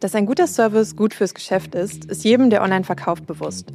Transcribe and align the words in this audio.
Dass 0.00 0.14
ein 0.14 0.26
guter 0.26 0.46
Service 0.46 0.94
gut 0.94 1.12
fürs 1.12 1.34
Geschäft 1.34 1.74
ist, 1.74 2.04
ist 2.04 2.22
jedem, 2.22 2.50
der 2.50 2.62
online 2.62 2.84
verkauft, 2.84 3.26
bewusst. 3.26 3.72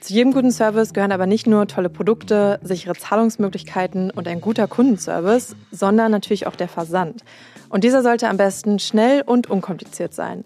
Zu 0.00 0.14
jedem 0.14 0.32
guten 0.32 0.50
Service 0.50 0.92
gehören 0.92 1.12
aber 1.12 1.26
nicht 1.26 1.46
nur 1.46 1.68
tolle 1.68 1.88
Produkte, 1.88 2.58
sichere 2.62 2.94
Zahlungsmöglichkeiten 2.94 4.10
und 4.10 4.26
ein 4.26 4.40
guter 4.40 4.66
Kundenservice, 4.66 5.54
sondern 5.70 6.10
natürlich 6.10 6.48
auch 6.48 6.56
der 6.56 6.68
Versand. 6.68 7.22
Und 7.68 7.84
dieser 7.84 8.02
sollte 8.02 8.28
am 8.28 8.36
besten 8.36 8.80
schnell 8.80 9.22
und 9.22 9.48
unkompliziert 9.48 10.12
sein. 10.12 10.44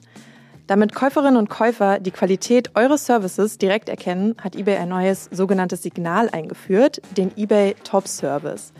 Damit 0.67 0.95
Käuferinnen 0.95 1.37
und 1.39 1.49
Käufer 1.49 2.01
die 2.01 2.11
Qualität 2.11 2.75
eures 2.75 3.07
Services 3.07 3.57
direkt 3.57 3.89
erkennen, 3.89 4.35
hat 4.43 4.57
eBay 4.57 4.77
ein 4.77 4.89
neues 4.89 5.29
sogenanntes 5.31 5.83
Signal 5.83 6.29
eingeführt, 6.31 7.01
den 7.17 7.33
eBay 7.37 7.77
Top 7.85 8.09
Service. 8.09 8.73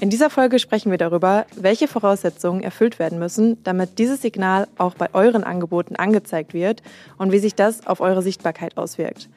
In 0.00 0.08
dieser 0.08 0.30
Folge 0.30 0.58
sprechen 0.58 0.90
wir 0.90 0.96
darüber, 0.96 1.44
welche 1.56 1.86
Voraussetzungen 1.86 2.62
erfüllt 2.62 2.98
werden 2.98 3.18
müssen, 3.18 3.62
damit 3.64 3.98
dieses 3.98 4.22
Signal 4.22 4.66
auch 4.78 4.94
bei 4.94 5.12
euren 5.12 5.44
Angeboten 5.44 5.94
angezeigt 5.94 6.54
wird 6.54 6.82
und 7.18 7.32
wie 7.32 7.38
sich 7.38 7.54
das 7.54 7.86
auf 7.86 8.00
eure 8.00 8.22
Sichtbarkeit 8.22 8.78
auswirkt. 8.78 9.28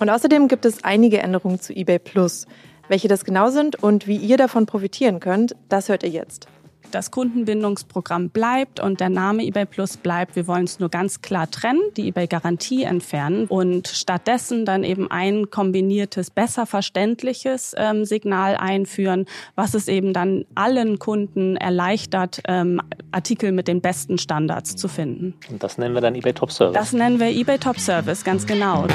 Und 0.00 0.10
außerdem 0.10 0.48
gibt 0.48 0.66
es 0.66 0.84
einige 0.84 1.20
Änderungen 1.20 1.58
zu 1.58 1.72
eBay 1.72 1.98
Plus. 1.98 2.46
Welche 2.88 3.08
das 3.08 3.24
genau 3.24 3.48
sind 3.48 3.82
und 3.82 4.06
wie 4.06 4.18
ihr 4.18 4.36
davon 4.36 4.66
profitieren 4.66 5.20
könnt, 5.20 5.56
das 5.70 5.88
hört 5.88 6.02
ihr 6.02 6.10
jetzt 6.10 6.48
das 6.90 7.10
Kundenbindungsprogramm 7.10 8.30
bleibt 8.30 8.80
und 8.80 9.00
der 9.00 9.08
Name 9.08 9.44
eBay 9.44 9.66
Plus 9.66 9.96
bleibt. 9.96 10.36
Wir 10.36 10.46
wollen 10.46 10.64
es 10.64 10.80
nur 10.80 10.88
ganz 10.88 11.22
klar 11.22 11.50
trennen, 11.50 11.80
die 11.96 12.08
eBay 12.08 12.26
Garantie 12.26 12.84
entfernen 12.84 13.46
und 13.46 13.88
stattdessen 13.88 14.64
dann 14.64 14.84
eben 14.84 15.10
ein 15.10 15.50
kombiniertes, 15.50 16.30
besser 16.30 16.66
verständliches 16.66 17.74
ähm, 17.76 18.04
Signal 18.04 18.56
einführen, 18.56 19.26
was 19.54 19.74
es 19.74 19.88
eben 19.88 20.12
dann 20.12 20.44
allen 20.54 20.98
Kunden 20.98 21.56
erleichtert, 21.56 22.40
ähm, 22.46 22.80
Artikel 23.12 23.52
mit 23.52 23.68
den 23.68 23.80
besten 23.80 24.18
Standards 24.18 24.76
zu 24.76 24.88
finden. 24.88 25.34
Und 25.50 25.62
das 25.62 25.78
nennen 25.78 25.94
wir 25.94 26.00
dann 26.00 26.14
eBay 26.14 26.32
Top 26.32 26.52
Service. 26.52 26.74
Das 26.74 26.92
nennen 26.92 27.20
wir 27.20 27.28
eBay 27.28 27.58
Top 27.58 27.78
Service, 27.78 28.24
ganz 28.24 28.46
genau. 28.46 28.86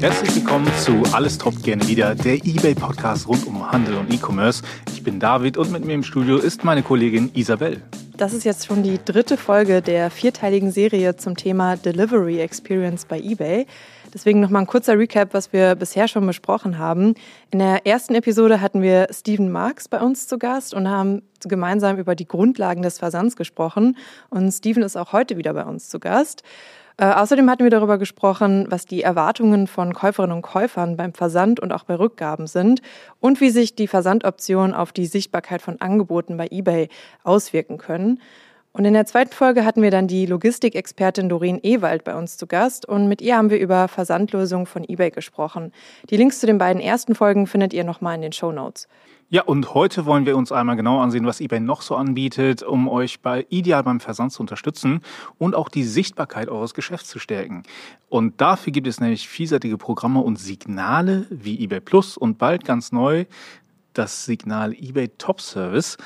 Herzlich 0.00 0.36
willkommen 0.36 0.70
zu 0.78 1.02
Alles 1.14 1.38
Top 1.38 1.62
gerne 1.62 1.86
wieder, 1.88 2.14
der 2.14 2.34
eBay-Podcast 2.34 3.26
rund 3.26 3.46
um 3.46 3.72
Handel 3.72 3.96
und 3.96 4.12
E-Commerce. 4.12 4.62
Ich 4.92 5.02
bin 5.02 5.18
David 5.18 5.56
und 5.56 5.72
mit 5.72 5.86
mir 5.86 5.94
im 5.94 6.02
Studio 6.02 6.36
ist 6.36 6.64
meine 6.64 6.82
Kollegin 6.82 7.30
Isabel. 7.34 7.82
Das 8.16 8.34
ist 8.34 8.44
jetzt 8.44 8.66
schon 8.66 8.82
die 8.82 8.98
dritte 9.02 9.36
Folge 9.38 9.80
der 9.80 10.10
vierteiligen 10.10 10.70
Serie 10.70 11.16
zum 11.16 11.36
Thema 11.36 11.76
Delivery 11.76 12.40
Experience 12.40 13.06
bei 13.06 13.18
eBay. 13.18 13.66
Deswegen 14.12 14.40
nochmal 14.40 14.62
ein 14.62 14.66
kurzer 14.66 14.98
Recap, 14.98 15.34
was 15.34 15.52
wir 15.52 15.74
bisher 15.74 16.08
schon 16.08 16.26
besprochen 16.26 16.78
haben. 16.78 17.14
In 17.50 17.58
der 17.58 17.86
ersten 17.86 18.14
Episode 18.14 18.60
hatten 18.60 18.82
wir 18.82 19.08
Steven 19.12 19.50
Marks 19.50 19.88
bei 19.88 20.00
uns 20.00 20.28
zu 20.28 20.38
Gast 20.38 20.72
und 20.72 20.88
haben 20.88 21.22
gemeinsam 21.40 21.98
über 21.98 22.14
die 22.14 22.26
Grundlagen 22.26 22.82
des 22.82 22.98
Versands 22.98 23.36
gesprochen. 23.36 23.96
Und 24.30 24.52
Steven 24.52 24.82
ist 24.82 24.96
auch 24.96 25.12
heute 25.12 25.36
wieder 25.36 25.52
bei 25.52 25.64
uns 25.64 25.88
zu 25.88 26.00
Gast. 26.00 26.42
Äh, 26.98 27.06
außerdem 27.06 27.50
hatten 27.50 27.64
wir 27.64 27.70
darüber 27.70 27.98
gesprochen, 27.98 28.66
was 28.70 28.86
die 28.86 29.02
Erwartungen 29.02 29.66
von 29.66 29.92
Käuferinnen 29.92 30.36
und 30.36 30.42
Käufern 30.42 30.96
beim 30.96 31.12
Versand 31.12 31.60
und 31.60 31.72
auch 31.72 31.84
bei 31.84 31.94
Rückgaben 31.94 32.46
sind 32.46 32.80
und 33.20 33.40
wie 33.40 33.50
sich 33.50 33.74
die 33.74 33.86
Versandoptionen 33.86 34.74
auf 34.74 34.92
die 34.92 35.06
Sichtbarkeit 35.06 35.60
von 35.60 35.80
Angeboten 35.80 36.36
bei 36.36 36.48
eBay 36.50 36.88
auswirken 37.22 37.76
können. 37.76 38.20
Und 38.72 38.84
in 38.84 38.92
der 38.92 39.06
zweiten 39.06 39.32
Folge 39.32 39.64
hatten 39.64 39.80
wir 39.80 39.90
dann 39.90 40.06
die 40.06 40.26
Logistikexpertin 40.26 41.30
Doreen 41.30 41.60
Ewald 41.62 42.04
bei 42.04 42.14
uns 42.14 42.36
zu 42.36 42.46
Gast 42.46 42.86
und 42.86 43.08
mit 43.08 43.22
ihr 43.22 43.36
haben 43.36 43.48
wir 43.48 43.58
über 43.58 43.88
Versandlösungen 43.88 44.66
von 44.66 44.84
eBay 44.86 45.10
gesprochen. 45.10 45.72
Die 46.10 46.16
Links 46.18 46.40
zu 46.40 46.46
den 46.46 46.58
beiden 46.58 46.82
ersten 46.82 47.14
Folgen 47.14 47.46
findet 47.46 47.72
ihr 47.72 47.84
nochmal 47.84 48.16
in 48.16 48.22
den 48.22 48.32
Show 48.32 48.52
Notes. 48.52 48.86
Ja, 49.28 49.42
und 49.42 49.74
heute 49.74 50.06
wollen 50.06 50.24
wir 50.24 50.36
uns 50.36 50.52
einmal 50.52 50.76
genau 50.76 51.00
ansehen, 51.00 51.26
was 51.26 51.40
eBay 51.40 51.58
noch 51.58 51.82
so 51.82 51.96
anbietet, 51.96 52.62
um 52.62 52.86
euch 52.86 53.22
bei 53.22 53.44
ideal 53.48 53.82
beim 53.82 53.98
Versand 53.98 54.30
zu 54.30 54.40
unterstützen 54.40 55.00
und 55.36 55.56
auch 55.56 55.68
die 55.68 55.82
Sichtbarkeit 55.82 56.48
eures 56.48 56.74
Geschäfts 56.74 57.08
zu 57.08 57.18
stärken. 57.18 57.64
Und 58.08 58.40
dafür 58.40 58.72
gibt 58.72 58.86
es 58.86 59.00
nämlich 59.00 59.28
vielseitige 59.28 59.78
Programme 59.78 60.20
und 60.20 60.38
Signale 60.38 61.26
wie 61.30 61.60
eBay 61.64 61.80
Plus 61.80 62.16
und 62.16 62.38
bald 62.38 62.64
ganz 62.64 62.92
neu 62.92 63.24
das 63.94 64.26
Signal 64.26 64.72
eBay 64.72 65.08
Top 65.18 65.40
Service 65.40 65.96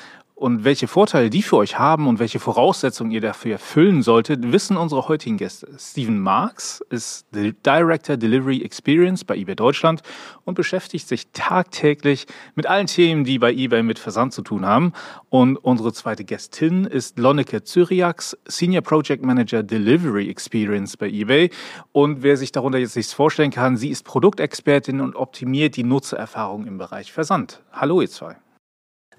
und 0.41 0.63
welche 0.63 0.87
Vorteile 0.87 1.29
die 1.29 1.43
für 1.43 1.57
euch 1.57 1.77
haben 1.77 2.07
und 2.07 2.17
welche 2.17 2.39
Voraussetzungen 2.39 3.11
ihr 3.11 3.21
dafür 3.21 3.51
erfüllen 3.51 4.01
solltet, 4.01 4.51
wissen 4.51 4.75
unsere 4.75 5.07
heutigen 5.07 5.37
Gäste. 5.37 5.67
Steven 5.77 6.19
Marks 6.19 6.83
ist 6.89 7.27
Director 7.31 8.17
Delivery 8.17 8.63
Experience 8.63 9.23
bei 9.23 9.37
eBay 9.37 9.55
Deutschland 9.55 10.01
und 10.43 10.55
beschäftigt 10.55 11.07
sich 11.07 11.27
tagtäglich 11.31 12.25
mit 12.55 12.65
allen 12.65 12.87
Themen, 12.87 13.23
die 13.23 13.37
bei 13.37 13.53
eBay 13.53 13.83
mit 13.83 13.99
Versand 13.99 14.33
zu 14.33 14.41
tun 14.41 14.65
haben. 14.65 14.93
Und 15.29 15.57
unsere 15.57 15.93
zweite 15.93 16.23
Gästin 16.23 16.85
ist 16.85 17.19
Lonneke 17.19 17.63
Zyriax, 17.63 18.35
Senior 18.45 18.81
Project 18.81 19.23
Manager 19.23 19.61
Delivery 19.61 20.27
Experience 20.27 20.97
bei 20.97 21.07
eBay. 21.07 21.51
Und 21.91 22.23
wer 22.23 22.35
sich 22.35 22.51
darunter 22.51 22.79
jetzt 22.79 22.95
nichts 22.95 23.13
vorstellen 23.13 23.51
kann, 23.51 23.77
sie 23.77 23.91
ist 23.91 24.05
Produktexpertin 24.05 25.01
und 25.01 25.15
optimiert 25.15 25.75
die 25.75 25.83
Nutzererfahrung 25.83 26.65
im 26.65 26.79
Bereich 26.79 27.11
Versand. 27.11 27.61
Hallo 27.71 28.01
ihr 28.01 28.09
zwei. 28.09 28.37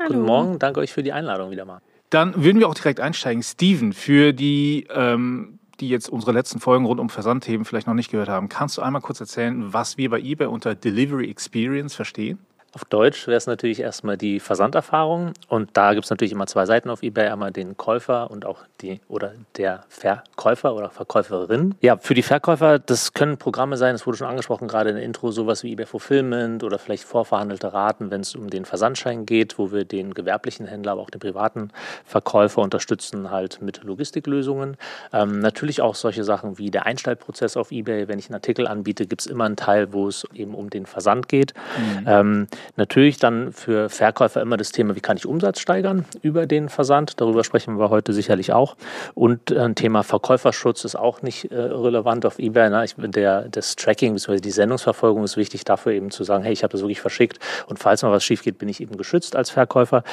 Hallo. 0.03 0.15
Guten 0.15 0.27
Morgen, 0.27 0.59
danke 0.59 0.81
euch 0.81 0.93
für 0.93 1.05
die 1.05 1.13
Einladung 1.13 1.51
wieder 1.53 1.65
mal. 1.65 1.81
Dann 2.11 2.43
würden 2.43 2.59
wir 2.59 2.69
auch 2.69 2.75
direkt 2.75 2.99
einsteigen. 2.99 3.43
Steven, 3.43 3.93
für 3.93 4.33
die, 4.33 4.87
ähm, 4.93 5.61
die 5.79 5.89
jetzt 5.89 6.09
unsere 6.09 6.33
letzten 6.33 6.59
Folgen 6.59 6.85
rund 6.87 6.99
um 6.99 7.09
Versandthemen 7.09 7.65
vielleicht 7.65 7.87
noch 7.87 7.95
nicht 7.95 8.11
gehört 8.11 8.29
haben, 8.29 8.49
kannst 8.49 8.77
du 8.77 8.83
einmal 8.83 9.01
kurz 9.01 9.21
erzählen, 9.21 9.73
was 9.73 9.97
wir 9.99 10.11
bei 10.11 10.21
eBay 10.21 10.49
unter 10.49 10.75
Delivery 10.75 11.31
Experience 11.31 11.95
verstehen? 11.95 12.41
Auf 12.75 12.87
Deutsch 12.87 13.27
wäre 13.27 13.37
es 13.37 13.47
natürlich 13.47 13.81
erstmal 13.81 14.16
die 14.16 14.41
Versanderfahrung 14.41 15.34
und 15.49 15.71
da 15.75 15.93
gibt 15.93 16.05
es 16.05 16.10
natürlich 16.10 16.33
immer 16.33 16.47
zwei 16.47 16.65
Seiten 16.65 16.88
auf 16.88 17.03
eBay, 17.03 17.28
einmal 17.28 17.50
den 17.50 17.77
Käufer 17.77 18.31
und 18.31 18.47
auch 18.47 18.60
die 18.81 19.03
oder 19.09 19.33
der 19.59 19.84
Verkäufer 19.91 20.75
oder 20.75 20.88
Verkäuferin. 20.88 21.75
Ja, 21.83 21.99
für 21.99 22.15
die 22.15 22.22
Verkäufer, 22.22 22.78
das 22.78 23.12
können 23.12 23.37
Programme 23.37 23.77
sein, 23.77 23.93
das 23.93 24.06
wurde 24.06 24.16
schon 24.16 24.27
angesprochen 24.27 24.69
gerade 24.69 24.88
in 24.88 24.97
der 24.97 25.05
Intro, 25.05 25.33
sowas 25.33 25.62
wie 25.65 25.72
eBay 25.72 25.84
Fulfillment 25.84 26.65
oder 26.65 26.78
vielleicht 26.78 27.05
vorverhandelte 27.05 27.75
Raten, 27.75 28.10
wenn 28.10 28.22
es 28.22 28.34
um 28.34 28.49
den 28.49 28.65
Versandschein 28.65 29.27
geht, 29.27 29.59
wo 29.59 29.71
wir 29.71 29.84
den 29.84 30.15
gewerblichen 30.15 30.65
Händler, 30.66 30.93
aber 30.93 31.03
auch 31.03 31.10
den 31.10 31.21
privaten 31.21 31.69
Verkäufer 32.06 32.62
unterstützen 32.62 33.31
halt 33.31 33.60
mit 33.60 33.84
Logistiklösungen. 33.84 34.78
Ähm, 35.12 35.41
natürlich 35.41 35.83
auch 35.83 35.94
solche 35.94 36.25
Sachen 36.25 36.56
wie 36.56 36.71
der 36.71 36.87
Einstellprozess 36.87 37.59
auf 37.59 37.71
eBay. 37.71 38.09
Wenn 38.09 38.19
ich 38.19 38.28
einen 38.28 38.37
Artikel 38.37 38.66
anbiete, 38.66 39.06
gibt 39.06 39.21
es 39.21 39.27
immer 39.27 39.44
einen 39.44 39.56
Teil, 39.56 39.93
wo 39.93 40.09
es 40.09 40.27
eben 40.33 40.54
um 40.54 40.71
den 40.71 40.87
Versand 40.87 41.28
geht. 41.28 41.53
Mhm. 41.77 42.04
Ähm, 42.06 42.47
Natürlich 42.77 43.19
dann 43.19 43.53
für 43.53 43.89
Verkäufer 43.89 44.41
immer 44.41 44.56
das 44.56 44.73
Thema, 44.73 44.97
wie 44.97 45.00
kann 45.00 45.17
ich 45.17 45.27
Umsatz 45.27 45.61
steigern 45.61 46.05
über 46.23 46.47
den 46.47 46.69
Versand. 46.69 47.21
Darüber 47.21 47.45
sprechen 47.45 47.78
wir 47.78 47.91
heute 47.91 48.12
sicherlich 48.12 48.53
auch. 48.53 48.77
Und 49.15 49.50
äh, 49.50 49.59
ein 49.59 49.75
Thema 49.75 50.03
Verkäuferschutz 50.03 50.84
ist 50.84 50.97
auch 50.97 51.22
nicht 51.22 51.51
äh, 51.51 51.56
relevant 51.56 52.27
auf 52.27 52.39
eBay. 52.39 52.71
Ne? 52.71 52.84
Ich, 52.84 52.95
der, 52.99 53.49
das 53.49 53.77
Tracking 53.77 54.15
bzw. 54.15 54.41
die 54.41 54.51
Sendungsverfolgung 54.51 55.25
ist 55.25 55.37
wichtig, 55.37 55.65
dafür 55.65 55.93
eben 55.93 56.11
zu 56.11 56.25
sagen, 56.25 56.45
hey, 56.45 56.53
ich 56.53 56.62
habe 56.62 56.72
das 56.72 56.81
wirklich 56.81 57.01
verschickt 57.01 57.39
und 57.67 57.78
falls 57.78 58.03
mal 58.03 58.12
was 58.12 58.25
schief 58.25 58.43
geht, 58.43 58.59
bin 58.59 58.69
ich 58.69 58.81
eben 58.81 58.97
geschützt 58.97 59.37
als 59.37 59.51
Verkäufer. 59.51 60.05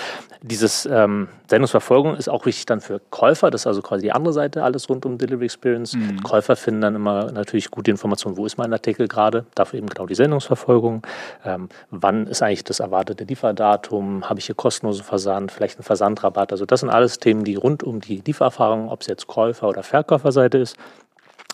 Dieses 0.42 0.86
ähm, 0.86 1.28
Sendungsverfolgung 1.48 2.16
ist 2.16 2.30
auch 2.30 2.46
wichtig 2.46 2.66
dann 2.66 2.82
für 2.82 3.02
Käufer. 3.10 3.52
Das 3.52 3.62
ist 3.62 3.68
also 3.68 3.82
quasi 3.82 4.04
die 4.04 4.12
andere 4.12 4.34
Seite, 4.34 4.64
alles 4.64 4.90
rund 4.90 5.06
um 5.06 5.18
Delivery 5.18 5.46
Experience. 5.46 5.96
Mhm. 5.96 6.24
Käufer 6.24 6.56
finden 6.56 6.82
dann 6.82 6.96
immer 6.96 7.32
natürlich 7.32 7.72
gute 7.72 7.92
Informationen, 7.92 8.38
wo 8.38 8.46
ist 8.46 8.58
mein 8.58 8.72
Artikel 8.72 9.08
gerade. 9.08 9.46
Dafür 9.56 9.80
eben 9.80 9.88
genau 9.88 10.06
die 10.06 10.16
Sendungsverfolgung. 10.16 11.02
Ähm, 11.46 11.70
wann 11.92 12.28
ist 12.28 12.39
ist 12.40 12.44
eigentlich 12.44 12.64
das 12.64 12.80
erwartete 12.80 13.26
Lieferdatum? 13.26 14.30
Habe 14.30 14.40
ich 14.40 14.46
hier 14.46 14.56
kostenlosen 14.56 15.04
Versand, 15.04 15.52
vielleicht 15.52 15.78
einen 15.78 15.84
Versandrabatt? 15.84 16.52
Also 16.52 16.66
das 16.66 16.80
sind 16.80 16.90
alles 16.90 17.20
Themen, 17.20 17.44
die 17.44 17.56
rund 17.56 17.84
um 17.84 18.00
die 18.00 18.22
Liefererfahrung, 18.26 18.90
ob 18.90 19.02
es 19.02 19.08
jetzt 19.08 19.28
Käufer- 19.28 19.68
oder 19.68 19.84
Verkäuferseite 19.84 20.58
ist, 20.58 20.78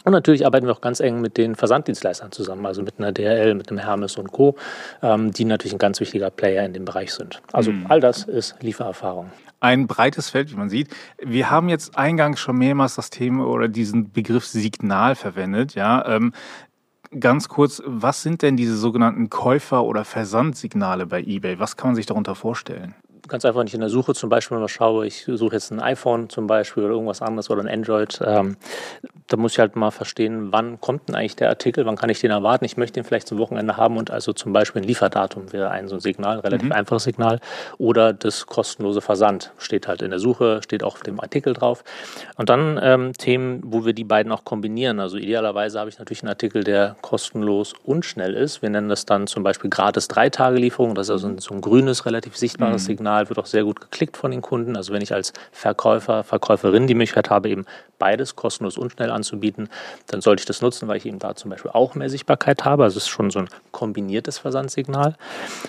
und 0.05 0.11
natürlich 0.11 0.45
arbeiten 0.45 0.67
wir 0.67 0.73
auch 0.73 0.81
ganz 0.81 0.99
eng 0.99 1.19
mit 1.19 1.35
den 1.35 1.55
Versanddienstleistern 1.55 2.31
zusammen, 2.31 2.63
also 2.67 2.83
mit 2.83 2.99
einer 2.99 3.11
DHL, 3.11 3.55
mit 3.55 3.71
einem 3.71 3.79
Hermes 3.79 4.17
und 4.17 4.31
Co., 4.31 4.55
ähm, 5.01 5.31
die 5.31 5.45
natürlich 5.45 5.73
ein 5.73 5.79
ganz 5.79 5.99
wichtiger 5.99 6.29
Player 6.29 6.63
in 6.63 6.73
dem 6.73 6.85
Bereich 6.85 7.11
sind. 7.11 7.41
Also 7.51 7.71
mhm. 7.71 7.87
all 7.89 7.99
das 8.01 8.23
ist 8.23 8.55
Liefererfahrung. 8.61 9.31
Ein 9.61 9.87
breites 9.87 10.29
Feld, 10.29 10.51
wie 10.51 10.55
man 10.55 10.69
sieht. 10.69 10.89
Wir 11.17 11.49
haben 11.49 11.69
jetzt 11.69 11.97
eingangs 11.97 12.39
schon 12.39 12.55
mehrmals 12.57 12.93
das 12.93 13.09
Thema 13.09 13.47
oder 13.47 13.67
diesen 13.67 14.11
Begriff 14.11 14.45
Signal 14.45 15.15
verwendet. 15.15 15.73
Ja, 15.73 16.05
ähm, 16.07 16.33
ganz 17.19 17.47
kurz, 17.49 17.81
was 17.85 18.21
sind 18.21 18.41
denn 18.41 18.57
diese 18.57 18.77
sogenannten 18.77 19.29
Käufer- 19.29 19.83
oder 19.83 20.05
Versandsignale 20.05 21.05
bei 21.05 21.21
eBay? 21.21 21.59
Was 21.59 21.77
kann 21.77 21.89
man 21.89 21.95
sich 21.95 22.05
darunter 22.05 22.35
vorstellen? 22.35 22.95
Ganz 23.27 23.45
einfach 23.45 23.63
nicht 23.63 23.73
in 23.73 23.79
der 23.79 23.89
Suche 23.89 24.13
zum 24.13 24.29
Beispiel 24.29 24.57
mal 24.57 24.67
schaue, 24.67 25.05
ich 25.05 25.25
suche 25.25 25.55
jetzt 25.55 25.71
ein 25.71 25.79
iPhone 25.79 26.29
zum 26.29 26.47
Beispiel 26.47 26.83
oder 26.83 26.93
irgendwas 26.93 27.21
anderes 27.21 27.49
oder 27.49 27.61
ein 27.61 27.69
Android, 27.69 28.19
ähm, 28.25 28.57
da 29.27 29.37
muss 29.37 29.53
ich 29.53 29.59
halt 29.59 29.75
mal 29.75 29.91
verstehen, 29.91 30.51
wann 30.51 30.79
kommt 30.79 31.07
denn 31.07 31.15
eigentlich 31.15 31.35
der 31.35 31.49
Artikel, 31.49 31.85
wann 31.85 31.95
kann 31.95 32.09
ich 32.09 32.19
den 32.19 32.31
erwarten. 32.31 32.65
Ich 32.65 32.77
möchte 32.77 32.93
den 32.93 33.03
vielleicht 33.03 33.27
zum 33.27 33.39
Wochenende 33.39 33.75
haben 33.75 33.97
und 33.97 34.11
also 34.11 34.33
zum 34.33 34.53
Beispiel 34.53 34.83
ein 34.83 34.87
Lieferdatum 34.87 35.51
wäre 35.51 35.71
ein 35.71 35.87
so 35.87 35.95
ein 35.95 35.99
Signal, 35.99 36.39
relativ 36.39 36.67
mhm. 36.67 36.73
einfaches 36.73 37.03
Signal. 37.05 37.39
Oder 37.77 38.13
das 38.13 38.45
kostenlose 38.45 39.01
Versand 39.01 39.51
steht 39.57 39.87
halt 39.87 40.01
in 40.01 40.11
der 40.11 40.19
Suche, 40.19 40.61
steht 40.63 40.83
auch 40.83 40.95
auf 40.95 41.01
dem 41.01 41.19
Artikel 41.19 41.53
drauf. 41.53 41.83
Und 42.37 42.49
dann 42.49 42.79
ähm, 42.81 43.13
Themen, 43.13 43.61
wo 43.63 43.85
wir 43.85 43.93
die 43.93 44.03
beiden 44.03 44.31
auch 44.31 44.43
kombinieren. 44.43 44.99
Also 44.99 45.17
idealerweise 45.17 45.79
habe 45.79 45.89
ich 45.89 45.97
natürlich 45.97 46.21
einen 46.21 46.29
Artikel, 46.29 46.63
der 46.63 46.95
kostenlos 47.01 47.73
und 47.83 48.05
schnell 48.05 48.35
ist. 48.35 48.61
Wir 48.61 48.69
nennen 48.69 48.89
das 48.89 49.05
dann 49.05 49.25
zum 49.25 49.41
Beispiel 49.41 49.69
gratis 49.69 50.07
Drei-Tage-Lieferung. 50.07 50.93
Das 50.93 51.07
ist 51.07 51.11
also 51.11 51.27
ein, 51.27 51.39
so 51.39 51.55
ein 51.55 51.61
grünes, 51.61 52.05
relativ 52.05 52.37
sichtbares 52.37 52.83
mhm. 52.83 52.87
Signal, 52.87 53.14
wird 53.29 53.39
auch 53.39 53.45
sehr 53.45 53.63
gut 53.63 53.81
geklickt 53.81 54.17
von 54.17 54.31
den 54.31 54.41
Kunden. 54.41 54.75
Also 54.75 54.93
wenn 54.93 55.01
ich 55.01 55.13
als 55.13 55.33
Verkäufer, 55.51 56.23
Verkäuferin 56.23 56.87
die 56.87 56.93
Möglichkeit 56.93 57.29
habe, 57.29 57.49
eben 57.49 57.65
beides 57.97 58.35
kostenlos 58.35 58.77
und 58.77 58.91
schnell 58.91 59.09
anzubieten, 59.09 59.69
dann 60.07 60.21
sollte 60.21 60.41
ich 60.41 60.45
das 60.45 60.61
nutzen, 60.61 60.87
weil 60.87 60.97
ich 60.97 61.05
eben 61.05 61.19
da 61.19 61.35
zum 61.35 61.51
Beispiel 61.51 61.71
auch 61.71 61.95
mehr 61.95 62.09
Sichtbarkeit 62.09 62.65
habe. 62.65 62.83
Also 62.83 62.97
es 62.97 63.03
ist 63.03 63.09
schon 63.09 63.31
so 63.31 63.39
ein 63.39 63.49
kombiniertes 63.71 64.37
Versandsignal. 64.37 65.15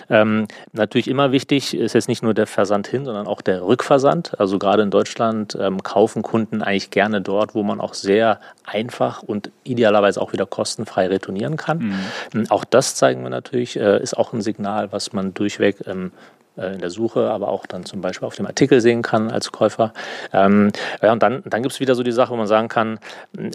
Ähm, 0.09 0.47
natürlich 0.73 1.07
immer 1.07 1.31
wichtig 1.31 1.75
ist 1.75 1.93
jetzt 1.93 2.07
nicht 2.07 2.23
nur 2.23 2.33
der 2.33 2.47
Versand 2.47 2.87
hin, 2.87 3.05
sondern 3.05 3.27
auch 3.27 3.41
der 3.41 3.63
Rückversand. 3.63 4.39
Also 4.39 4.59
gerade 4.59 4.83
in 4.83 4.91
Deutschland 4.91 5.57
ähm, 5.59 5.83
kaufen 5.83 6.21
Kunden 6.21 6.61
eigentlich 6.61 6.91
gerne 6.91 7.21
dort, 7.21 7.55
wo 7.55 7.63
man 7.63 7.79
auch 7.79 7.93
sehr 7.93 8.39
einfach 8.65 9.23
und 9.23 9.51
idealerweise 9.63 10.21
auch 10.21 10.33
wieder 10.33 10.45
kostenfrei 10.45 11.07
retournieren 11.07 11.57
kann. 11.57 11.97
Mhm. 12.33 12.45
Auch 12.49 12.65
das 12.65 12.95
zeigen 12.95 13.23
wir 13.23 13.29
natürlich, 13.29 13.77
äh, 13.77 14.01
ist 14.01 14.17
auch 14.17 14.33
ein 14.33 14.41
Signal, 14.41 14.91
was 14.91 15.13
man 15.13 15.33
durchweg 15.33 15.87
ähm, 15.87 16.11
äh, 16.11 16.36
in 16.57 16.79
der 16.79 16.89
Suche, 16.89 17.29
aber 17.29 17.49
auch 17.49 17.65
dann 17.65 17.85
zum 17.85 18.01
Beispiel 18.01 18.25
auf 18.25 18.35
dem 18.35 18.47
Artikel 18.47 18.81
sehen 18.81 19.01
kann 19.01 19.31
als 19.31 19.51
Käufer. 19.51 19.93
Ähm, 20.33 20.71
ja, 21.01 21.13
und 21.13 21.21
dann, 21.21 21.43
dann 21.45 21.61
gibt 21.61 21.73
es 21.73 21.79
wieder 21.79 21.95
so 21.95 22.03
die 22.03 22.11
Sache, 22.11 22.31
wo 22.31 22.35
man 22.35 22.47
sagen 22.47 22.67
kann, 22.67 22.99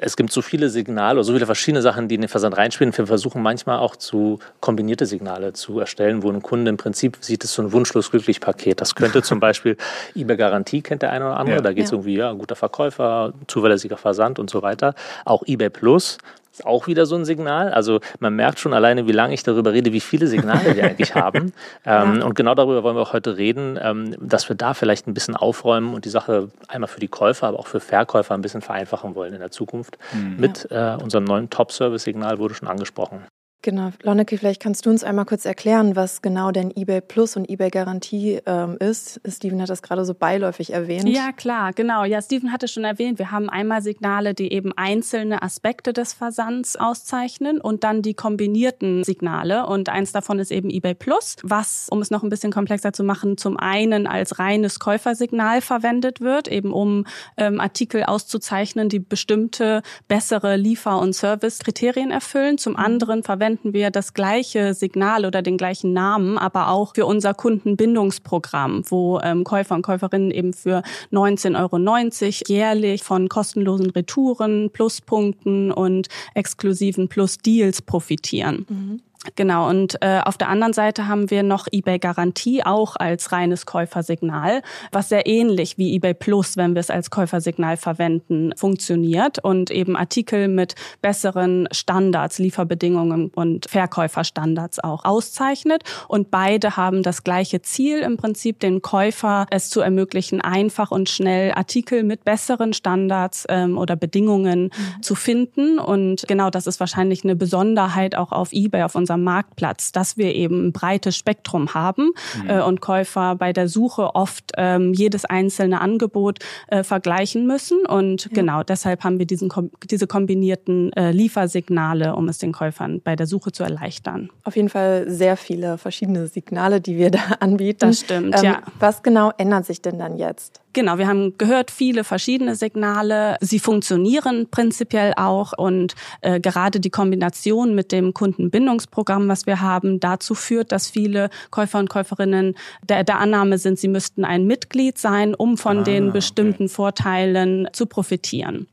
es 0.01 0.17
gibt 0.17 0.33
so 0.33 0.43
viele 0.43 0.69
Signale 0.69 1.19
oder 1.19 1.25
so 1.25 1.33
viele 1.33 1.47
verschiedene 1.47 1.83
Sachen, 1.83 2.09
die 2.09 2.15
in 2.15 2.21
den 2.21 2.29
Versand 2.29 2.57
reinspielen. 2.57 2.97
Wir 2.97 3.07
versuchen 3.07 3.43
manchmal 3.43 3.79
auch 3.79 3.97
zu 3.97 4.39
kombinierte 4.61 5.07
Signale 5.07 5.53
zu 5.53 5.81
erstellen, 5.81 6.23
wo 6.23 6.31
ein 6.31 6.43
Kunde 6.43 6.69
im 6.69 6.77
Prinzip 6.77 7.19
sieht, 7.21 7.45
es 7.45 7.55
so 7.55 7.63
ein 7.63 7.73
wunschlos 7.73 8.11
glücklich 8.11 8.41
Paket. 8.41 8.81
Das 8.81 8.95
könnte 8.95 9.23
zum 9.23 9.41
Beispiel 9.41 9.77
eBay 10.15 10.37
Garantie 10.37 10.83
kennt 10.83 11.03
der 11.03 11.11
eine 11.11 11.27
oder 11.27 11.37
andere. 11.37 11.57
Ja. 11.57 11.63
Da 11.63 11.73
geht 11.73 11.85
es 11.85 11.91
ja. 11.91 11.97
irgendwie, 11.97 12.17
ja, 12.17 12.33
guter 12.33 12.57
Verkäufer, 12.57 13.33
zuverlässiger 13.47 13.97
Versand 13.97 14.39
und 14.39 14.51
so 14.51 14.63
weiter. 14.63 14.95
Auch 15.25 15.43
eBay 15.47 15.71
Plus 15.71 16.19
ist 16.53 16.67
auch 16.67 16.87
wieder 16.87 17.07
so 17.07 17.17
ein 17.17 17.25
Signal. 17.25 17.73
Also 17.73 18.01
man 18.21 18.37
merkt 18.37 18.59
schon 18.59 18.75
alleine, 18.75 19.07
wie 19.07 19.13
lange 19.13 19.35
ich 19.35 19.43
darüber 19.43 19.73
rede, 19.73 19.93
wie 19.93 20.01
viele 20.01 20.27
Signale 20.27 20.77
wir 20.77 20.85
eigentlich 20.85 21.15
haben. 21.15 21.53
Ähm, 21.85 22.19
ja. 22.21 22.25
Und 22.25 22.35
genau 22.35 22.55
darüber 22.55 22.83
wollen 22.83 22.97
wir 22.97 23.03
auch 23.03 23.13
heute 23.13 23.37
reden, 23.37 23.79
ähm, 23.81 24.15
dass 24.21 24.49
wir 24.49 24.57
da 24.57 24.75
vielleicht 24.75 25.07
ein 25.07 25.15
bisschen 25.15 25.35
aufräumen 25.35 25.95
und 25.95 26.05
die 26.05 26.11
Sache 26.11 26.51
einmal 26.69 26.89
für 26.89 27.01
die 27.01 27.09
Käufer, 27.09 27.49
aber 27.49 27.59
auch 27.59 27.67
für 27.67 27.81
Verkäufer 27.81 28.35
ein 28.35 28.43
bisschen 28.43 28.61
vereinfachen 28.61 29.15
wollen 29.15 29.33
in 29.33 29.41
der 29.41 29.51
Zukunft. 29.51 29.99
Mhm. 30.13 30.37
Mit 30.39 30.69
äh, 30.71 30.97
unserem 31.03 31.25
neuen 31.25 31.51
Top-Service-Signal 31.51 32.39
wurde 32.39 32.55
schon 32.55 32.69
angesprochen. 32.69 33.27
Genau, 33.65 33.91
Lonneke, 34.03 34.39
vielleicht 34.39 34.61
kannst 34.61 34.87
du 34.87 34.91
uns 34.91 35.05
einmal 35.05 35.25
kurz 35.25 35.45
erklären, 35.45 35.95
was 35.95 36.21
genau 36.21 36.51
denn 36.51 36.73
eBay 36.77 37.01
Plus 37.01 37.37
und 37.37 37.49
eBay 37.49 37.71
Garantie 37.71 38.41
ähm, 38.45 38.77
ist. 38.81 39.21
Steven 39.25 39.63
hat 39.63 39.71
das 39.71 39.83
gerade 39.83 40.05
so 40.05 40.15
beiläufig 40.15 40.73
erwähnt. 40.73 41.09
Ja, 41.09 41.31
klar, 41.31 41.73
genau. 41.73 42.03
Ja, 42.03 42.21
Steven 42.21 42.51
hatte 42.51 42.67
schon 42.67 42.83
erwähnt, 42.83 43.21
wir 43.21 43.31
haben 43.31 43.49
einmal 43.49 43.81
Signale, 43.81 44.35
die 44.35 44.53
eben 44.53 44.73
einzelne 44.77 45.43
Aspekte 45.43 45.93
des 45.93 46.13
Versands 46.13 46.75
auszeichnen 46.75 47.61
und 47.61 47.85
dann 47.85 48.03
die 48.03 48.15
kombinierten 48.15 49.05
Signale. 49.05 49.65
Und 49.67 49.89
eins 49.89 50.11
davon 50.11 50.41
ist 50.41 50.51
eben 50.51 50.69
eBay 50.69 50.95
Plus, 50.95 51.37
was, 51.45 51.87
um 51.89 52.03
es 52.03 52.11
noch 52.11 52.25
ein 52.25 52.31
bisschen 52.31 52.51
komplexer 52.51 52.93
zu 52.93 53.05
machen, 53.05 53.37
zum 53.39 53.57
einen 53.57 54.09
als 54.09 54.41
reines 54.41 54.81
Käufersignal 54.81 55.61
verwendet 55.61 56.21
wird, 56.21 56.49
eben 56.49 56.73
um 56.73 57.07
ähm, 57.37 57.61
Artikel 57.61 58.03
auszuzeichnen, 58.03 58.89
die 58.89 58.99
bestimmte 58.99 59.83
bessere 60.09 60.57
Liefer- 60.57 60.99
und 60.99 61.15
Servicekriterien 61.15 62.11
erfüllen. 62.11 62.59
Zum 62.59 62.73
mhm. 62.73 62.81
anderen 62.81 63.23
verwendet 63.23 63.52
verwenden 63.53 63.75
wir 63.75 63.91
das 63.91 64.15
gleiche 64.15 64.75
Signal 64.75 65.25
oder 65.27 65.43
den 65.43 65.57
gleichen 65.57 65.93
Namen, 65.93 66.39
aber 66.39 66.69
auch 66.69 66.95
für 66.95 67.07
unser 67.07 67.35
Kundenbindungsprogramm, 67.35 68.83
wo 68.89 69.21
ähm, 69.21 69.45
Käufer 69.45 69.75
und 69.75 69.83
Käuferinnen 69.83 70.31
eben 70.31 70.53
für 70.53 70.83
19,90 71.13 71.59
Euro 71.61 72.33
jährlich 72.47 73.03
von 73.03 73.29
kostenlosen 73.29 73.91
Retouren, 73.91 74.71
Pluspunkten 74.71 75.71
und 75.71 76.09
exklusiven 76.35 77.09
Plus-Deals 77.09 77.83
profitieren. 77.83 78.67
Mhm. 78.69 79.01
Genau, 79.37 79.69
und 79.69 80.03
äh, 80.03 80.21
auf 80.25 80.37
der 80.37 80.49
anderen 80.49 80.73
Seite 80.73 81.07
haben 81.07 81.31
wir 81.31 81.45
noch 81.45 81.69
eBay 81.71 82.01
Garantie 82.01 82.65
auch 82.65 82.97
als 82.97 83.31
reines 83.31 83.67
Käufersignal, 83.67 84.63
was 84.91 85.11
sehr 85.11 85.29
ähnlich 85.29 85.79
wie 85.79 85.95
eBay 85.95 86.13
Plus, 86.13 86.57
wenn 86.57 86.75
wir 86.75 86.81
es 86.81 86.91
als 86.91 87.11
Käufersignal 87.11 87.77
verwenden, 87.77 88.53
funktioniert 88.57 89.39
und 89.39 89.71
eben 89.71 89.97
Artikel 89.97 90.49
mit 90.49 90.75
besseren 91.03 91.69
Standards, 91.71 92.41
Lieferbedingungen 92.41 93.31
und 93.33 93.71
Verkäuferstandards 93.71 94.83
auch 94.83 95.05
auszeichnet. 95.05 95.85
Und 96.09 96.33
beide 96.33 96.77
haben 96.77 97.05
das 97.05 97.23
gleiche 97.23 97.63
Ziel, 97.63 98.01
im 98.01 98.17
Prinzip 98.17 98.59
den 98.59 98.83
Käufer 98.83 99.47
es 99.51 99.71
zu 99.71 99.81
ermöglichen, 99.81 100.41
einfach 100.41 100.91
und 100.91 101.09
schnell 101.09 101.53
Artikel 101.53 102.03
mit 102.03 102.25
besseren 102.25 102.73
Standards 102.73 103.47
ähm, 103.49 103.79
oder 103.79 103.95
Bedingungen 103.95 104.65
mhm. 104.65 105.03
zu 105.03 105.15
finden. 105.15 105.79
Und 105.79 106.27
genau 106.27 106.51
das 106.51 106.67
ist 106.67 106.81
wahrscheinlich 106.81 107.23
eine 107.23 107.37
Besonderheit 107.37 108.17
auch 108.17 108.33
auf 108.33 108.53
eBay, 108.53 108.83
auf 108.83 108.97
unserer 108.97 109.12
unserem 109.13 109.25
Marktplatz, 109.25 109.93
dass 109.93 110.17
wir 110.17 110.35
eben 110.35 110.69
ein 110.69 110.73
breites 110.73 111.17
Spektrum 111.17 111.75
haben 111.75 112.13
mhm. 112.43 112.51
äh, 112.51 112.63
und 112.63 112.81
Käufer 112.81 113.37
bei 113.37 113.53
der 113.53 113.69
Suche 113.69 114.15
oft 114.15 114.53
ähm, 114.57 114.95
jedes 114.95 115.25
einzelne 115.25 115.81
Angebot 115.81 116.39
äh, 116.69 116.83
vergleichen 116.83 117.47
müssen. 117.47 117.85
Und 117.87 118.25
ja. 118.25 118.31
genau 118.33 118.63
deshalb 118.63 119.05
haben 119.05 119.19
wir 119.19 119.27
diesen, 119.27 119.53
diese 119.91 120.07
kombinierten 120.07 120.93
äh, 120.95 121.11
Liefersignale, 121.11 122.15
um 122.17 122.29
es 122.29 122.39
den 122.39 122.53
Käufern 122.53 123.01
bei 123.03 123.17
der 123.17 123.27
Suche 123.27 123.53
zu 123.53 123.63
erleichtern. 123.63 124.31
Auf 124.45 124.57
jeden 124.57 124.69
Fall 124.69 125.05
sehr 125.09 125.37
viele 125.37 125.79
verschiedene 125.79 126.27
Signale, 126.27 126.81
die 126.81 126.97
wir 126.97 127.11
da 127.11 127.21
anbieten. 127.41 127.81
Das 127.81 128.01
stimmt, 128.01 128.37
ähm, 128.39 128.45
ja. 128.45 128.63
Was 128.79 129.03
genau 129.03 129.33
ändert 129.37 129.67
sich 129.67 129.83
denn 129.83 129.99
dann 129.99 130.17
jetzt? 130.17 130.63
Genau, 130.75 130.97
wir 130.97 131.07
haben 131.07 131.37
gehört, 131.37 131.71
viele 131.71 132.03
verschiedene 132.03 132.57
Signale. 132.57 133.37
Sie 133.41 133.59
funktionieren 133.59 134.49
prinzipiell 134.51 135.13
auch 135.17 135.53
und 135.57 135.95
äh, 136.23 136.41
gerade 136.41 136.81
die 136.81 136.89
Kombination 136.89 137.75
mit 137.75 137.93
dem 137.93 138.15
Kundenbindungsprogramm, 138.15 139.02
was 139.29 139.47
wir 139.47 139.61
haben, 139.61 140.01
dazu 140.01 140.35
führt, 140.35 140.73
dass 140.73 140.89
viele 140.89 141.31
Käufer 141.51 141.79
und 141.79 141.91
Käuferinnen 141.91 142.55
der, 142.83 143.05
der 143.05 143.19
Annahme 143.19 143.59
sind, 143.59 143.79
sie 143.79 143.89
müssten 143.89 144.25
ein 144.25 144.47
Mitglied 144.47 144.99
sein, 144.99 145.35
um 145.35 145.57
von 145.57 145.79
ah, 145.79 145.83
den 145.83 146.13
bestimmten 146.13 146.65
okay. 146.65 146.75
Vorteilen 146.75 147.69
zu 147.73 147.87
profitieren. 147.87 148.67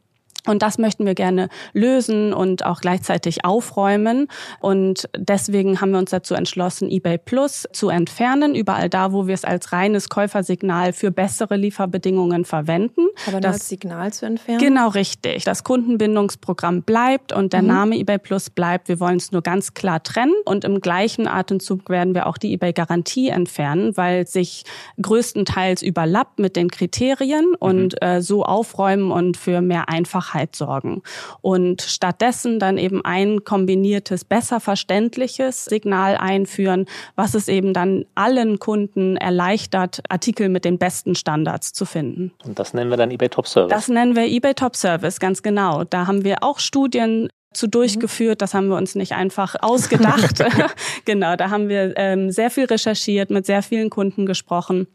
Und 0.47 0.61
das 0.61 0.77
möchten 0.77 1.05
wir 1.05 1.15
gerne 1.15 1.49
lösen 1.73 2.33
und 2.33 2.65
auch 2.65 2.79
gleichzeitig 2.81 3.43
aufräumen. 3.43 4.27
Und 4.59 5.09
deswegen 5.17 5.81
haben 5.81 5.91
wir 5.91 5.99
uns 5.99 6.11
dazu 6.11 6.33
entschlossen, 6.33 6.89
eBay 6.89 7.17
Plus 7.17 7.67
zu 7.73 7.89
entfernen, 7.89 8.55
überall 8.55 8.89
da, 8.89 9.11
wo 9.11 9.27
wir 9.27 9.33
es 9.33 9.43
als 9.43 9.73
reines 9.73 10.09
Käufersignal 10.09 10.93
für 10.93 11.11
bessere 11.11 11.57
Lieferbedingungen 11.57 12.45
verwenden. 12.45 13.07
Aber 13.27 13.41
das 13.41 13.55
als 13.55 13.69
Signal 13.69 14.13
zu 14.13 14.25
entfernen? 14.25 14.59
Genau 14.59 14.89
richtig. 14.89 15.43
Das 15.43 15.63
Kundenbindungsprogramm 15.63 16.83
bleibt 16.83 17.33
und 17.33 17.51
der 17.51 17.61
mhm. 17.61 17.67
Name 17.67 17.95
eBay 17.97 18.17
Plus 18.17 18.49
bleibt. 18.49 18.87
Wir 18.87 18.99
wollen 18.99 19.17
es 19.17 19.31
nur 19.31 19.41
ganz 19.41 19.73
klar 19.73 20.01
trennen. 20.01 20.35
Und 20.45 20.63
im 20.63 20.79
gleichen 20.79 21.27
Atemzug 21.27 21.89
werden 21.89 22.15
wir 22.15 22.27
auch 22.27 22.37
die 22.37 22.53
eBay 22.53 22.71
Garantie 22.71 23.27
entfernen, 23.27 23.97
weil 23.97 24.25
sich 24.25 24.63
größtenteils 25.01 25.81
überlappt 25.81 26.39
mit 26.39 26.55
den 26.55 26.71
Kriterien 26.71 27.49
mhm. 27.49 27.55
und 27.59 28.01
äh, 28.01 28.21
so 28.21 28.43
aufräumen 28.45 29.11
und 29.11 29.35
für 29.35 29.61
mehr 29.61 29.89
Einfachheit 29.89 30.28
Klarheit 30.29 30.55
sorgen 30.55 31.01
und 31.41 31.81
stattdessen 31.81 32.59
dann 32.59 32.77
eben 32.77 33.03
ein 33.03 33.43
kombiniertes, 33.43 34.25
besser 34.25 34.59
verständliches 34.59 35.65
Signal 35.65 36.17
einführen, 36.17 36.85
was 37.15 37.33
es 37.33 37.47
eben 37.47 37.73
dann 37.73 38.05
allen 38.15 38.59
Kunden 38.59 39.17
erleichtert, 39.17 40.01
Artikel 40.09 40.49
mit 40.49 40.65
den 40.65 40.77
besten 40.77 41.15
Standards 41.15 41.73
zu 41.73 41.85
finden. 41.85 42.31
Und 42.45 42.59
das 42.59 42.73
nennen 42.73 42.89
wir 42.89 42.97
dann 42.97 43.11
eBay 43.11 43.29
Top 43.29 43.47
Service. 43.47 43.71
Das 43.71 43.87
nennen 43.87 44.15
wir 44.15 44.25
eBay 44.25 44.53
Top 44.53 44.75
Service, 44.75 45.19
ganz 45.19 45.41
genau. 45.41 45.83
Da 45.83 46.07
haben 46.07 46.23
wir 46.23 46.43
auch 46.43 46.59
Studien 46.59 47.29
zu 47.51 47.67
durchgeführt. 47.67 48.43
Das 48.43 48.53
haben 48.53 48.67
wir 48.67 48.77
uns 48.77 48.93
nicht 48.93 49.13
einfach 49.13 49.55
ausgedacht. 49.59 50.43
genau, 51.05 51.35
da 51.35 51.49
haben 51.49 51.67
wir 51.67 51.93
ähm, 51.97 52.29
sehr 52.29 52.51
viel 52.51 52.65
recherchiert, 52.65 53.31
mit 53.31 53.45
sehr 53.45 53.63
vielen 53.63 53.89
Kunden 53.89 54.27
gesprochen. 54.27 54.87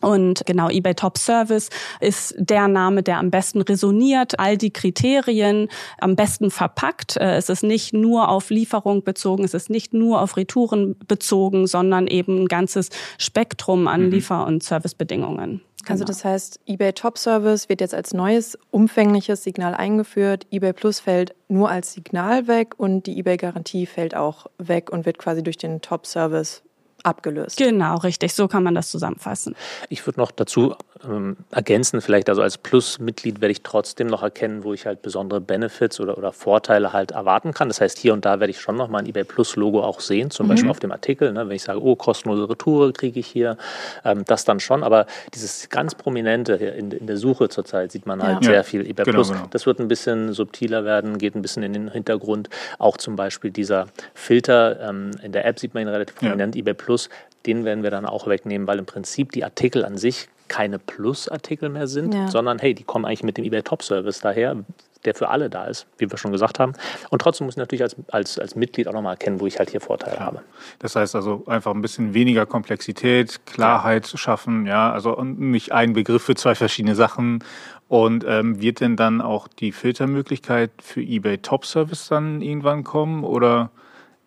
Und 0.00 0.42
genau, 0.46 0.68
eBay 0.68 0.94
Top 0.94 1.18
Service 1.18 1.68
ist 2.00 2.34
der 2.38 2.68
Name, 2.68 3.02
der 3.02 3.18
am 3.18 3.30
besten 3.30 3.60
resoniert, 3.60 4.38
all 4.38 4.56
die 4.56 4.72
Kriterien 4.72 5.68
am 5.98 6.16
besten 6.16 6.50
verpackt. 6.50 7.16
Äh, 7.16 7.36
es 7.36 7.48
ist 7.48 7.62
nicht 7.62 7.92
nur 7.92 8.28
auf 8.28 8.50
Lieferung 8.50 9.04
bezogen, 9.04 9.44
es 9.44 9.54
ist 9.54 9.70
nicht 9.70 9.92
nur 9.92 10.22
auf 10.22 10.36
Retouren 10.36 10.96
bezogen, 11.06 11.66
sondern 11.66 12.06
eben 12.06 12.42
ein 12.42 12.48
ganzes 12.48 12.88
Spektrum 13.18 13.88
an 13.88 14.06
mhm. 14.06 14.10
Liefer- 14.10 14.46
und 14.46 14.62
Servicebedingungen. 14.62 15.60
Genau. 15.82 15.92
Also 15.92 16.04
das 16.04 16.24
heißt, 16.24 16.60
eBay 16.66 16.92
Top 16.92 17.16
Service 17.16 17.68
wird 17.68 17.80
jetzt 17.80 17.94
als 17.94 18.12
neues 18.12 18.58
umfängliches 18.70 19.42
Signal 19.42 19.74
eingeführt. 19.74 20.46
eBay 20.50 20.72
Plus 20.72 21.00
fällt 21.00 21.34
nur 21.48 21.70
als 21.70 21.94
Signal 21.94 22.48
weg 22.48 22.74
und 22.78 23.06
die 23.06 23.18
eBay 23.18 23.38
Garantie 23.38 23.86
fällt 23.86 24.14
auch 24.14 24.46
weg 24.58 24.90
und 24.90 25.06
wird 25.06 25.18
quasi 25.18 25.42
durch 25.42 25.56
den 25.56 25.80
Top 25.80 26.06
Service 26.06 26.62
abgelöst. 27.04 27.56
Genau, 27.56 27.96
richtig. 27.98 28.34
So 28.34 28.48
kann 28.48 28.62
man 28.62 28.74
das 28.74 28.90
zusammenfassen. 28.90 29.54
Ich 29.88 30.06
würde 30.06 30.20
noch 30.20 30.30
dazu 30.30 30.74
ähm, 31.04 31.36
ergänzen 31.50 32.00
vielleicht, 32.00 32.28
also 32.28 32.42
als 32.42 32.58
Plus-Mitglied 32.58 33.40
werde 33.40 33.52
ich 33.52 33.62
trotzdem 33.62 34.06
noch 34.08 34.22
erkennen, 34.22 34.64
wo 34.64 34.72
ich 34.72 34.86
halt 34.86 35.02
besondere 35.02 35.40
Benefits 35.40 36.00
oder, 36.00 36.18
oder 36.18 36.32
Vorteile 36.32 36.92
halt 36.92 37.12
erwarten 37.12 37.54
kann. 37.54 37.68
Das 37.68 37.80
heißt, 37.80 37.98
hier 37.98 38.12
und 38.12 38.24
da 38.24 38.40
werde 38.40 38.50
ich 38.50 38.60
schon 38.60 38.76
noch 38.76 38.88
mal 38.88 38.98
ein 38.98 39.06
eBay 39.06 39.24
Plus-Logo 39.24 39.82
auch 39.82 40.00
sehen, 40.00 40.30
zum 40.30 40.46
mhm. 40.46 40.50
Beispiel 40.50 40.70
auf 40.70 40.80
dem 40.80 40.92
Artikel, 40.92 41.32
ne, 41.32 41.48
wenn 41.48 41.56
ich 41.56 41.62
sage, 41.62 41.82
oh, 41.82 41.96
kostenlose 41.96 42.48
Retour 42.48 42.92
kriege 42.92 43.20
ich 43.20 43.26
hier, 43.26 43.56
ähm, 44.04 44.24
das 44.26 44.44
dann 44.44 44.60
schon. 44.60 44.82
Aber 44.82 45.06
dieses 45.34 45.68
ganz 45.68 45.94
Prominente 45.94 46.54
in, 46.54 46.90
in 46.90 47.06
der 47.06 47.16
Suche 47.16 47.48
zurzeit 47.48 47.92
sieht 47.92 48.06
man 48.06 48.22
halt 48.22 48.44
ja. 48.44 48.50
sehr 48.50 48.64
viel 48.64 48.82
eBay 48.82 49.04
genau, 49.04 49.16
Plus. 49.16 49.32
Genau. 49.32 49.46
Das 49.50 49.66
wird 49.66 49.80
ein 49.80 49.88
bisschen 49.88 50.32
subtiler 50.32 50.84
werden, 50.84 51.18
geht 51.18 51.34
ein 51.34 51.42
bisschen 51.42 51.62
in 51.62 51.72
den 51.72 51.90
Hintergrund. 51.90 52.48
Auch 52.78 52.96
zum 52.96 53.16
Beispiel 53.16 53.50
dieser 53.50 53.86
Filter, 54.14 54.80
ähm, 54.88 55.12
in 55.22 55.32
der 55.32 55.46
App 55.46 55.58
sieht 55.58 55.74
man 55.74 55.82
ihn 55.84 55.88
relativ 55.88 56.16
prominent, 56.16 56.54
ja. 56.54 56.60
eBay 56.60 56.74
Plus, 56.74 57.08
den 57.46 57.64
werden 57.64 57.82
wir 57.82 57.90
dann 57.90 58.06
auch 58.06 58.26
wegnehmen, 58.26 58.66
weil 58.66 58.78
im 58.78 58.86
Prinzip 58.86 59.32
die 59.32 59.44
Artikel 59.44 59.84
an 59.84 59.96
sich 59.96 60.28
keine 60.48 60.78
Plus-Artikel 60.78 61.68
mehr 61.68 61.86
sind, 61.86 62.12
ja. 62.12 62.28
sondern 62.28 62.58
hey, 62.58 62.74
die 62.74 62.82
kommen 62.82 63.04
eigentlich 63.04 63.22
mit 63.22 63.38
dem 63.38 63.44
eBay 63.44 63.62
Top 63.62 63.82
Service 63.82 64.20
daher, 64.20 64.56
der 65.04 65.14
für 65.14 65.28
alle 65.28 65.48
da 65.48 65.64
ist, 65.64 65.86
wie 65.96 66.10
wir 66.10 66.18
schon 66.18 66.32
gesagt 66.32 66.58
haben. 66.58 66.74
Und 67.08 67.22
trotzdem 67.22 67.46
muss 67.46 67.54
ich 67.54 67.58
natürlich 67.58 67.82
als, 67.82 67.96
als, 68.10 68.38
als 68.38 68.56
Mitglied 68.56 68.88
auch 68.88 68.92
nochmal 68.92 69.14
erkennen, 69.14 69.40
wo 69.40 69.46
ich 69.46 69.58
halt 69.58 69.70
hier 69.70 69.80
Vorteile 69.80 70.16
ja. 70.16 70.22
habe. 70.22 70.42
Das 70.80 70.96
heißt 70.96 71.14
also 71.14 71.44
einfach 71.46 71.72
ein 71.72 71.80
bisschen 71.80 72.14
weniger 72.14 72.46
Komplexität, 72.46 73.46
Klarheit 73.46 74.10
ja. 74.10 74.18
schaffen, 74.18 74.66
ja, 74.66 74.92
also 74.92 75.22
nicht 75.22 75.72
ein 75.72 75.92
Begriff 75.92 76.22
für 76.22 76.34
zwei 76.34 76.54
verschiedene 76.54 76.94
Sachen. 76.94 77.44
Und 77.88 78.24
ähm, 78.26 78.60
wird 78.60 78.80
denn 78.80 78.96
dann 78.96 79.20
auch 79.20 79.48
die 79.48 79.72
Filtermöglichkeit 79.72 80.70
für 80.80 81.00
eBay 81.00 81.38
Top 81.38 81.64
Service 81.64 82.08
dann 82.08 82.40
irgendwann 82.40 82.84
kommen 82.84 83.24
oder? 83.24 83.70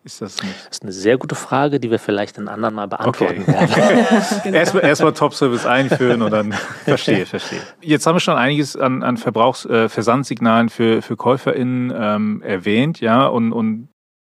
Ist 0.04 0.20
das 0.20 0.42
nicht? 0.42 0.54
Das 0.66 0.76
ist 0.76 0.82
eine 0.82 0.92
sehr 0.92 1.16
gute 1.16 1.34
Frage, 1.34 1.80
die 1.80 1.90
wir 1.90 1.98
vielleicht 1.98 2.36
einen 2.36 2.48
anderen 2.48 2.74
Mal 2.74 2.88
beantworten 2.88 3.42
okay. 3.42 3.52
werden. 3.52 4.40
genau. 4.42 4.58
Erstmal 4.58 4.84
erst 4.84 5.02
Top-Service 5.02 5.64
einführen 5.64 6.20
und 6.20 6.30
dann 6.30 6.52
verstehe, 6.84 7.24
verstehe. 7.24 7.60
Jetzt 7.80 8.06
haben 8.06 8.16
wir 8.16 8.20
schon 8.20 8.36
einiges 8.36 8.76
an, 8.76 9.02
an 9.02 9.16
Verbrauchs-, 9.16 9.64
äh, 9.64 9.88
Versandsignalen 9.88 10.68
für, 10.68 11.00
für 11.00 11.16
KäuferInnen 11.16 11.92
ähm, 11.96 12.42
erwähnt, 12.42 13.00
ja, 13.00 13.26
und, 13.26 13.52
und 13.52 13.88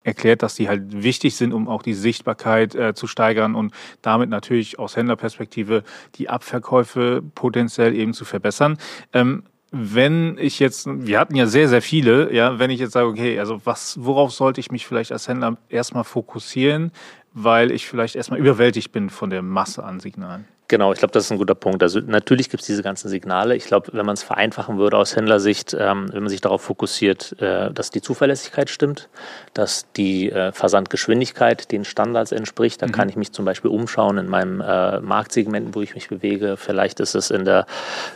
erklärt, 0.04 0.42
dass 0.42 0.54
die 0.54 0.68
halt 0.68 1.02
wichtig 1.02 1.35
sind, 1.37 1.52
um 1.52 1.68
auch 1.68 1.82
die 1.82 1.94
Sichtbarkeit 1.94 2.75
äh, 2.76 2.94
zu 2.94 3.08
steigern 3.08 3.56
und 3.56 3.75
damit 4.02 4.30
natürlich 4.30 4.78
aus 4.78 4.96
Händlerperspektive 4.96 5.82
die 6.14 6.28
Abverkäufe 6.28 7.23
potenziell 7.35 7.92
eben 7.92 8.14
zu 8.14 8.25
verbessern. 8.25 8.78
Ähm, 9.12 9.42
wenn 9.78 10.38
ich 10.38 10.59
jetzt, 10.59 10.87
wir 10.88 11.18
hatten 11.18 11.37
ja 11.37 11.47
sehr, 11.47 11.68
sehr 11.68 11.83
viele, 11.83 12.33
ja, 12.33 12.59
wenn 12.59 12.71
ich 12.71 12.80
jetzt 12.80 12.92
sage, 12.92 13.06
okay, 13.06 13.38
also 13.38 13.61
was, 13.64 14.02
worauf 14.02 14.33
sollte 14.33 14.61
ich 14.61 14.71
mich 14.71 14.87
vielleicht 14.87 15.12
als 15.12 15.28
Händler 15.28 15.56
erstmal 15.68 16.04
fokussieren, 16.04 16.92
weil 17.33 17.71
ich 17.71 17.87
vielleicht 17.87 18.16
erstmal 18.16 18.40
überwältigt 18.40 18.92
bin 18.92 19.11
von 19.11 19.30
der 19.30 19.42
Masse 19.42 19.85
an 19.85 20.00
Signalen? 20.00 20.47
Genau, 20.68 20.92
ich 20.92 20.99
glaube, 20.99 21.12
das 21.12 21.26
ist 21.26 21.30
ein 21.30 21.38
guter 21.38 21.54
Punkt. 21.54 21.82
Also 21.82 22.00
natürlich 22.00 22.50
gibt 22.50 22.62
es 22.62 22.66
diese 22.66 22.82
ganzen 22.82 23.08
Signale. 23.08 23.54
Ich 23.54 23.66
glaube, 23.66 23.90
wenn 23.92 24.04
man 24.04 24.14
es 24.14 24.25
vereinfachen 24.25 24.78
würde 24.78 24.96
aus 24.96 25.14
Händlersicht, 25.14 25.76
ähm, 25.78 26.08
wenn 26.12 26.25
man 26.25 26.28
sich 26.28 26.40
darauf 26.40 26.62
fokussiert, 26.62 27.40
äh, 27.40 27.70
dass 27.70 27.90
die 27.90 28.02
Zuverlässigkeit 28.02 28.68
stimmt, 28.68 29.08
dass 29.54 29.87
die 29.92 30.30
äh, 30.30 30.50
Versandgeschwindigkeit 30.50 31.70
den 31.70 31.85
Standards 31.85 32.32
entspricht, 32.32 32.82
dann 32.82 32.88
mhm. 32.88 32.94
kann 32.94 33.08
ich 33.08 33.14
mich 33.14 33.32
zum 33.32 33.44
Beispiel 33.44 33.70
umschauen 33.70 34.18
in 34.18 34.28
meinem 34.28 34.61
äh, 34.61 35.00
Marktsegment, 35.00 35.76
wo 35.76 35.82
ich 35.82 35.94
mich 35.94 36.08
bewege. 36.08 36.56
Vielleicht 36.56 36.99
ist 36.99 37.14
es 37.14 37.30
in 37.30 37.44
der, 37.44 37.66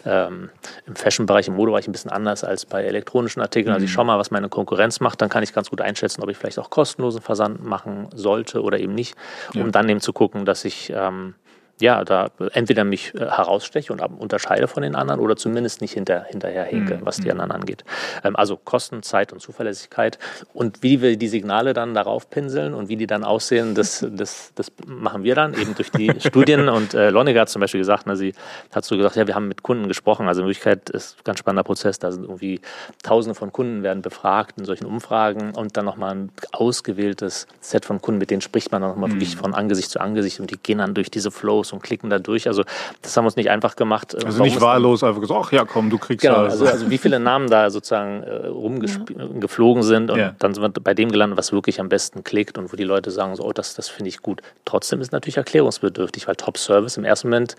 ähm, 0.04 0.50
im 0.87 0.97
Fashion-Bereich, 0.97 1.47
im 1.47 1.54
Modebereich 1.54 1.87
ein 1.87 1.92
bisschen 1.92 2.11
anders 2.11 2.42
als 2.42 2.66
bei 2.66 2.83
elektronischen 2.83 3.42
Artikeln. 3.42 3.71
Mhm. 3.71 3.75
Also 3.75 3.85
ich 3.85 3.92
mhm. 3.92 3.95
schaue 3.95 4.04
mal, 4.07 4.19
was 4.19 4.33
meine 4.33 4.49
Konkurrenz 4.49 4.99
macht, 4.99 5.23
dann 5.23 5.28
kann 5.28 5.45
ich 5.45 5.52
ganz 5.52 5.71
gut 5.71 5.80
einschätzen, 5.80 6.21
ob 6.21 6.28
ich 6.28 6.37
vielleicht 6.37 6.59
auch 6.59 6.71
kostenlosen 6.71 7.23
Versand 7.23 7.64
machen 7.64 8.09
sollte 8.12 8.62
oder 8.62 8.80
eben 8.80 8.95
nicht, 8.95 9.14
um 9.54 9.61
ja. 9.61 9.69
dann 9.69 9.88
eben 9.88 10.00
zu 10.00 10.12
gucken, 10.12 10.45
dass 10.45 10.64
ich 10.64 10.92
ähm, 10.92 11.35
ja, 11.80 12.04
da 12.04 12.30
entweder 12.52 12.84
mich 12.84 13.14
äh, 13.14 13.18
heraussteche 13.18 13.92
und 13.92 14.00
unterscheide 14.00 14.68
von 14.68 14.82
den 14.82 14.94
anderen 14.94 15.20
oder 15.20 15.37
zumindest 15.37 15.80
nicht 15.80 15.92
hinter, 15.92 16.25
hinterherhinke, 16.25 16.96
mhm. 16.96 17.06
was 17.06 17.18
die 17.18 17.30
anderen 17.30 17.50
angeht. 17.50 17.84
Ähm, 18.25 18.37
also 18.37 18.56
Kosten, 18.56 19.02
Zeit 19.02 19.32
und 19.32 19.40
Zuverlässigkeit. 19.40 20.18
Und 20.52 20.82
wie 20.82 21.00
wir 21.00 21.16
die 21.16 21.28
Signale 21.28 21.72
dann 21.72 21.94
darauf 21.94 22.30
pinseln 22.30 22.75
und 22.75 22.88
wie 22.88 22.96
die 22.96 23.06
dann 23.06 23.25
aussehen, 23.25 23.75
das, 23.75 24.06
das, 24.12 24.52
das 24.54 24.72
machen 24.87 25.25
wir 25.25 25.34
dann 25.34 25.54
eben 25.54 25.75
durch 25.75 25.90
die 25.90 26.12
Studien. 26.20 26.68
Und 26.68 26.94
äh, 26.94 27.10
Loniger 27.10 27.42
hat 27.42 27.49
zum 27.49 27.60
Beispiel 27.60 27.80
gesagt, 27.80 28.04
na, 28.06 28.16
sie 28.16 28.34
hat 28.75 28.84
so 28.84 28.96
gesagt, 28.96 29.16
ja, 29.16 29.26
wir 29.26 29.34
haben 29.34 29.49
mit 29.49 29.62
Kunden 29.62 29.88
gesprochen. 29.88 30.28
Also 30.28 30.42
in 30.42 30.46
Wirklichkeit 30.46 30.90
ist 30.90 31.18
ein 31.18 31.25
ganz 31.25 31.38
spannender 31.38 31.64
Prozess. 31.64 31.99
Da 31.99 32.12
sind 32.12 32.25
irgendwie 32.25 32.60
Tausende 33.02 33.34
von 33.34 33.52
Kunden 33.52 33.82
werden 33.82 34.02
befragt 34.02 34.58
in 34.58 34.64
solchen 34.64 34.87
Umfragen 34.87 35.52
und 35.54 35.76
dann 35.76 35.84
nochmal 35.84 36.14
ein 36.14 36.32
ausgewähltes 36.52 37.46
Set 37.60 37.84
von 37.84 38.00
Kunden, 38.00 38.18
mit 38.18 38.30
denen 38.30 38.40
spricht 38.40 38.72
man 38.72 38.82
dann 38.82 38.90
nochmal 38.90 39.08
mhm. 39.08 39.14
wirklich 39.14 39.37
von 39.37 39.54
Angesicht 39.54 39.90
zu 39.90 40.00
Angesicht 40.00 40.40
und 40.40 40.50
die 40.50 40.58
gehen 40.58 40.78
dann 40.78 40.94
durch 40.94 41.10
diese 41.10 41.30
Flows 41.30 41.69
und 41.72 41.82
klicken 41.82 42.10
da 42.10 42.18
durch. 42.18 42.46
Also 42.46 42.64
das 43.02 43.16
haben 43.16 43.24
wir 43.24 43.28
uns 43.28 43.36
nicht 43.36 43.50
einfach 43.50 43.76
gemacht. 43.76 44.14
Also 44.14 44.26
Warum 44.26 44.42
nicht 44.42 44.60
wahllos 44.60 45.02
einfach 45.02 45.20
gesagt, 45.20 45.40
ach 45.44 45.52
ja, 45.52 45.64
komm, 45.64 45.90
du 45.90 45.98
kriegst 45.98 46.22
genau, 46.22 46.38
also, 46.38 46.66
also 46.66 46.90
wie 46.90 46.98
viele 46.98 47.20
Namen 47.20 47.48
da 47.48 47.70
sozusagen 47.70 48.22
äh, 48.22 48.46
rumgeflogen 48.46 49.82
ja. 49.82 49.88
sind 49.88 50.10
und 50.10 50.18
ja. 50.18 50.34
dann 50.38 50.54
sind 50.54 50.62
wir 50.62 50.68
bei 50.70 50.94
dem 50.94 51.10
gelandet, 51.10 51.38
was 51.38 51.52
wirklich 51.52 51.80
am 51.80 51.88
besten 51.88 52.24
klickt 52.24 52.58
und 52.58 52.72
wo 52.72 52.76
die 52.76 52.84
Leute 52.84 53.10
sagen, 53.10 53.36
so, 53.36 53.44
oh, 53.44 53.52
das, 53.52 53.74
das 53.74 53.88
finde 53.88 54.08
ich 54.08 54.22
gut. 54.22 54.42
Trotzdem 54.64 55.00
ist 55.00 55.12
natürlich 55.12 55.36
erklärungsbedürftig, 55.36 56.28
weil 56.28 56.36
Top 56.36 56.58
Service 56.58 56.96
im 56.96 57.04
ersten 57.04 57.28
Moment 57.28 57.56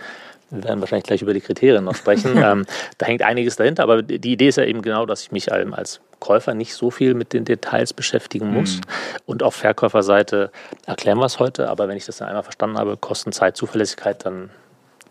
wir 0.52 0.66
werden 0.66 0.82
wahrscheinlich 0.82 1.06
gleich 1.06 1.22
über 1.22 1.34
die 1.34 1.42
Kriterien 1.42 1.86
noch 1.86 1.96
sprechen. 1.96 2.36
ähm, 2.44 2.66
da 2.98 3.06
hängt 3.06 3.22
einiges 3.22 3.56
dahinter, 3.56 3.84
aber 3.84 4.02
die 4.02 4.34
Idee 4.34 4.50
ist 4.50 4.58
ja 4.58 4.66
eben 4.66 4.82
genau, 4.82 5.06
dass 5.06 5.24
ich 5.24 5.32
mich 5.32 5.52
als 5.52 6.02
Käufer 6.22 6.54
nicht 6.54 6.74
so 6.74 6.90
viel 6.90 7.14
mit 7.14 7.34
den 7.34 7.44
Details 7.44 7.92
beschäftigen 7.92 8.54
muss. 8.54 8.78
Mhm. 8.78 8.82
Und 9.26 9.44
auf 9.44 9.56
Verkäuferseite 9.56 10.52
erklären 10.86 11.18
wir 11.18 11.26
es 11.26 11.40
heute, 11.40 11.70
aber 11.70 11.90
wenn 11.90 11.98
ich 11.98 12.06
das 12.06 12.18
dann 12.18 12.30
einmal 12.30 12.44
verstanden 12.44 12.78
habe, 12.78 12.96
Kosten, 12.96 13.34
Zeit, 13.34 13.58
Zuverlässigkeit, 13.58 14.26
dann, 14.26 14.52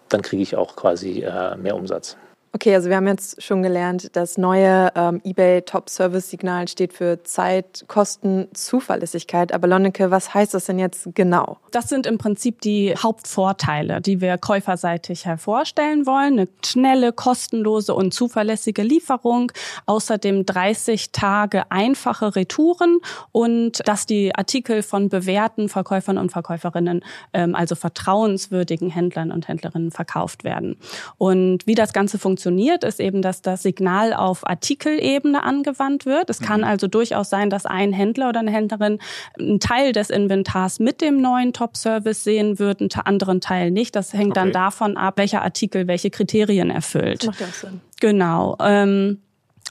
dann 0.09 0.23
kriege 0.23 0.43
ich 0.43 0.57
auch 0.57 0.76
quasi 0.76 1.21
äh, 1.21 1.57
mehr 1.57 1.76
Umsatz. 1.76 2.17
Okay, 2.52 2.75
also 2.75 2.88
wir 2.88 2.97
haben 2.97 3.07
jetzt 3.07 3.40
schon 3.40 3.62
gelernt, 3.62 4.16
das 4.16 4.37
neue 4.37 4.90
ähm, 4.97 5.21
eBay 5.23 5.62
Top 5.62 5.88
Service 5.88 6.30
Signal 6.30 6.66
steht 6.66 6.92
für 6.92 7.23
Zeit, 7.23 7.85
Kosten, 7.87 8.49
Zuverlässigkeit. 8.54 9.52
Aber 9.54 9.69
Lonneke, 9.69 10.11
was 10.11 10.35
heißt 10.35 10.54
das 10.54 10.64
denn 10.64 10.80
jetzt 10.80 11.14
genau? 11.14 11.59
Das 11.71 11.88
sind 11.88 12.07
im 12.07 12.19
Prinzip 12.19 12.61
die 12.61 12.92
Hauptvorteile, 12.97 14.00
die 14.00 14.21
wir 14.21 14.37
käuferseitig 14.37 15.26
hervorstellen 15.26 16.07
wollen. 16.07 16.40
Eine 16.40 16.49
schnelle, 16.64 17.12
kostenlose 17.12 17.95
und 17.95 18.12
zuverlässige 18.12 18.83
Lieferung. 18.83 19.52
Außerdem 19.87 20.45
30 20.45 21.12
Tage 21.12 21.71
einfache 21.71 22.35
Retouren 22.35 22.99
und 23.30 23.78
dass 23.87 24.07
die 24.07 24.35
Artikel 24.35 24.83
von 24.83 25.09
bewährten 25.09 25.69
Verkäufern 25.69 26.19
und 26.19 26.33
Verkäuferinnen, 26.33 27.04
ähm, 27.33 27.54
also 27.54 27.76
vertrauenswürdigen 27.76 28.90
Händlern 28.90 29.30
und 29.30 29.47
Händlerinnen 29.47 29.92
verkauft 29.92 30.42
werden. 30.42 30.76
Und 31.16 31.64
wie 31.69 31.76
das 31.76 31.92
Ganze 31.92 32.19
funktioniert, 32.19 32.40
funktioniert, 32.41 32.85
ist 32.85 33.01
eben, 33.01 33.21
dass 33.21 33.43
das 33.43 33.63
Signal 33.63 34.15
auf 34.15 34.49
Artikelebene 34.49 35.43
angewandt 35.43 36.07
wird. 36.07 36.31
Es 36.31 36.41
kann 36.41 36.61
mhm. 36.61 36.67
also 36.67 36.87
durchaus 36.87 37.29
sein, 37.29 37.51
dass 37.51 37.67
ein 37.67 37.93
Händler 37.93 38.31
oder 38.31 38.41
eine 38.41 38.51
Händlerin 38.51 38.99
einen 39.39 39.61
Teil 39.61 39.93
des 39.93 40.09
Inventars 40.09 40.81
mit 40.81 41.03
dem 41.03 41.21
neuen 41.21 41.53
Top-Service 41.53 42.25
sehen 42.25 42.59
wird, 42.59 42.81
einen 42.81 42.91
anderen 43.05 43.41
Teil 43.41 43.71
nicht. 43.71 43.95
Das 43.95 44.15
hängt 44.15 44.31
okay. 44.31 44.41
dann 44.41 44.53
davon 44.53 44.97
ab, 44.97 45.19
welcher 45.19 45.43
Artikel 45.43 45.87
welche 45.87 46.11
Kriterien 46.11 46.71
erfüllt. 46.71 47.21
Das 47.21 47.27
macht 47.27 47.41
ja 47.41 47.47
Sinn. 47.49 47.81
Genau. 48.01 48.57
Ähm, 48.61 49.19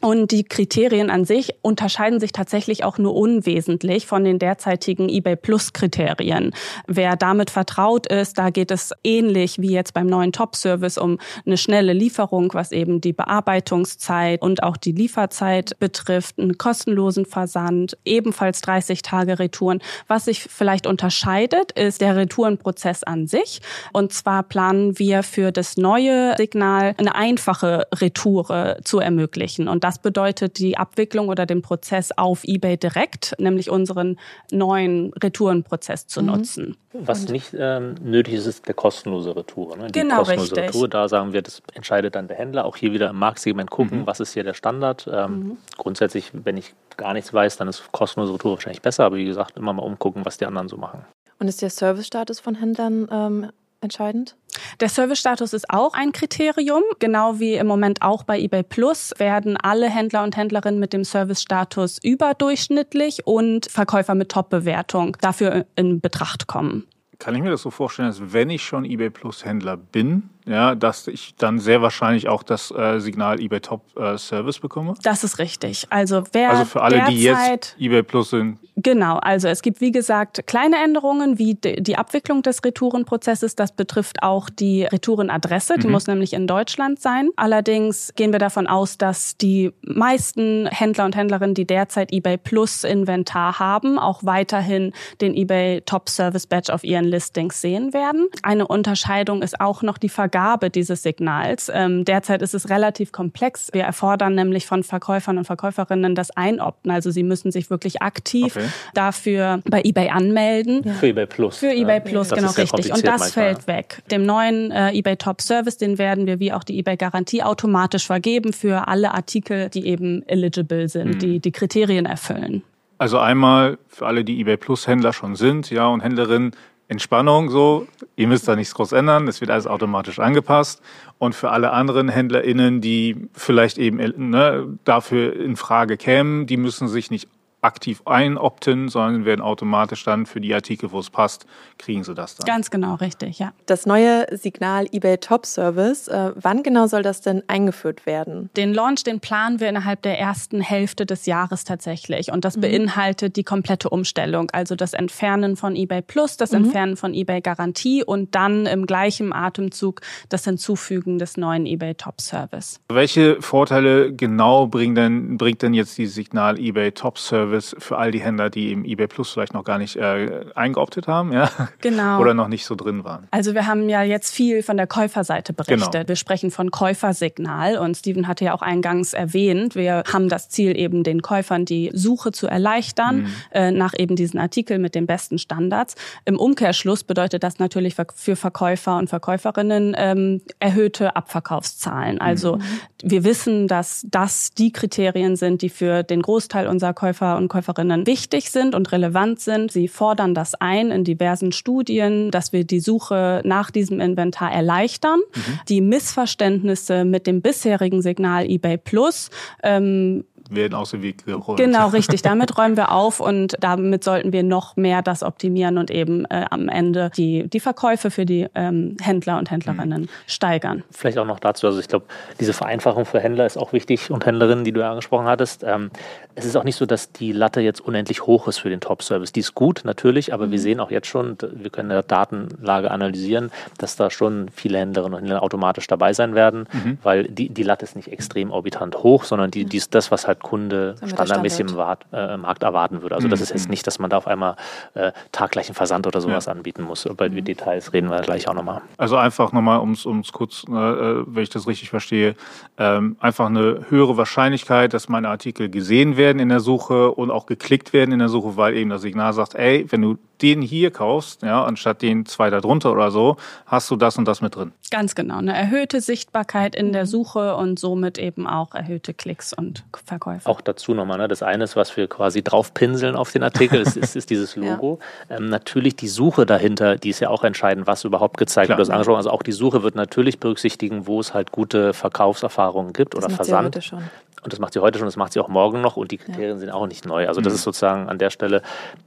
und 0.01 0.32
die 0.32 0.44
Kriterien 0.44 1.10
an 1.10 1.25
sich 1.25 1.53
unterscheiden 1.62 2.20
sich 2.20 2.32
tatsächlich 2.32 2.84
auch 2.84 2.98
nur 2.98 3.15
unwesentlich 3.15 4.08
von 4.08 4.24
den 4.24 4.39
derzeitigen 4.39 5.10
eBay 5.10 5.36
Plus 5.36 5.74
Kriterien. 5.74 6.53
Wer 6.88 7.15
damit 7.15 7.50
vertraut 7.50 8.08
ist, 8.08 8.38
da 8.38 8.50
geht 8.50 8.72
es 8.72 8.94
ähnlich 9.03 9.60
wie 9.60 9.72
jetzt 9.72 9.94
beim 9.94 10.08
neuen 10.08 10.32
Top 10.32 10.56
Service 10.56 10.98
um 10.98 11.20
eine 11.46 11.58
schnelle 11.58 11.94
Lieferung, 11.94 12.53
was 12.53 12.72
eben 12.72 13.01
die 13.01 13.13
Bearbeitungszeit 13.13 14.41
und 14.41 14.63
auch 14.63 14.77
die 14.77 14.94
Lieferzeit 14.94 15.77
betrifft, 15.79 16.39
einen 16.39 16.58
kostenlosen 16.58 17.25
Versand, 17.25 17.98
ebenfalls 18.06 18.62
30 18.62 19.01
Tage 19.01 19.39
Retouren. 19.39 19.82
Was 20.08 20.25
sich 20.25 20.44
vielleicht 20.44 20.88
unterscheidet, 20.88 21.74
ist 21.74 22.01
der 22.01 22.15
Retourenprozess 22.15 23.03
an 23.03 23.27
sich. 23.27 23.62
Und 23.91 24.13
zwar 24.13 24.44
planen 24.44 24.98
wir 24.98 25.24
für 25.24 25.51
das 25.51 25.77
neue 25.77 26.36
Signal 26.38 26.96
eine 26.98 27.15
einfache 27.15 27.88
Retoure 27.96 28.79
zu 28.84 29.00
ermöglichen. 29.00 29.68
Und 29.68 29.84
das 29.89 29.98
bedeutet 29.98 30.60
die 30.60 30.77
Abwicklung 30.77 31.29
oder 31.29 31.48
den 31.48 31.63
Prozess 31.63 32.12
auf 32.15 32.43
eBay 32.43 32.77
direkt, 32.77 33.36
nämlich 33.39 33.72
unseren 33.72 34.19
neuen 34.51 35.12
Retourenprozess 35.13 36.05
zu 36.05 36.22
mhm. 36.22 36.27
nutzen. 36.27 36.77
Was 36.93 37.22
Und 37.22 37.31
nicht 37.31 37.55
ähm, 37.58 37.96
nötig 38.03 38.36
ist, 38.36 38.46
ist 38.46 38.67
der 38.67 38.75
kostenlose 38.75 39.36
Retour. 39.36 39.77
Ne? 39.77 39.88
Die 39.88 40.00
genau, 40.00 40.17
kostenlose 40.17 40.58
richtig. 40.58 40.75
Retour, 40.75 40.89
da 40.89 41.10
sagen 41.10 41.34
wir, 41.34 41.41
das 41.41 41.63
entscheidet 41.74 42.13
dann 42.13 42.27
der 42.27 42.38
Händler. 42.38 42.65
Auch 42.65 42.77
hier 42.77 42.93
wieder 42.93 43.10
im 43.10 43.15
Marktsegment 43.15 43.72
gucken, 43.72 44.01
mhm. 44.01 44.05
was 44.05 44.19
ist 44.19 44.34
hier 44.34 44.43
der 44.43 44.53
Standard. 44.53 45.10
Ähm, 45.12 45.31
mhm. 45.31 45.58
Grundsätzlich, 45.77 46.29
wenn 46.34 46.58
ich 46.58 46.75
gar 46.96 47.13
nichts 47.13 47.34
weiß, 47.34 47.58
dann 47.58 47.67
ist 47.67 47.91
kostenlose 47.91 48.36
Retour 48.36 48.51
wahrscheinlich 48.51 48.84
besser. 48.84 49.05
Aber 49.05 49.15
wie 49.15 49.25
gesagt, 49.25 49.58
immer 49.58 49.74
mal 49.74 49.81
umgucken, 49.81 50.24
was 50.24 50.38
die 50.38 50.46
anderen 50.46 50.69
so 50.69 50.77
machen. 50.77 51.03
Und 51.39 51.48
ist 51.48 51.63
der 51.63 51.72
Servicestatus 51.72 52.39
von 52.39 52.53
Händlern 52.53 53.08
ähm, 53.12 53.51
entscheidend? 53.81 54.36
Der 54.79 54.89
Servicestatus 54.89 55.53
ist 55.53 55.69
auch 55.69 55.93
ein 55.93 56.12
Kriterium. 56.12 56.83
Genau 57.00 57.39
wie 57.39 57.55
im 57.55 57.67
Moment 57.67 58.01
auch 58.01 58.24
bei 58.24 58.39
eBay 58.39 58.63
Plus 58.63 59.13
werden 59.17 59.57
alle 59.57 59.89
Händler 59.89 60.24
und 60.24 60.36
Händlerinnen 60.36 60.79
mit 60.79 60.93
dem 60.93 61.03
Servicestatus 61.03 62.00
überdurchschnittlich 62.03 63.25
und 63.25 63.69
Verkäufer 63.69 64.15
mit 64.15 64.29
Top-Bewertung 64.29 65.17
dafür 65.21 65.65
in 65.75 66.01
Betracht 66.01 66.48
kommen. 66.48 66.88
kann 67.19 67.36
ich 67.36 67.41
mir 67.41 67.51
das 67.51 67.62
so 67.62 67.69
vorstellen, 67.69 68.07
dass 68.07 68.33
wenn 68.33 68.50
ich 68.50 68.63
schon 68.63 68.86
eBay 68.86 69.09
Plus 69.09 69.43
Händler 69.45 69.77
bin, 69.77 70.29
ja, 70.50 70.75
dass 70.75 71.08
ich 71.08 71.36
dann 71.38 71.60
sehr 71.60 71.82
wahrscheinlich 71.82 72.27
auch 72.27 72.44
das 72.44 72.72
äh, 72.72 73.00
Signal 73.00 73.39
eBay 73.39 73.60
Top 73.60 73.82
äh, 73.98 74.18
Service 74.18 74.60
bekomme? 74.60 74.96
Das 75.03 75.24
ist 75.24 75.38
richtig. 75.39 75.86
Also 75.89 76.24
wer 76.32 76.50
Also 76.50 76.65
für 76.65 76.82
alle, 76.82 76.96
derzeit, 76.96 77.13
die 77.13 77.22
jetzt 77.22 77.75
eBay 77.79 78.03
Plus 78.03 78.32
sind. 78.32 78.58
Genau, 78.82 79.18
also 79.18 79.50
es 79.50 79.62
gibt 79.62 79.82
wie 79.82 79.91
gesagt 79.91 80.48
kleine 80.48 80.77
Änderungen 80.82 81.38
wie 81.38 81.56
die 81.56 81.98
Abwicklung 81.98 82.41
des 82.44 82.63
Retourenprozesses. 82.63 83.56
Das 83.56 83.74
betrifft 83.74 84.24
auch 84.24 84.50
die 84.50 84.86
Retourenadresse, 84.86 85.75
die 85.77 85.88
mhm. 85.88 85.94
muss 85.94 86.08
nämlich 86.08 86.32
in 86.32 86.48
Deutschland 86.48 87.01
sein. 87.01 87.29
Allerdings 87.36 88.13
gehen 88.15 88.32
wir 88.32 88.39
davon 88.39 88.68
aus, 88.68 88.98
dass 88.98 89.36
die 89.36 89.74
meisten 89.82 90.65
Händler 90.68 91.06
und 91.06 91.15
Händlerinnen, 91.15 91.56
die 91.56 91.68
derzeit 91.68 92.13
eBay 92.13 92.38
Plus 92.38 92.86
Inventar 92.86 93.60
haben, 93.60 94.00
auch 94.00 94.24
weiterhin 94.24 94.94
den 95.20 95.36
eBay 95.36 95.82
Top 95.82 96.08
Service 96.08 96.48
Badge 96.48 96.74
auf 96.74 96.86
ihren 96.86 97.06
Listings 97.06 97.60
sehen 97.60 97.94
werden. 97.94 98.27
Eine 98.44 98.65
Unterscheidung 98.65 99.41
ist 99.41 99.60
auch 99.60 99.82
noch 99.82 99.98
die 99.98 100.10
Vergabe 100.39 100.69
dieses 100.69 101.03
Signals. 101.03 101.69
Ähm, 101.74 102.05
derzeit 102.05 102.41
ist 102.41 102.53
es 102.53 102.69
relativ 102.69 103.12
komplex. 103.12 103.69
Wir 103.74 103.84
erfordern 103.84 104.36
nämlich 104.36 104.65
von 104.65 104.84
Verkäufern 104.84 105.38
und 105.38 105.43
Verkäuferinnen 105.43 106.15
das 106.15 106.31
Einopten. 106.31 106.91
Also 106.91 107.12
sie 107.12 107.24
müssen 107.24 107.51
sich 107.51 107.69
wirklich 107.69 108.01
aktiv 108.01 108.55
okay. 108.55 108.65
dafür 108.93 109.60
bei 109.69 109.81
eBay 109.81 110.10
anmelden. 110.10 110.84
Ja. 110.86 110.93
Für 110.93 111.08
eBay 111.08 111.25
Plus. 111.25 111.58
Für 111.58 111.74
eBay 111.74 112.00
Plus, 112.00 112.29
genau 112.29 112.51
richtig. 112.51 112.93
Und 112.93 113.05
das 113.05 113.19
manchmal. 113.19 113.29
fällt 113.29 113.67
weg. 113.67 114.01
Dem 114.12 114.25
neuen 114.25 114.72
äh, 114.72 114.98
eBay 114.98 115.17
Top 115.17 115.41
Service, 115.41 115.77
den 115.77 115.98
werden 115.98 116.25
wir 116.25 116.39
wie 116.39 116.53
auch 116.53 116.63
die 116.63 116.79
eBay 116.79 116.96
Garantie 116.96 117.43
automatisch 117.43 118.08
vergeben 118.08 118.53
für 118.53 118.88
alle 118.88 119.13
Artikel, 119.13 119.69
die 119.69 119.86
eben 119.88 120.24
eligible 120.27 120.88
sind, 120.88 121.15
mhm. 121.15 121.19
die 121.19 121.39
die 121.41 121.51
Kriterien 121.51 122.05
erfüllen. 122.05 122.63
Also 122.98 123.17
einmal 123.17 123.77
für 123.88 124.08
alle, 124.08 124.24
die 124.24 124.39
eBay 124.39 124.58
Plus 124.58 124.88
Händler 124.88 125.12
schon 125.12 125.36
sind, 125.36 125.69
ja, 125.69 125.88
und 125.88 126.01
Händlerinnen, 126.01 126.51
Entspannung 126.89 127.51
so. 127.51 127.88
Ihr 128.15 128.27
müsst 128.27 128.48
da 128.48 128.55
nichts 128.55 128.74
groß 128.74 128.91
ändern. 128.93 129.27
Es 129.27 129.39
wird 129.41 129.51
alles 129.51 129.67
automatisch 129.67 130.19
angepasst. 130.19 130.81
Und 131.19 131.36
für 131.36 131.51
alle 131.51 131.72
anderen 131.72 132.10
HändlerInnen, 132.10 132.81
die 132.81 133.29
vielleicht 133.34 133.77
eben 133.77 133.98
ne, 134.29 134.77
dafür 134.84 135.39
in 135.39 135.55
Frage 135.55 135.98
kämen, 135.98 136.48
die 136.48 136.58
müssen 136.58 136.88
sich 136.88 137.12
nicht 137.12 137.29
aktiv 137.62 138.01
einopten, 138.06 138.88
sondern 138.88 139.25
werden 139.25 139.42
automatisch 139.42 140.04
dann 140.06 140.25
für 140.25 140.39
die 140.39 140.54
Artikel, 140.54 140.92
wo 140.92 141.00
es 141.00 141.10
passt, 141.10 141.46
kriegen 141.78 142.04
sie 142.04 142.13
das 142.13 142.36
dann. 142.36 142.46
Ganz 142.46 142.72
genau, 142.72 142.96
richtig, 142.96 143.39
ja. 143.39 143.51
Das 143.66 143.86
neue 143.86 144.25
Signal 144.32 144.86
eBay 144.92 145.18
Top 145.18 145.46
Service, 145.46 146.08
äh, 146.08 146.32
wann 146.36 146.63
genau 146.63 146.88
soll 146.88 147.04
das 147.04 147.22
denn 147.22 147.44
eingeführt 147.48 148.06
werden? 148.06 148.50
Den 148.56 148.74
Launch, 148.74 149.04
den 149.04 149.20
planen 149.20 149.60
wir 149.60 149.68
innerhalb 149.68 150.01
der 150.04 150.18
ersten 150.20 150.62
Hälfte 150.62 151.06
des 151.06 151.25
Jahres 151.25 151.66
tatsächlich. 151.66 152.32
Und 152.32 152.46
das 152.46 152.56
mhm. 152.56 152.62
beinhaltet 152.62 153.36
die 153.36 153.44
komplette 153.44 153.89
Umstellung, 153.89 154.50
also 154.51 154.75
das 154.75 154.94
Entfernen 154.94 155.58
von 155.58 155.75
eBay 155.75 156.01
Plus, 156.01 156.38
das 156.38 156.51
mhm. 156.51 156.66
Entfernen 156.66 156.96
von 156.96 157.13
eBay 157.13 157.42
Garantie 157.42 158.04
und 158.04 158.36
dann 158.36 158.68
im 158.68 158.86
gleichen 158.86 159.34
Atemzug 159.34 160.01
das 160.30 160.46
Hinzufügen 160.46 161.20
des 161.20 161.36
neuen 161.36 161.66
eBay 161.66 161.96
Top 161.96 162.22
Service. 162.22 162.80
Welche 162.88 163.42
Vorteile 163.42 164.13
genau 164.13 164.68
bringt 164.68 164.98
denn, 164.98 165.38
bringt 165.38 165.62
denn 165.62 165.74
jetzt 165.74 165.98
die 165.98 166.08
Signal 166.08 166.58
eBay 166.58 166.92
Top 166.94 167.18
Service 167.18 167.49
Service 167.50 167.75
für 167.79 167.98
all 167.98 168.12
die 168.12 168.22
Händler, 168.22 168.50
die 168.50 168.72
im 168.72 168.86
eBay 168.86 169.08
Plus 169.08 169.32
vielleicht 169.32 169.53
noch 169.53 169.63
gar 169.63 169.77
nicht 169.77 169.96
äh, 169.96 170.46
eingeoptet 170.56 171.08
haben, 171.08 171.34
ja? 171.34 171.50
Genau. 171.82 172.20
Oder 172.20 172.34
noch 172.34 172.48
nicht 172.48 172.65
so 172.65 172.75
drin 172.75 173.03
waren. 173.03 173.27
Also 173.32 173.53
wir 173.53 173.65
haben 173.68 173.89
ja 173.89 174.03
jetzt 174.03 174.34
viel 174.34 174.63
von 174.63 174.77
der 174.77 174.88
Käuferseite 174.88 175.53
berichtet. 175.53 175.91
Genau. 175.91 176.08
Wir 176.08 176.15
sprechen 176.15 176.51
von 176.51 176.72
Käufersignal 176.72 177.77
und 177.77 177.96
Steven 177.96 178.27
hatte 178.27 178.46
ja 178.46 178.53
auch 178.53 178.62
eingangs 178.62 179.13
erwähnt, 179.13 179.75
wir 179.75 180.03
haben 180.12 180.29
das 180.29 180.50
Ziel 180.50 180.77
eben 180.77 181.03
den 181.03 181.22
Käufern 181.22 181.65
die 181.65 181.89
Suche 181.94 182.32
zu 182.32 182.48
erleichtern 182.48 183.22
mhm. 183.22 183.34
äh, 183.51 183.72
nach 183.72 183.94
eben 183.98 184.15
diesen 184.15 184.39
Artikeln 184.39 184.82
mit 184.82 184.96
den 184.96 185.08
besten 185.08 185.38
Standards. 185.38 185.96
Im 186.25 186.38
Umkehrschluss 186.38 187.03
bedeutet 187.03 187.44
das 187.44 187.60
natürlich 187.60 187.96
für 188.15 188.36
Verkäufer 188.36 188.98
und 188.98 189.10
Verkäuferinnen 189.10 189.96
ähm, 189.98 190.41
erhöhte 190.60 191.15
Abverkaufszahlen. 191.15 192.22
Also 192.22 192.58
mhm. 192.58 192.62
wir 193.03 193.24
wissen, 193.24 193.68
dass 193.68 194.06
das 194.10 194.51
die 194.51 194.72
Kriterien 194.72 195.36
sind, 195.36 195.62
die 195.62 195.70
für 195.70 196.03
den 196.03 196.22
Großteil 196.22 196.68
unserer 196.68 196.94
Käufer 196.94 197.38
und 197.39 197.48
Käuferinnen 197.48 198.05
wichtig 198.05 198.51
sind 198.51 198.75
und 198.75 198.91
relevant 198.91 199.39
sind. 199.39 199.72
Sie 199.72 199.88
fordern 199.88 200.34
das 200.34 200.55
ein 200.55 200.91
in 200.91 201.03
diversen 201.03 201.51
Studien, 201.51 202.29
dass 202.31 202.53
wir 202.53 202.63
die 202.63 202.79
Suche 202.79 203.41
nach 203.43 203.72
diesem 203.72 204.00
Inventar 204.00 204.51
erleichtern. 204.51 205.19
Mhm. 205.34 205.60
Die 205.67 205.81
Missverständnisse 205.81 207.05
mit 207.05 207.25
dem 207.25 207.41
bisherigen 207.41 208.01
Signal 208.01 208.46
eBay 208.46 208.77
Plus 208.77 209.29
ähm, 209.63 210.25
werden 210.50 210.74
aus 210.74 210.91
dem 210.91 211.01
Weg 211.01 211.25
geräumt. 211.25 211.60
Genau, 211.60 211.88
richtig. 211.89 212.22
Damit 212.22 212.58
räumen 212.58 212.77
wir 212.77 212.91
auf 212.91 213.20
und 213.20 213.56
damit 213.60 214.03
sollten 214.03 214.34
wir 214.34 214.44
noch 214.44 214.75
mehr 214.75 215.01
das 215.01 215.24
optimieren 215.24 215.77
und 215.77 215.91
eben 215.91 216.25
äh, 216.25 216.46
am 216.50 216.70
Ende 216.70 217.12
die, 217.15 217.48
die 217.48 217.60
Verkäufe 217.60 218.12
für 218.12 218.25
die 218.25 218.48
ähm, 218.56 218.98
Händler 219.01 219.38
und 219.38 219.51
Händlerinnen 219.51 220.03
mhm. 220.03 220.10
steigern. 220.27 220.84
Vielleicht 220.91 221.18
auch 221.18 221.25
noch 221.25 221.39
dazu, 221.39 221.68
also 221.68 221.79
ich 221.79 221.88
glaube, 221.88 222.06
diese 222.39 222.53
Vereinfachung 222.53 223.06
für 223.06 223.20
Händler 223.20 223.46
ist 223.46 223.58
auch 223.58 223.74
wichtig 223.74 224.12
und 224.12 224.25
Händlerinnen, 224.25 224.63
die 224.63 224.72
du 224.72 224.82
ja 224.82 224.89
angesprochen 224.89 225.25
hattest. 225.25 225.63
Ähm, 225.63 225.91
es 226.36 226.46
ist 226.46 226.56
auch 226.56 226.63
nicht 226.63 226.75
so, 226.75 226.86
dass 226.86 227.12
die 227.12 227.32
Latte 227.32 227.62
jetzt 227.62 227.82
unendlich 227.82 228.25
hoch 228.25 228.48
ist 228.48 228.60
für 228.60 228.70
den 228.70 228.79
Top-Service. 228.79 229.31
Die 229.31 229.42
ist 229.42 229.55
gut, 229.55 229.81
natürlich, 229.83 230.33
aber 230.33 230.48
mhm. 230.48 230.51
wir 230.51 230.59
sehen 230.59 230.79
auch 230.79 230.92
jetzt 230.92 231.07
schon, 231.07 231.38
wir 231.42 231.70
können 231.70 231.90
in 231.90 231.96
der 231.96 232.03
Datenlage 232.03 232.92
analysieren, 232.92 233.51
dass 233.77 233.96
da 233.96 234.09
schon 234.09 234.50
viele 234.53 234.79
Händlerinnen 234.79 235.14
und 235.16 235.20
Händler 235.22 235.44
automatisch 235.44 235.88
dabei 235.88 236.14
sein 236.14 236.35
werden, 236.35 236.68
mhm. 236.72 236.98
weil 237.03 237.25
die, 237.25 237.50
die 237.50 237.64
Latte 237.64 237.85
ist 237.85 237.96
nicht 237.96 238.12
extrem 238.12 238.51
orbitant 238.51 238.98
hoch, 238.98 239.24
sondern 239.24 239.51
die, 239.51 239.66
die 239.66 239.77
ist 239.77 239.94
das, 239.96 240.12
was 240.12 240.27
halt 240.27 240.39
Kunde 240.40 240.96
standardmäßig 241.06 241.62
im 241.62 241.75
Wart, 241.75 242.06
äh, 242.12 242.38
Markt 242.38 242.64
erwarten 242.64 243.02
würde. 243.02 243.16
Also 243.16 243.28
mhm. 243.28 243.32
das 243.32 243.42
ist 243.42 243.50
jetzt 243.50 243.70
nicht, 243.70 243.86
dass 243.86 244.00
man 244.00 244.10
da 244.10 244.18
auf 244.18 244.28
einmal 244.28 244.56
äh, 244.94 245.12
taggleichen 245.32 245.75
Versand 245.75 246.08
oder 246.08 246.22
sowas 246.22 246.46
ja. 246.46 246.52
anbieten 246.52 246.84
muss. 246.84 247.06
Über 247.06 247.30
die 247.30 247.42
mhm. 247.42 247.46
Details 247.46 247.94
reden 247.94 248.10
wir 248.10 248.22
gleich 248.22 248.48
auch 248.48 248.54
nochmal. 248.54 248.82
Also 248.98 249.18
einfach 249.18 249.52
nochmal, 249.52 249.80
um 249.80 249.92
es 249.92 250.32
kurz, 250.32 250.64
äh, 250.68 250.72
wenn 250.72 251.44
ich 251.44 251.50
das 251.50 251.68
richtig 251.68 251.90
verstehe, 251.90 252.36
ähm, 252.78 253.18
einfach 253.20 253.48
eine 253.48 253.86
höhere 253.90 254.18
Wahrscheinlichkeit, 254.18 254.94
dass 254.94 255.10
meine 255.10 255.30
Artikel 255.30 255.70
gesehen 255.70 256.18
werden 256.18 256.40
in 256.40 256.50
der 256.50 256.60
Suche 256.60 257.12
und 257.12 257.32
auch 257.32 257.46
geklickt 257.46 257.94
werden 257.94 258.12
in 258.12 258.20
der 258.20 258.30
Suche, 258.30 258.58
weil 258.58 258.75
eben 258.75 258.90
das 258.90 259.02
Signal 259.02 259.34
sagt, 259.34 259.56
ey, 259.56 259.86
wenn 259.90 260.02
du 260.02 260.18
den 260.42 260.62
hier 260.62 260.92
kaufst, 260.92 261.42
ja, 261.44 261.64
anstatt 261.64 262.02
den 262.02 262.25
zwei 262.25 262.50
da 262.50 262.62
drunter 262.62 262.92
oder 262.92 263.12
so, 263.12 263.38
hast 263.66 263.90
du 263.92 263.96
das 263.96 264.18
und 264.18 264.25
das 264.25 264.42
mit 264.42 264.56
drin. 264.56 264.72
Ganz 264.92 265.16
genau. 265.16 265.38
Eine 265.38 265.56
erhöhte 265.56 266.02
Sichtbarkeit 266.02 266.75
in 266.75 266.94
der 266.94 267.06
Suche 267.06 267.56
und 267.56 267.80
somit 267.80 268.18
eben 268.18 268.48
auch 268.48 268.74
erhöhte 268.74 269.14
Klicks 269.14 269.54
und 269.54 269.84
Verkäufe. 270.06 270.48
Auch 270.48 270.62
dazu 270.62 270.94
nochmal, 270.94 271.18
ne? 271.18 271.28
das 271.28 271.44
eine 271.44 271.64
ist, 271.64 271.75
was 271.75 271.96
wir 271.96 272.08
quasi 272.08 272.44
draufpinseln 272.44 273.16
auf 273.16 273.32
den 273.32 273.44
Artikel, 273.44 273.82
ist, 273.82 273.98
ist, 273.98 274.16
ist 274.16 274.30
dieses 274.30 274.56
Logo. 274.56 275.00
Ja. 275.30 275.38
Ähm, 275.38 275.50
natürlich 275.50 275.96
die 275.96 276.08
Suche 276.08 276.46
dahinter, 276.46 276.98
die 276.98 277.10
ist 277.10 277.20
ja 277.20 277.30
auch 277.30 277.44
entscheidend, 277.44 277.88
was 277.88 278.04
überhaupt 278.04 278.38
gezeigt 278.38 278.68
Klar. 278.68 278.78
wird. 278.78 278.88
Das 278.88 278.94
angesprochen. 278.94 279.18
Also 279.18 279.32
auch 279.32 279.44
die 279.44 279.52
Suche 279.52 279.84
wird 279.84 279.96
natürlich 279.96 280.40
berücksichtigen, 280.40 281.08
wo 281.08 281.20
es 281.20 281.34
halt 281.34 281.52
gute 281.52 281.94
Verkaufserfahrungen 281.94 282.94
gibt 282.94 283.14
das 283.14 283.25
oder 283.25 283.34
Versand. 283.34 283.75
Sie 283.75 283.80
heute 283.80 283.82
schon. 283.82 284.04
Und 284.42 284.54
das 284.54 284.60
macht 284.60 284.74
sie 284.74 284.80
heute 284.80 285.00
schon, 285.00 285.08
das 285.08 285.18
macht 285.18 285.34
sie 285.34 285.40
auch 285.40 285.50
morgen 285.50 285.82
noch 285.82 285.98
und 285.98 286.12
die 286.12 286.18
Kriterien 286.18 286.52
ja. 286.52 286.58
sind 286.58 286.70
auch 286.70 286.88
nicht 286.88 287.06
neu. 287.06 287.28
Also 287.28 287.42
das 287.42 287.54
mhm. 287.54 287.56
ist 287.56 287.64
sozusagen 287.64 288.10
an 288.10 288.18
der 288.18 288.30
Stelle, 288.30 288.62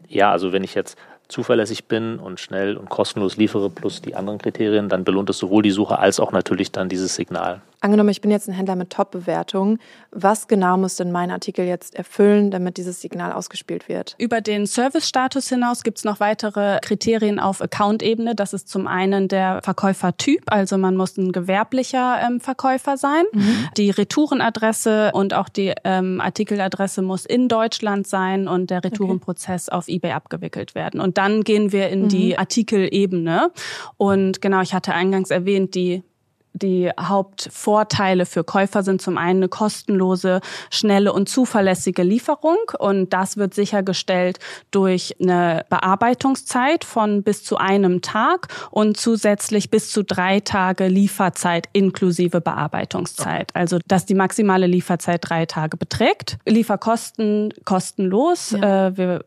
ja, 0.08 0.30
also 0.30 0.52
wenn 0.52 0.62
ich 0.62 0.74
jetzt 0.74 0.98
zuverlässig 1.28 1.84
bin 1.86 2.18
und 2.18 2.40
schnell 2.40 2.76
und 2.76 2.88
kostenlos 2.88 3.36
liefere, 3.36 3.70
plus 3.70 4.02
die 4.02 4.14
anderen 4.14 4.38
Kriterien, 4.38 4.88
dann 4.88 5.04
belohnt 5.04 5.30
es 5.30 5.38
sowohl 5.38 5.62
die 5.62 5.70
Suche 5.70 5.98
als 5.98 6.20
auch 6.20 6.32
natürlich 6.32 6.72
dann 6.72 6.88
dieses 6.88 7.14
Signal. 7.14 7.62
Angenommen, 7.82 8.10
ich 8.10 8.20
bin 8.20 8.30
jetzt 8.30 8.48
ein 8.48 8.54
Händler 8.54 8.76
mit 8.76 8.90
Top-Bewertungen. 8.90 9.80
Was 10.12 10.46
genau 10.46 10.78
muss 10.78 10.94
denn 10.94 11.10
mein 11.10 11.32
Artikel 11.32 11.64
jetzt 11.64 11.96
erfüllen, 11.96 12.52
damit 12.52 12.76
dieses 12.76 13.00
Signal 13.00 13.32
ausgespielt 13.32 13.88
wird? 13.88 14.14
Über 14.18 14.40
den 14.40 14.68
Service-Status 14.68 15.48
hinaus 15.48 15.82
gibt 15.82 15.98
es 15.98 16.04
noch 16.04 16.20
weitere 16.20 16.78
Kriterien 16.80 17.40
auf 17.40 17.60
Account-Ebene. 17.60 18.36
Das 18.36 18.52
ist 18.52 18.68
zum 18.68 18.86
einen 18.86 19.26
der 19.26 19.62
Verkäufertyp, 19.64 20.44
also 20.46 20.78
man 20.78 20.96
muss 20.96 21.16
ein 21.16 21.32
gewerblicher 21.32 22.20
ähm, 22.24 22.38
Verkäufer 22.38 22.96
sein. 22.96 23.24
Mhm. 23.32 23.68
Die 23.76 23.90
Retourenadresse 23.90 25.10
und 25.12 25.34
auch 25.34 25.48
die 25.48 25.74
ähm, 25.82 26.20
Artikeladresse 26.20 27.02
muss 27.02 27.26
in 27.26 27.48
Deutschland 27.48 28.06
sein 28.06 28.46
und 28.46 28.70
der 28.70 28.84
Retourenprozess 28.84 29.68
okay. 29.68 29.76
auf 29.76 29.88
eBay 29.88 30.12
abgewickelt 30.12 30.76
werden. 30.76 31.00
Und 31.00 31.18
dann 31.18 31.42
gehen 31.42 31.72
wir 31.72 31.88
in 31.88 32.02
mhm. 32.02 32.08
die 32.10 32.38
Artikelebene. 32.38 33.50
Und 33.96 34.40
genau, 34.40 34.60
ich 34.60 34.72
hatte 34.72 34.94
eingangs 34.94 35.32
erwähnt, 35.32 35.74
die 35.74 36.04
die 36.54 36.90
Hauptvorteile 36.98 38.26
für 38.26 38.44
Käufer 38.44 38.82
sind 38.82 39.00
zum 39.00 39.18
einen 39.18 39.42
eine 39.42 39.48
kostenlose, 39.48 40.40
schnelle 40.70 41.12
und 41.12 41.28
zuverlässige 41.28 42.02
Lieferung. 42.02 42.58
Und 42.78 43.12
das 43.12 43.36
wird 43.36 43.54
sichergestellt 43.54 44.38
durch 44.70 45.16
eine 45.20 45.64
Bearbeitungszeit 45.68 46.84
von 46.84 47.22
bis 47.22 47.44
zu 47.44 47.56
einem 47.56 48.02
Tag 48.02 48.48
und 48.70 48.96
zusätzlich 48.96 49.70
bis 49.70 49.90
zu 49.90 50.04
drei 50.04 50.40
Tage 50.40 50.88
Lieferzeit 50.88 51.68
inklusive 51.72 52.40
Bearbeitungszeit. 52.40 53.54
Also, 53.54 53.78
dass 53.86 54.06
die 54.06 54.14
maximale 54.14 54.66
Lieferzeit 54.66 55.20
drei 55.22 55.46
Tage 55.46 55.76
beträgt. 55.76 56.38
Lieferkosten 56.46 57.52
kostenlos. 57.64 58.50
Ja. 58.52 58.88
Äh, 58.88 58.96
wir 58.96 59.24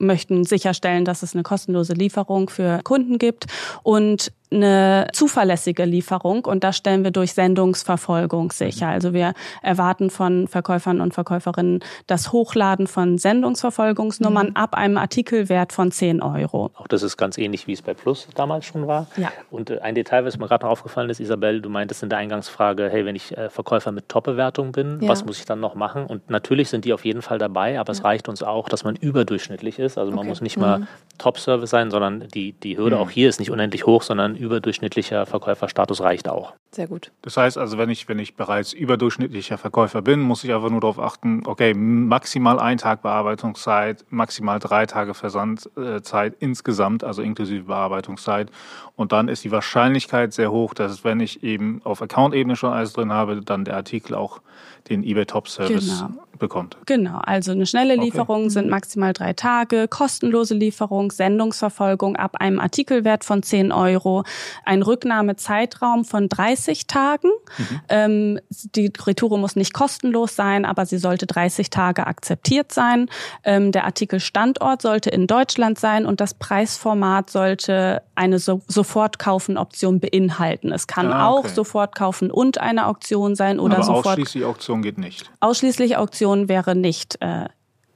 möchten 0.00 0.44
sicherstellen, 0.44 1.04
dass 1.04 1.22
es 1.22 1.34
eine 1.34 1.42
kostenlose 1.42 1.92
Lieferung 1.92 2.48
für 2.48 2.80
Kunden 2.82 3.18
gibt 3.18 3.46
und 3.82 4.32
eine 4.54 5.08
zuverlässige 5.12 5.84
Lieferung 5.84 6.44
und 6.44 6.64
das 6.64 6.76
stellen 6.76 7.04
wir 7.04 7.10
durch 7.10 7.34
Sendungsverfolgung 7.34 8.52
sicher. 8.52 8.88
Also 8.88 9.12
wir 9.12 9.34
erwarten 9.62 10.10
von 10.10 10.48
Verkäufern 10.48 11.00
und 11.00 11.14
Verkäuferinnen 11.14 11.80
das 12.06 12.32
Hochladen 12.32 12.86
von 12.86 13.18
Sendungsverfolgungsnummern 13.18 14.48
mhm. 14.48 14.56
ab 14.56 14.74
einem 14.74 14.96
Artikelwert 14.96 15.72
von 15.72 15.90
10 15.90 16.22
Euro. 16.22 16.70
Auch 16.74 16.88
das 16.88 17.02
ist 17.02 17.16
ganz 17.16 17.38
ähnlich, 17.38 17.66
wie 17.66 17.72
es 17.72 17.82
bei 17.82 17.94
Plus 17.94 18.28
damals 18.34 18.64
schon 18.66 18.86
war. 18.86 19.06
Ja. 19.16 19.32
Und 19.50 19.70
äh, 19.70 19.80
ein 19.80 19.94
Detail, 19.94 20.24
was 20.24 20.38
mir 20.38 20.46
gerade 20.46 20.64
noch 20.64 20.72
aufgefallen 20.72 21.10
ist, 21.10 21.20
Isabel, 21.20 21.60
du 21.60 21.68
meintest 21.68 22.02
in 22.02 22.08
der 22.08 22.18
Eingangsfrage, 22.18 22.88
hey, 22.90 23.04
wenn 23.04 23.16
ich 23.16 23.36
äh, 23.36 23.50
Verkäufer 23.50 23.92
mit 23.92 24.08
Top-Bewertung 24.08 24.72
bin, 24.72 25.00
ja. 25.00 25.08
was 25.08 25.24
muss 25.24 25.38
ich 25.38 25.44
dann 25.44 25.60
noch 25.60 25.74
machen? 25.74 26.06
Und 26.06 26.30
natürlich 26.30 26.68
sind 26.68 26.84
die 26.84 26.92
auf 26.92 27.04
jeden 27.04 27.22
Fall 27.22 27.38
dabei, 27.38 27.78
aber 27.78 27.92
ja. 27.92 27.98
es 27.98 28.04
reicht 28.04 28.28
uns 28.28 28.42
auch, 28.42 28.68
dass 28.68 28.84
man 28.84 28.96
überdurchschnittlich 28.96 29.78
ist. 29.78 29.98
Also 29.98 30.10
man 30.10 30.20
okay. 30.20 30.28
muss 30.28 30.40
nicht 30.40 30.56
mal 30.56 30.80
mhm. 30.80 30.86
Top-Service 31.18 31.70
sein, 31.70 31.90
sondern 31.90 32.28
die, 32.28 32.52
die 32.52 32.76
Hürde 32.76 32.96
mhm. 32.96 33.02
auch 33.02 33.10
hier 33.10 33.28
ist 33.28 33.38
nicht 33.38 33.50
unendlich 33.50 33.86
hoch, 33.86 34.02
sondern 34.02 34.36
überdurchschnittlicher 34.44 35.26
Verkäuferstatus 35.26 36.00
reicht 36.00 36.28
auch. 36.28 36.54
Sehr 36.70 36.86
gut. 36.86 37.12
Das 37.22 37.36
heißt 37.36 37.56
also, 37.56 37.78
wenn 37.78 37.90
ich, 37.90 38.08
wenn 38.08 38.18
ich 38.18 38.36
bereits 38.36 38.72
überdurchschnittlicher 38.72 39.58
Verkäufer 39.58 40.02
bin, 40.02 40.20
muss 40.20 40.44
ich 40.44 40.52
einfach 40.52 40.70
nur 40.70 40.80
darauf 40.80 40.98
achten, 40.98 41.42
okay, 41.46 41.74
maximal 41.74 42.58
ein 42.58 42.78
Tag 42.78 43.02
Bearbeitungszeit, 43.02 44.04
maximal 44.10 44.58
drei 44.58 44.86
Tage 44.86 45.14
Versandzeit 45.14 46.34
insgesamt, 46.40 47.04
also 47.04 47.22
inklusive 47.22 47.64
Bearbeitungszeit. 47.64 48.50
Und 48.96 49.12
dann 49.12 49.28
ist 49.28 49.44
die 49.44 49.52
Wahrscheinlichkeit 49.52 50.32
sehr 50.32 50.50
hoch, 50.50 50.74
dass 50.74 51.04
wenn 51.04 51.20
ich 51.20 51.42
eben 51.42 51.80
auf 51.84 52.02
Account-Ebene 52.02 52.56
schon 52.56 52.72
alles 52.72 52.92
drin 52.92 53.12
habe, 53.12 53.40
dann 53.40 53.64
der 53.64 53.76
Artikel 53.76 54.14
auch 54.14 54.40
den 54.88 55.02
eBay 55.02 55.24
Top 55.24 55.48
Service 55.48 56.00
genau. 56.00 56.22
bekommt. 56.38 56.76
Genau, 56.86 57.18
also 57.22 57.52
eine 57.52 57.66
schnelle 57.66 57.96
Lieferung 57.96 58.42
okay. 58.42 58.50
sind 58.50 58.68
maximal 58.68 59.12
drei 59.12 59.32
Tage, 59.32 59.88
kostenlose 59.88 60.54
Lieferung, 60.54 61.10
Sendungsverfolgung 61.10 62.16
ab 62.16 62.36
einem 62.40 62.60
Artikelwert 62.60 63.24
von 63.24 63.42
10 63.42 63.72
Euro, 63.72 64.23
ein 64.64 64.82
Rücknahmezeitraum 64.82 66.04
von 66.04 66.28
30 66.28 66.86
Tagen. 66.86 67.28
Mhm. 67.58 67.80
Ähm, 67.88 68.40
die 68.74 68.92
Retoure 69.06 69.38
muss 69.38 69.56
nicht 69.56 69.72
kostenlos 69.72 70.36
sein, 70.36 70.64
aber 70.64 70.86
sie 70.86 70.98
sollte 70.98 71.26
30 71.26 71.70
Tage 71.70 72.06
akzeptiert 72.06 72.72
sein. 72.72 73.08
Ähm, 73.44 73.72
der 73.72 73.84
Artikelstandort 73.84 74.82
sollte 74.82 75.10
in 75.10 75.26
Deutschland 75.26 75.78
sein 75.78 76.06
und 76.06 76.20
das 76.20 76.34
Preisformat 76.34 77.30
sollte 77.30 78.02
eine 78.14 78.38
so 78.38 78.62
Sofortkaufen-Option 78.68 80.00
beinhalten. 80.00 80.72
Es 80.72 80.86
kann 80.86 81.12
ah, 81.12 81.30
okay. 81.30 81.48
auch 81.48 81.48
Sofortkaufen 81.48 82.30
und 82.30 82.58
eine 82.58 82.86
Auktion 82.86 83.34
sein 83.34 83.60
oder 83.60 83.76
aber 83.76 83.84
sofort. 83.84 84.06
Ausschließlich 84.06 84.44
Auktion 84.44 84.82
geht 84.82 84.98
nicht. 84.98 85.30
Ausschließlich 85.40 85.96
Auktion 85.96 86.48
wäre 86.48 86.74
nicht 86.74 87.16
äh, 87.20 87.46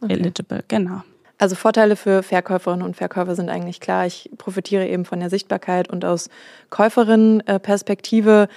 okay. 0.00 0.12
eligible, 0.12 0.64
genau. 0.68 1.02
Also 1.38 1.54
Vorteile 1.54 1.94
für 1.94 2.24
Verkäuferinnen 2.24 2.84
und 2.84 2.96
Verkäufer 2.96 3.36
sind 3.36 3.48
eigentlich 3.48 3.78
klar. 3.78 4.06
Ich 4.06 4.28
profitiere 4.38 4.86
eben 4.88 5.04
von 5.04 5.20
der 5.20 5.30
Sichtbarkeit 5.30 5.88
und 5.88 6.04
aus 6.04 6.30
Käuferinnenperspektive 6.68 8.48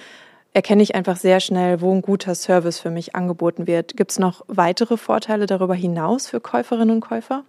erkenne 0.52 0.82
ich 0.82 0.94
einfach 0.96 1.16
sehr 1.16 1.38
schnell, 1.38 1.80
wo 1.80 1.94
ein 1.94 2.02
guter 2.02 2.34
Service 2.34 2.80
für 2.80 2.90
mich 2.90 3.14
angeboten 3.14 3.68
wird. 3.68 3.96
Gibt 3.96 4.10
es 4.10 4.18
noch 4.18 4.44
weitere 4.48 4.96
Vorteile 4.96 5.46
darüber 5.46 5.74
hinaus 5.74 6.26
für 6.26 6.40
Käuferinnen 6.40 6.96
und 6.96 7.00
Käufer? 7.00 7.44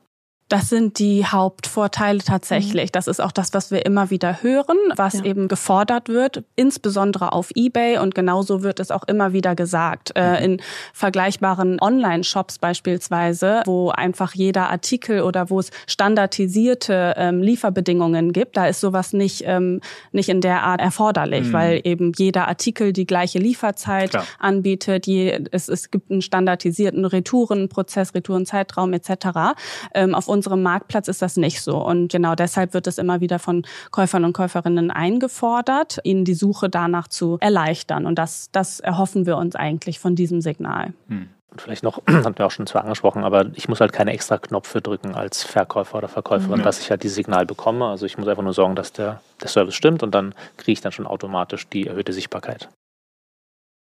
Das 0.54 0.70
sind 0.70 1.00
die 1.00 1.26
Hauptvorteile 1.26 2.20
tatsächlich. 2.20 2.90
Mhm. 2.90 2.92
Das 2.92 3.08
ist 3.08 3.20
auch 3.20 3.32
das, 3.32 3.56
was 3.56 3.72
wir 3.72 3.88
immer 3.88 4.12
wieder 4.12 4.44
hören, 4.44 4.78
was 4.96 5.14
ja. 5.14 5.24
eben 5.24 5.48
gefordert 5.48 6.10
wird, 6.10 6.44
insbesondere 6.56 7.32
auf 7.32 7.50
eBay. 7.56 7.98
Und 7.98 8.14
genauso 8.14 8.62
wird 8.62 8.80
es 8.80 8.92
auch 8.92 9.02
immer 9.06 9.34
wieder 9.34 9.56
gesagt. 9.56 10.12
Äh, 10.14 10.30
mhm. 10.30 10.46
in 10.46 10.62
vergleichbaren 10.94 11.82
Online-Shops 11.82 12.60
beispielsweise, 12.60 13.64
wo 13.66 13.90
einfach 13.90 14.36
jeder 14.36 14.70
Artikel 14.70 15.24
oder 15.24 15.50
wo 15.50 15.60
es 15.60 15.72
standardisierte 15.88 17.16
ähm, 17.18 17.42
Lieferbedingungen 17.42 18.32
gibt, 18.32 18.56
da 18.56 18.68
ist 18.68 18.80
sowas 18.80 19.12
nicht, 19.12 19.46
ähm, 19.48 19.82
nicht 20.12 20.30
in 20.30 20.40
der 20.40 20.62
Art 20.62 20.82
erforderlich, 20.82 21.48
mhm. 21.48 21.54
weil 21.54 21.82
eben 21.84 22.12
jeder 22.16 22.48
Artikel 22.48 22.94
die 22.94 23.08
gleiche 23.08 23.40
Lieferzeit 23.40 24.12
Klar. 24.12 24.28
anbietet. 24.38 25.08
Je, 25.08 25.46
es, 25.50 25.68
es 25.68 25.90
gibt 25.90 26.12
einen 26.12 26.22
standardisierten 26.22 27.06
Retourenprozess, 27.06 28.14
Retourenzeitraum 28.14 28.94
etc. 28.94 29.56
Ähm, 29.96 30.14
auf 30.14 30.28
unserem 30.44 30.64
Marktplatz 30.64 31.08
ist 31.08 31.22
das 31.22 31.38
nicht 31.38 31.62
so. 31.62 31.78
Und 31.78 32.12
genau 32.12 32.36
deshalb 32.36 32.74
wird 32.74 32.88
es 32.88 32.98
immer 32.98 33.22
wieder 33.22 33.40
von 33.40 33.64
Käufern 33.92 34.26
und 34.26 34.34
Käuferinnen 34.34 34.92
eingefordert, 34.92 36.00
ihnen 36.04 36.26
die 36.26 36.34
Suche 36.34 36.70
danach 36.70 37.08
zu 37.08 37.38
erleichtern. 37.40 38.06
Und 38.06 38.20
das, 38.20 38.50
das 38.52 38.80
erhoffen 38.80 39.26
wir 39.26 39.38
uns 39.38 39.56
eigentlich 39.56 40.00
von 40.00 40.16
diesem 40.16 40.42
Signal. 40.42 40.94
Hm. 41.08 41.30
Und 41.52 41.62
vielleicht 41.62 41.84
noch, 41.84 42.02
hatten 42.08 42.38
wir 42.38 42.46
auch 42.46 42.52
schon 42.52 42.68
zwar 42.68 42.84
angesprochen, 42.84 43.24
aber 43.24 43.46
ich 43.54 43.70
muss 43.70 43.80
halt 43.80 43.94
keine 43.94 44.12
extra 44.12 44.38
Knöpfe 44.38 44.82
drücken 44.82 45.16
als 45.16 45.44
Verkäufer 45.44 46.00
oder 46.00 46.08
Verkäuferin, 46.08 46.60
mhm. 46.60 46.64
dass 46.64 46.80
ich 46.80 46.90
halt 46.90 47.04
dieses 47.04 47.16
Signal 47.16 47.46
bekomme. 47.46 47.86
Also 47.86 48.06
ich 48.06 48.18
muss 48.18 48.28
einfach 48.28 48.44
nur 48.44 48.54
sorgen, 48.54 48.76
dass 48.76 48.92
der, 48.92 49.22
der 49.42 49.48
Service 49.48 49.76
stimmt 49.76 50.04
und 50.04 50.14
dann 50.14 50.34
kriege 50.58 50.74
ich 50.74 50.82
dann 50.82 50.92
schon 50.92 51.08
automatisch 51.08 51.68
die 51.70 51.88
erhöhte 51.88 52.12
Sichtbarkeit. 52.12 52.70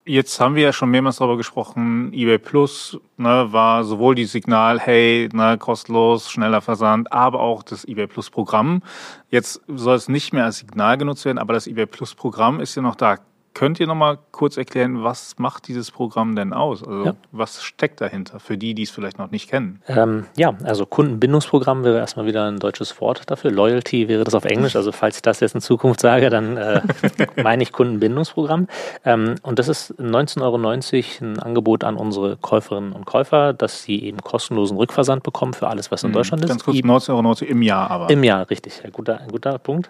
Jetzt 0.08 0.40
haben 0.40 0.56
wir 0.56 0.64
ja 0.64 0.72
schon 0.72 0.90
mehrmals 0.90 1.18
darüber 1.18 1.36
gesprochen, 1.36 2.14
eBay 2.14 2.38
Plus 2.38 2.98
ne, 3.18 3.48
war 3.52 3.84
sowohl 3.84 4.16
die 4.16 4.24
Signal, 4.24 4.80
hey, 4.80 5.28
ne, 5.34 5.58
kostenlos, 5.58 6.32
schneller 6.32 6.62
Versand, 6.62 7.12
aber 7.12 7.42
auch 7.42 7.62
das 7.62 7.84
eBay 7.84 8.08
Plus 8.08 8.30
Programm. 8.30 8.84
Jetzt 9.30 9.62
soll 9.68 9.98
es 9.98 10.08
nicht 10.08 10.32
mehr 10.32 10.46
als 10.46 10.60
Signal 10.60 10.98
genutzt 10.98 11.26
werden, 11.26 11.38
aber 11.38 11.54
das 11.54 11.68
eBay 11.68 11.88
Plus 11.88 12.16
Programm 12.16 12.62
ist 12.62 12.74
ja 12.76 12.82
noch 12.82 12.96
da. 12.96 13.18
Könnt 13.58 13.80
ihr 13.80 13.88
noch 13.88 13.96
mal 13.96 14.20
kurz 14.32 14.56
erklären, 14.56 15.04
was 15.04 15.40
macht 15.40 15.68
dieses 15.68 15.90
Programm 15.90 16.36
denn 16.36 16.54
aus? 16.54 16.84
Also 16.84 17.06
ja. 17.06 17.16
was 17.32 17.64
steckt 17.64 18.02
dahinter 18.02 18.40
für 18.40 18.56
die, 18.56 18.76
die 18.76 18.84
es 18.84 18.92
vielleicht 18.92 19.18
noch 19.18 19.32
nicht 19.32 19.50
kennen? 19.50 19.82
Ähm, 19.88 20.28
ja, 20.38 20.54
also 20.64 20.86
Kundenbindungsprogramm 20.86 21.84
wäre 21.84 21.98
erstmal 21.98 22.28
wieder 22.28 22.46
ein 22.46 22.60
deutsches 22.60 23.02
Wort 23.02 23.24
dafür. 23.32 23.50
Loyalty 23.50 24.08
wäre 24.10 24.24
das 24.24 24.36
auf 24.36 24.46
Englisch. 24.46 24.76
Also 24.76 24.92
falls 24.92 25.16
ich 25.16 25.22
das 25.24 25.40
jetzt 25.40 25.56
in 25.56 25.62
Zukunft 25.62 26.02
sage, 26.02 26.30
dann 26.30 26.56
äh, 26.56 26.82
meine 27.44 27.64
ich 27.64 27.72
Kundenbindungsprogramm. 27.72 28.68
Ähm, 29.04 29.34
und 29.42 29.58
das 29.58 29.70
ist 29.70 29.96
19,90 30.00 30.44
Euro 30.44 31.32
ein 31.32 31.40
Angebot 31.40 31.84
an 31.84 31.96
unsere 31.96 32.38
Käuferinnen 32.38 32.92
und 32.92 33.06
Käufer, 33.06 33.54
dass 33.54 33.82
sie 33.82 34.04
eben 34.04 34.20
kostenlosen 34.20 34.78
Rückversand 34.78 35.24
bekommen 35.24 35.56
für 35.56 35.68
alles, 35.68 35.90
was 35.90 36.04
in 36.04 36.12
mhm. 36.12 36.14
Deutschland 36.14 36.44
ist. 36.44 36.50
Ganz 36.50 36.64
kurz, 36.64 36.78
19,90 36.78 37.10
Euro 37.10 37.52
im 37.52 37.64
Jahr 37.64 37.90
aber. 37.90 38.12
Im 38.12 38.24
Jahr, 38.24 38.48
richtig. 38.52 38.82
Ja, 38.84 38.92
guter, 38.92 39.20
ein 39.20 39.30
guter 39.30 39.58
Punkt. 39.58 39.90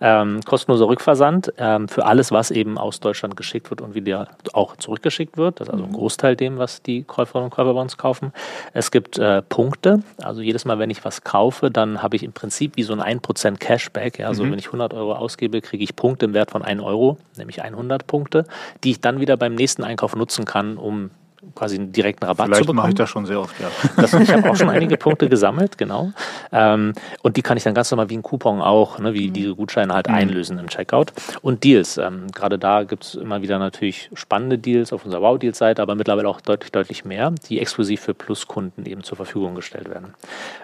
Ähm, 0.00 0.38
kostenloser 0.46 0.86
Rückversand 0.86 1.52
ähm, 1.58 1.88
für 1.88 2.06
alles, 2.06 2.30
was 2.30 2.52
eben 2.52 2.78
aus 2.78 3.00
Deutschland 3.00 3.07
Deutschland 3.08 3.36
geschickt 3.36 3.70
wird 3.70 3.80
und 3.80 3.94
wieder 3.94 4.28
auch 4.52 4.76
zurückgeschickt 4.76 5.36
wird. 5.36 5.60
Das 5.60 5.68
ist 5.68 5.72
also 5.72 5.84
ein 5.84 5.90
mhm. 5.90 5.96
Großteil 5.96 6.36
dem, 6.36 6.58
was 6.58 6.82
die 6.82 7.04
Käuferinnen 7.04 7.46
und 7.46 7.50
Käufer 7.50 7.72
bei 7.72 7.80
uns 7.80 7.96
kaufen. 7.96 8.32
Es 8.74 8.90
gibt 8.90 9.18
äh, 9.18 9.42
Punkte. 9.42 10.02
Also 10.22 10.42
jedes 10.42 10.64
Mal, 10.64 10.78
wenn 10.78 10.90
ich 10.90 11.04
was 11.04 11.24
kaufe, 11.24 11.70
dann 11.70 12.02
habe 12.02 12.16
ich 12.16 12.22
im 12.22 12.32
Prinzip 12.32 12.76
wie 12.76 12.82
so 12.82 12.92
ein 12.92 13.20
1% 13.20 13.56
Cashback. 13.56 14.18
Ja, 14.18 14.28
also 14.28 14.44
mhm. 14.44 14.52
wenn 14.52 14.58
ich 14.58 14.66
100 14.66 14.92
Euro 14.94 15.14
ausgebe, 15.14 15.60
kriege 15.60 15.82
ich 15.82 15.96
Punkte 15.96 16.26
im 16.26 16.34
Wert 16.34 16.50
von 16.50 16.62
1 16.62 16.82
Euro, 16.82 17.16
nämlich 17.36 17.62
100 17.62 18.06
Punkte, 18.06 18.44
die 18.84 18.90
ich 18.90 19.00
dann 19.00 19.20
wieder 19.20 19.36
beim 19.36 19.54
nächsten 19.54 19.84
Einkauf 19.84 20.14
nutzen 20.14 20.44
kann, 20.44 20.76
um 20.76 21.10
quasi 21.54 21.76
einen 21.76 21.92
direkten 21.92 22.24
Rabatt 22.24 22.46
Vielleicht 22.46 22.60
zu 22.60 22.66
bekommen. 22.66 22.76
mache 22.78 22.88
ich 22.90 22.94
das 22.94 23.10
schon 23.10 23.26
sehr 23.26 23.40
oft, 23.40 23.54
ja. 23.60 23.68
Das, 23.96 24.12
ich 24.12 24.30
habe 24.30 24.50
auch 24.50 24.56
schon 24.56 24.70
einige 24.70 24.96
Punkte 24.96 25.28
gesammelt, 25.28 25.78
genau. 25.78 26.12
Ähm, 26.52 26.94
und 27.22 27.36
die 27.36 27.42
kann 27.42 27.56
ich 27.56 27.62
dann 27.62 27.74
ganz 27.74 27.90
normal 27.90 28.10
wie 28.10 28.16
ein 28.16 28.22
Coupon 28.22 28.60
auch, 28.60 28.98
ne, 28.98 29.14
wie 29.14 29.28
mhm. 29.28 29.32
diese 29.32 29.54
Gutscheine 29.54 29.94
halt 29.94 30.08
mhm. 30.08 30.14
einlösen 30.14 30.58
im 30.58 30.68
Checkout. 30.68 31.12
Und 31.42 31.64
Deals. 31.64 31.98
Ähm, 31.98 32.26
Gerade 32.34 32.58
da 32.58 32.82
gibt 32.82 33.04
es 33.04 33.14
immer 33.14 33.42
wieder 33.42 33.58
natürlich 33.58 34.10
spannende 34.14 34.58
Deals 34.58 34.92
auf 34.92 35.04
unserer 35.04 35.22
Wow-Deals-Seite, 35.22 35.80
aber 35.80 35.94
mittlerweile 35.94 36.28
auch 36.28 36.40
deutlich, 36.40 36.72
deutlich 36.72 37.04
mehr, 37.04 37.32
die 37.48 37.60
exklusiv 37.60 38.00
für 38.00 38.14
Pluskunden 38.14 38.86
eben 38.86 39.02
zur 39.04 39.16
Verfügung 39.16 39.54
gestellt 39.54 39.88
werden. 39.88 40.14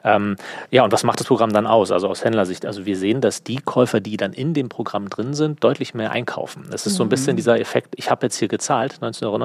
Ähm, 0.02 0.36
ja, 0.70 0.84
und 0.84 0.92
was 0.92 1.04
macht 1.04 1.20
das 1.20 1.26
Programm 1.26 1.52
dann 1.52 1.66
aus? 1.66 1.92
Also 1.92 2.08
aus 2.08 2.24
Händlersicht. 2.24 2.66
Also 2.66 2.86
wir 2.86 2.96
sehen, 2.96 3.20
dass 3.20 3.42
die 3.42 3.56
Käufer, 3.56 4.00
die 4.00 4.16
dann 4.16 4.32
in 4.32 4.54
dem 4.54 4.68
Programm 4.68 5.08
drin 5.08 5.34
sind, 5.34 5.62
deutlich 5.62 5.94
mehr 5.94 6.10
einkaufen. 6.10 6.64
Es 6.72 6.86
ist 6.86 6.96
so 6.96 7.02
ein 7.02 7.08
bisschen 7.08 7.34
mhm. 7.34 7.36
dieser 7.36 7.60
Effekt, 7.60 7.94
ich 7.96 8.10
habe 8.10 8.26
jetzt 8.26 8.36
hier 8.36 8.48
gezahlt, 8.48 8.98
19,90 9.00 9.24
Euro. 9.26 9.38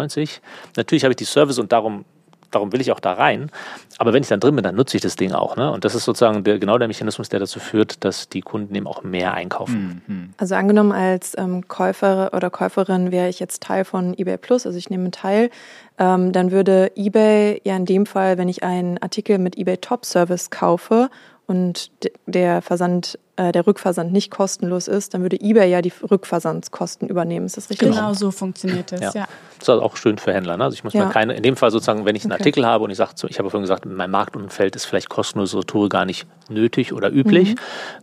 Natürlich 0.76 1.04
habe 1.04 1.14
ich 1.14 1.18
die 1.20 1.26
Service 1.26 1.60
und 1.60 1.72
darum 1.72 2.06
darum 2.52 2.72
will 2.72 2.82
ich 2.82 2.92
auch 2.92 3.00
da 3.00 3.14
rein. 3.14 3.52
Aber 3.98 4.14
wenn 4.14 4.24
ich 4.24 4.30
dann 4.30 4.40
drin 4.40 4.56
bin, 4.56 4.64
dann 4.64 4.76
nutze 4.76 4.98
ich 4.98 5.04
das 5.04 5.16
Ding 5.16 5.34
auch. 5.34 5.56
Ne? 5.56 5.72
Und 5.72 5.86
das 5.86 5.96
ist 5.96 6.06
sozusagen 6.06 6.44
der, 6.44 6.60
genau 6.60 6.78
der 6.78 6.88
Mechanismus, 6.88 7.30
der 7.30 7.40
dazu 7.40 7.60
führt, 7.60 8.04
dass 8.04 8.30
die 8.30 8.42
Kunden 8.42 8.74
eben 8.76 8.88
auch 8.88 9.04
mehr 9.04 9.34
einkaufen. 9.34 10.02
Mhm. 10.08 10.34
Also 10.38 10.56
angenommen 10.56 10.92
als 10.92 11.38
ähm, 11.38 11.68
Käufer 11.68 12.32
oder 12.34 12.50
Käuferin 12.50 13.12
wäre 13.12 13.30
ich 13.30 13.40
jetzt 13.40 13.64
Teil 13.64 13.86
von 13.86 14.18
eBay 14.18 14.38
Plus, 14.38 14.66
also 14.66 14.78
ich 14.78 14.90
nehme 14.90 15.12
teil, 15.12 15.50
ähm, 15.98 16.32
dann 16.32 16.52
würde 16.52 16.92
eBay 16.96 17.62
ja 17.64 17.76
in 17.76 17.86
dem 17.86 18.06
Fall, 18.06 18.38
wenn 18.38 18.50
ich 18.50 18.64
einen 18.64 18.98
Artikel 19.00 19.38
mit 19.38 19.58
eBay 19.58 19.78
Top 19.78 20.06
Service 20.06 20.50
kaufe 20.50 21.10
und 21.46 21.92
der 22.26 22.62
Versand, 22.62 23.18
äh, 23.40 23.54
der 23.54 23.66
Rückversand 23.66 24.12
nicht 24.12 24.32
kostenlos 24.32 24.90
ist, 24.90 25.14
dann 25.14 25.22
würde 25.22 25.40
eBay 25.40 25.70
ja 25.70 25.82
die 25.82 25.94
Rückversandskosten 26.12 27.08
übernehmen. 27.08 27.46
Ist 27.46 27.56
das 27.56 27.70
richtig? 27.70 27.90
Genau 27.90 28.12
so 28.12 28.32
funktioniert 28.32 28.92
es, 28.92 29.00
ja. 29.00 29.12
ja. 29.14 29.28
Das 29.60 29.70
ist 29.70 29.70
auch 29.70 29.96
schön 29.96 30.18
für 30.18 30.34
Händler. 30.34 30.58
Ne? 30.58 30.66
Also 30.66 30.76
ich 30.76 30.84
muss 30.84 30.92
ja. 30.92 31.06
mal 31.06 31.12
keine, 31.12 31.36
in 31.36 31.44
dem 31.44 31.56
Fall 31.56 31.72
sozusagen, 31.72 32.04
wenn 32.04 32.18
ich 32.18 32.26
einen 32.26 32.34
okay. 32.34 32.42
Artikel 32.42 32.66
habe 32.66 32.84
und 32.84 32.92
ich 32.92 32.98
sage, 32.98 33.12
ich 33.30 33.40
habe 33.40 33.50
vorhin 33.50 33.64
gesagt, 33.64 33.86
in 33.86 33.94
meinem 33.94 34.12
Marktumfeld 34.12 34.76
ist 34.76 34.84
vielleicht 34.84 35.08
kostenlose 35.08 35.58
Retour 35.58 35.88
gar 35.88 36.04
nicht 36.04 36.28
nötig 36.50 36.92
oder 36.92 37.10
üblich, 37.12 37.56
mhm. 37.56 37.60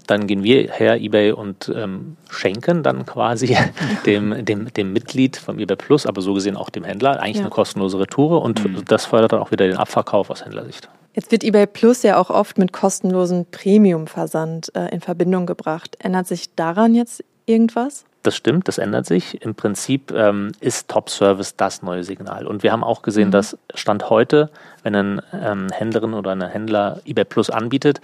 dann 0.06 0.26
gehen 0.26 0.42
wir 0.42 0.72
her, 0.72 1.00
eBay, 1.00 1.32
und 1.32 1.70
ähm, 1.74 2.16
schenken 2.30 2.82
dann 2.82 3.04
quasi 3.04 3.58
dem, 4.06 4.42
dem, 4.42 4.72
dem 4.72 4.92
Mitglied 4.94 5.36
vom 5.36 5.58
eBay 5.58 5.76
Plus, 5.76 6.06
aber 6.06 6.22
so 6.22 6.32
gesehen 6.32 6.56
auch 6.56 6.70
dem 6.70 6.84
Händler, 6.84 7.20
eigentlich 7.20 7.36
ja. 7.36 7.42
eine 7.42 7.50
kostenlose 7.50 7.98
Retour 7.98 8.40
und 8.40 8.64
mhm. 8.64 8.84
das 8.86 9.04
fördert 9.04 9.32
dann 9.32 9.40
auch 9.40 9.50
wieder 9.50 9.66
den 9.66 9.76
Abverkauf 9.76 10.30
aus 10.30 10.44
Händlersicht. 10.44 10.88
Jetzt 11.16 11.32
wird 11.32 11.44
eBay 11.44 11.66
Plus 11.66 12.02
ja 12.02 12.18
auch 12.18 12.28
oft 12.28 12.58
mit 12.58 12.74
kostenlosen 12.74 13.46
Premium-Versand 13.50 14.70
äh, 14.76 14.94
in 14.94 15.00
Verbindung 15.00 15.46
gebracht. 15.46 15.96
Ändert 15.98 16.26
sich 16.26 16.54
daran 16.54 16.94
jetzt 16.94 17.24
irgendwas? 17.46 18.04
Das 18.22 18.36
stimmt, 18.36 18.68
das 18.68 18.76
ändert 18.76 19.06
sich. 19.06 19.40
Im 19.40 19.54
Prinzip 19.54 20.12
ähm, 20.12 20.52
ist 20.60 20.88
Top 20.88 21.08
Service 21.08 21.56
das 21.56 21.82
neue 21.82 22.04
Signal. 22.04 22.46
Und 22.46 22.62
wir 22.62 22.70
haben 22.70 22.84
auch 22.84 23.00
gesehen, 23.00 23.28
mhm. 23.28 23.32
dass 23.32 23.56
Stand 23.74 24.10
heute, 24.10 24.50
wenn 24.82 24.94
eine 24.94 25.22
ähm, 25.32 25.68
Händlerin 25.72 26.12
oder 26.12 26.32
ein 26.32 26.46
Händler 26.46 27.00
eBay 27.06 27.24
Plus 27.24 27.48
anbietet, 27.48 28.02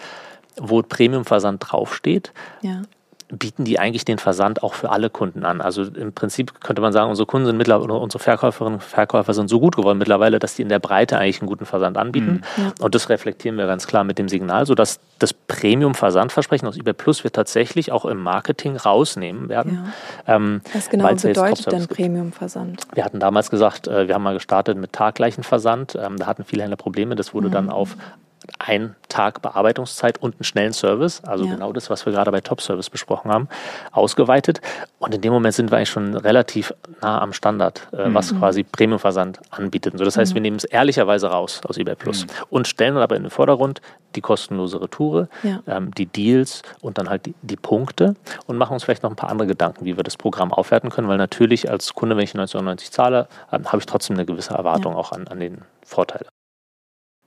wo 0.57 0.81
Premium-Versand 0.81 1.63
draufsteht, 1.71 2.33
ja 2.63 2.81
bieten 3.39 3.65
die 3.65 3.79
eigentlich 3.79 4.05
den 4.05 4.19
Versand 4.19 4.63
auch 4.63 4.75
für 4.75 4.91
alle 4.91 5.09
Kunden 5.09 5.45
an. 5.45 5.61
Also 5.61 5.83
im 5.83 6.13
Prinzip 6.13 6.61
könnte 6.61 6.83
man 6.83 6.93
sagen, 6.93 7.09
unsere 7.09 7.27
Kunden 7.27 7.47
sind 7.47 7.57
mittlerweile, 7.57 7.95
unsere 7.95 8.23
Verkäuferinnen 8.23 8.75
und 8.75 8.83
Verkäufer 8.83 9.33
sind 9.33 9.49
so 9.49 9.59
gut 9.59 9.75
geworden 9.75 9.99
mittlerweile, 9.99 10.39
dass 10.39 10.55
die 10.55 10.63
in 10.63 10.69
der 10.69 10.79
Breite 10.79 11.17
eigentlich 11.17 11.41
einen 11.41 11.49
guten 11.49 11.65
Versand 11.65 11.97
anbieten. 11.97 12.43
Mhm. 12.57 12.63
Ja. 12.63 12.73
Und 12.81 12.95
das 12.95 13.09
reflektieren 13.09 13.57
wir 13.57 13.67
ganz 13.67 13.87
klar 13.87 14.05
mit 14.05 14.19
dem 14.19 14.29
Signal, 14.29 14.67
sodass 14.67 15.01
das 15.19 15.33
Premium-Versandversprechen 15.33 16.69
aus 16.69 16.77
eBay 16.77 16.93
Plus 16.93 17.25
wir 17.25 17.33
tatsächlich 17.33 17.91
auch 17.91 18.05
im 18.05 18.19
Marketing 18.19 18.77
rausnehmen 18.77 19.49
werden. 19.49 19.89
Ja. 20.27 20.37
Ähm, 20.37 20.61
Was 20.75 20.91
genau 20.91 21.09
bedeutet 21.15 21.73
denn 21.73 21.87
Premium-Versand? 21.87 22.83
Wir 22.95 23.05
hatten 23.05 23.19
damals 23.19 23.49
gesagt, 23.49 23.89
äh, 23.89 24.09
wir 24.09 24.15
haben 24.15 24.23
mal 24.23 24.35
gestartet 24.35 24.77
mit 24.77 24.93
taggleichen 24.93 25.43
Versand. 25.43 25.97
Ähm, 26.01 26.19
da 26.19 26.27
hatten 26.27 26.45
viele 26.45 26.63
Händler 26.63 26.77
Probleme. 26.77 27.17
Das 27.17 27.33
wurde 27.33 27.49
mhm. 27.49 27.53
dann 27.53 27.71
auf 27.71 27.97
ein 28.59 28.97
Tag 29.09 29.43
Bearbeitungszeit 29.43 30.19
und 30.19 30.35
einen 30.35 30.45
schnellen 30.45 30.73
Service, 30.73 31.23
also 31.25 31.45
ja. 31.45 31.55
genau 31.55 31.73
das, 31.73 31.91
was 31.91 32.07
wir 32.07 32.13
gerade 32.13 32.31
bei 32.31 32.41
Top 32.41 32.61
Service 32.61 32.91
besprochen 32.91 33.31
haben, 33.31 33.49
ausgeweitet. 33.91 34.61
Und 34.99 35.15
in 35.15 35.21
dem 35.21 35.33
Moment 35.33 35.55
sind 35.55 35.71
wir 35.71 35.77
eigentlich 35.77 35.91
schon 35.91 36.17
relativ 36.17 36.73
nah 37.01 37.21
am 37.21 37.33
Standard, 37.33 37.89
äh, 37.93 38.09
mhm. 38.09 38.15
was 38.15 38.37
quasi 38.37 38.63
Premium-Versand 38.63 39.41
anbietet. 39.51 39.99
So, 39.99 40.05
das 40.05 40.17
heißt, 40.17 40.33
mhm. 40.33 40.35
wir 40.35 40.43
nehmen 40.43 40.57
es 40.57 40.65
ehrlicherweise 40.65 41.29
raus 41.29 41.61
aus 41.69 41.77
eBay 41.77 41.95
Plus 41.95 42.25
mhm. 42.25 42.31
und 42.51 42.69
stellen 42.69 42.97
aber 42.97 43.17
in 43.17 43.23
den 43.23 43.31
Vordergrund 43.31 43.81
die 44.15 44.21
kostenlose 44.21 44.81
Retoure, 44.81 45.29
ja. 45.43 45.63
ähm, 45.67 45.93
die 45.93 46.07
Deals 46.07 46.63
und 46.81 46.99
dann 46.99 47.09
halt 47.09 47.27
die, 47.27 47.35
die, 47.43 47.57
Punkte 47.57 48.17
und 48.47 48.59
machen 48.59 48.75
uns 48.75 48.85
vielleicht 48.85 49.03
noch 49.03 49.11
ein 49.11 49.17
paar 49.17 49.31
andere 49.31 49.49
Gedanken, 49.49 49.85
wie 49.85 49.97
wir 49.97 50.05
das 50.05 50.17
Programm 50.17 50.53
aufwerten 50.53 50.91
können, 50.91 51.09
weil 51.09 51.17
natürlich 51.17 51.71
als 51.71 51.95
Kunde, 51.95 52.17
wenn 52.17 52.25
ich 52.25 52.35
1990 52.35 52.91
zahle, 52.91 53.29
habe 53.51 53.79
ich 53.79 53.87
trotzdem 53.87 54.17
eine 54.17 54.27
gewisse 54.27 54.55
Erwartung 54.55 54.95
ja. 54.95 54.99
auch 54.99 55.13
an, 55.13 55.29
an 55.29 55.41
den 55.41 55.63
Vorteil. 55.85 56.27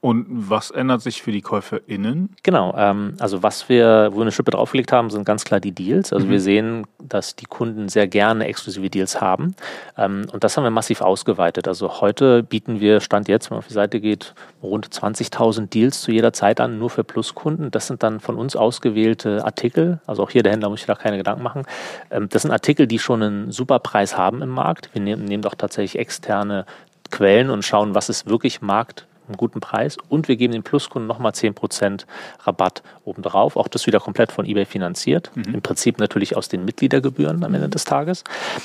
Und 0.01 0.27
was 0.29 0.69
ändert 0.69 1.01
sich 1.01 1.23
für 1.23 1.31
die 1.31 1.41
KäuferInnen? 1.41 2.35
Genau, 2.43 2.75
ähm, 2.77 3.15
also 3.17 3.41
was 3.41 3.69
wir, 3.69 4.09
wo 4.11 4.17
wir 4.17 4.21
eine 4.21 4.31
Schippe 4.31 4.51
draufgelegt 4.51 4.91
haben, 4.91 5.09
sind 5.09 5.25
ganz 5.25 5.45
klar 5.45 5.59
die 5.59 5.71
Deals. 5.71 6.13
Also 6.13 6.27
mhm. 6.27 6.29
wir 6.29 6.41
sehen, 6.41 6.87
dass 6.99 7.35
die 7.35 7.45
Kunden 7.45 7.89
sehr 7.89 8.07
gerne 8.07 8.45
exklusive 8.45 8.87
Deals 8.91 9.19
haben. 9.19 9.55
Ähm, 9.97 10.27
und 10.31 10.43
das 10.43 10.55
haben 10.55 10.63
wir 10.63 10.69
massiv 10.69 11.01
ausgeweitet. 11.01 11.67
Also 11.67 12.01
heute 12.01 12.43
bieten 12.43 12.79
wir, 12.79 12.99
Stand 13.01 13.27
jetzt, 13.27 13.49
wenn 13.49 13.55
man 13.55 13.59
auf 13.59 13.67
die 13.67 13.73
Seite 13.73 13.99
geht, 13.99 14.35
rund 14.61 14.87
20.000 14.87 15.69
Deals 15.69 16.01
zu 16.01 16.11
jeder 16.11 16.33
Zeit 16.33 16.61
an, 16.61 16.77
nur 16.77 16.91
für 16.91 17.03
Pluskunden. 17.03 17.71
Das 17.71 17.87
sind 17.87 18.03
dann 18.03 18.19
von 18.19 18.35
uns 18.35 18.55
ausgewählte 18.55 19.43
Artikel. 19.43 20.01
Also 20.05 20.21
auch 20.21 20.29
hier 20.29 20.43
der 20.43 20.51
Händler 20.51 20.69
muss 20.69 20.81
sich 20.81 20.87
da 20.87 20.93
keine 20.93 21.17
Gedanken 21.17 21.41
machen. 21.41 21.63
Ähm, 22.11 22.29
das 22.29 22.43
sind 22.43 22.51
Artikel, 22.51 22.85
die 22.85 22.99
schon 22.99 23.23
einen 23.23 23.51
super 23.51 23.79
Preis 23.79 24.15
haben 24.15 24.43
im 24.43 24.49
Markt. 24.49 24.91
Wir 24.93 25.01
nehmen, 25.01 25.25
nehmen 25.25 25.41
doch 25.41 25.55
tatsächlich 25.55 25.99
externe 25.99 26.67
Quellen 27.09 27.49
und 27.49 27.65
schauen, 27.65 27.95
was 27.95 28.09
ist 28.09 28.29
wirklich 28.29 28.61
Markt 28.61 29.07
einen 29.27 29.37
guten 29.37 29.59
Preis 29.59 29.97
und 30.09 30.27
wir 30.27 30.35
geben 30.35 30.53
den 30.53 30.63
Pluskunden 30.63 31.07
nochmal 31.07 31.31
10% 31.31 32.05
Rabatt 32.43 32.83
obendrauf. 33.03 33.57
Auch 33.57 33.67
das 33.67 33.85
wieder 33.87 33.99
komplett 33.99 34.31
von 34.31 34.45
eBay 34.45 34.65
finanziert. 34.65 35.31
Mhm. 35.35 35.55
Im 35.55 35.61
Prinzip 35.61 35.99
natürlich 35.99 36.35
aus 36.35 36.49
den 36.49 36.65
Mitgliedergebühren 36.65 37.43
am 37.43 37.53
Ende 37.53 37.69
des 37.69 37.85
Tages. 37.85 38.23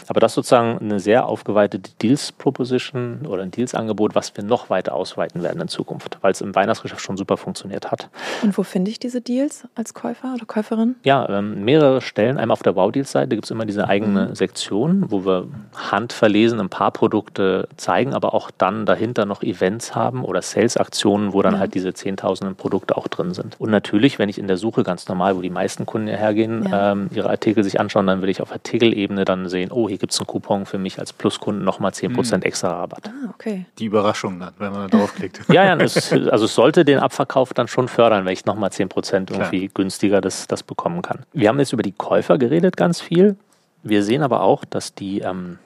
Aber 0.09 0.20
das 0.20 0.33
ist 0.33 0.37
sozusagen 0.37 0.79
eine 0.79 1.01
sehr 1.01 1.27
aufgeweitete 1.27 1.90
Deals-Proposition 2.03 3.27
oder 3.27 3.42
ein 3.42 3.51
Deals-Angebot, 3.51 4.14
was 4.14 4.37
wir 4.37 4.44
noch 4.44 4.70
weiter 4.70 4.94
ausweiten 4.94 5.42
werden 5.42 5.61
in 5.61 5.68
Zukunft, 5.68 6.18
weil 6.20 6.33
es 6.33 6.40
im 6.40 6.55
Weihnachtsgeschäft 6.55 7.03
schon 7.03 7.16
super 7.16 7.37
funktioniert 7.37 7.90
hat. 7.90 8.09
Und 8.42 8.57
wo 8.57 8.62
finde 8.62 8.90
ich 8.90 8.99
diese 8.99 9.20
Deals 9.20 9.66
als 9.75 9.94
Käufer 9.94 10.35
oder 10.35 10.46
Käuferin? 10.46 10.96
Ja, 11.05 11.29
ähm, 11.29 11.64
mehrere 11.64 12.01
Stellen. 12.01 12.38
Einmal 12.38 12.55
auf 12.55 12.62
der 12.62 12.77
Wow-Deals-Seite 12.77 13.37
gibt 13.37 13.44
es 13.44 13.51
immer 13.51 13.66
diese 13.66 13.88
eigene 13.88 14.29
mhm. 14.29 14.35
Sektion, 14.35 15.11
wo 15.11 15.25
wir 15.25 15.49
handverlesen 15.75 16.61
ein 16.61 16.68
paar 16.68 16.90
Produkte 16.90 17.68
zeigen, 17.77 18.14
aber 18.14 18.35
auch 18.35 18.51
dann 18.51 18.87
dahinter 18.87 19.27
noch 19.27 19.42
Events 19.42 19.94
haben 19.94 20.25
oder 20.25 20.42
Sales-Aktionen, 20.51 21.33
wo 21.33 21.43
dann 21.43 21.55
ja. 21.55 21.61
halt 21.61 21.75
diese 21.75 21.95
zehntausenden 21.95 22.57
Produkte 22.57 22.97
auch 22.97 23.09
drin 23.09 23.35
sind. 23.35 23.57
Und 23.59 23.71
natürlich, 23.71 24.19
wenn 24.19 24.29
ich 24.29 24.39
in 24.39 24.47
der 24.47 24.57
Suche 24.57 24.83
ganz 24.83 25.09
normal, 25.09 25.37
wo 25.37 25.41
die 25.41 25.51
meisten 25.51 25.87
Kunden 25.87 26.09
hergehen, 26.09 26.69
ja. 26.69 26.93
ähm, 26.93 27.11
ihre 27.15 27.31
Artikel 27.31 27.65
sich 27.65 27.81
anschauen, 27.81 28.07
dann 28.07 28.23
will 28.23 28.29
ich 28.29 28.41
auf 28.41 28.53
Artikelebene 28.53 29.25
dann 29.25 29.49
sehen, 29.49 29.71
oh, 29.73 29.89
hier 29.89 29.99
gibt 29.99 30.13
es 30.13 30.21
einen 30.21 30.27
Coupon 30.27 30.67
für 30.67 30.79
mich 30.79 30.99
als 30.99 31.13
Pluskunden 31.13 31.65
nochmal 31.65 31.93
10% 31.93 32.37
mhm. 32.37 32.43
extra 32.43 32.69
Rabatt. 32.69 33.09
Ah, 33.09 33.31
okay. 33.35 33.67
Die 33.79 33.87
Überraschung 33.87 34.39
dann, 34.39 34.53
wenn 34.59 34.73
man 34.73 34.89
da 34.89 34.99
draufklickt. 34.99 35.41
ja, 35.49 35.65
ja, 35.65 35.77
es, 35.77 36.13
also 36.13 36.45
es 36.45 36.55
sollte 36.55 36.85
den 36.85 36.99
Abverkauf 36.99 37.55
dann 37.55 37.69
schon 37.69 37.89
fördern, 37.89 38.25
wenn 38.25 38.33
ich 38.33 38.45
nochmal 38.45 38.71
10% 38.71 39.31
irgendwie 39.31 39.69
Klar. 39.69 39.71
günstiger 39.75 40.21
das, 40.21 40.47
das 40.47 40.63
bekommen 40.63 41.03
kann. 41.03 41.21
Wir 41.33 41.49
haben 41.49 41.59
jetzt 41.59 41.73
über 41.73 41.83
die 41.83 41.93
Käufer 41.93 42.39
geredet 42.39 42.77
ganz 42.77 43.01
viel. 43.01 43.37
Wir 43.83 44.03
sehen 44.03 44.23
aber 44.23 44.43
auch, 44.43 44.65
dass 44.65 44.95
die 44.95 45.21
ähm, 45.21 45.59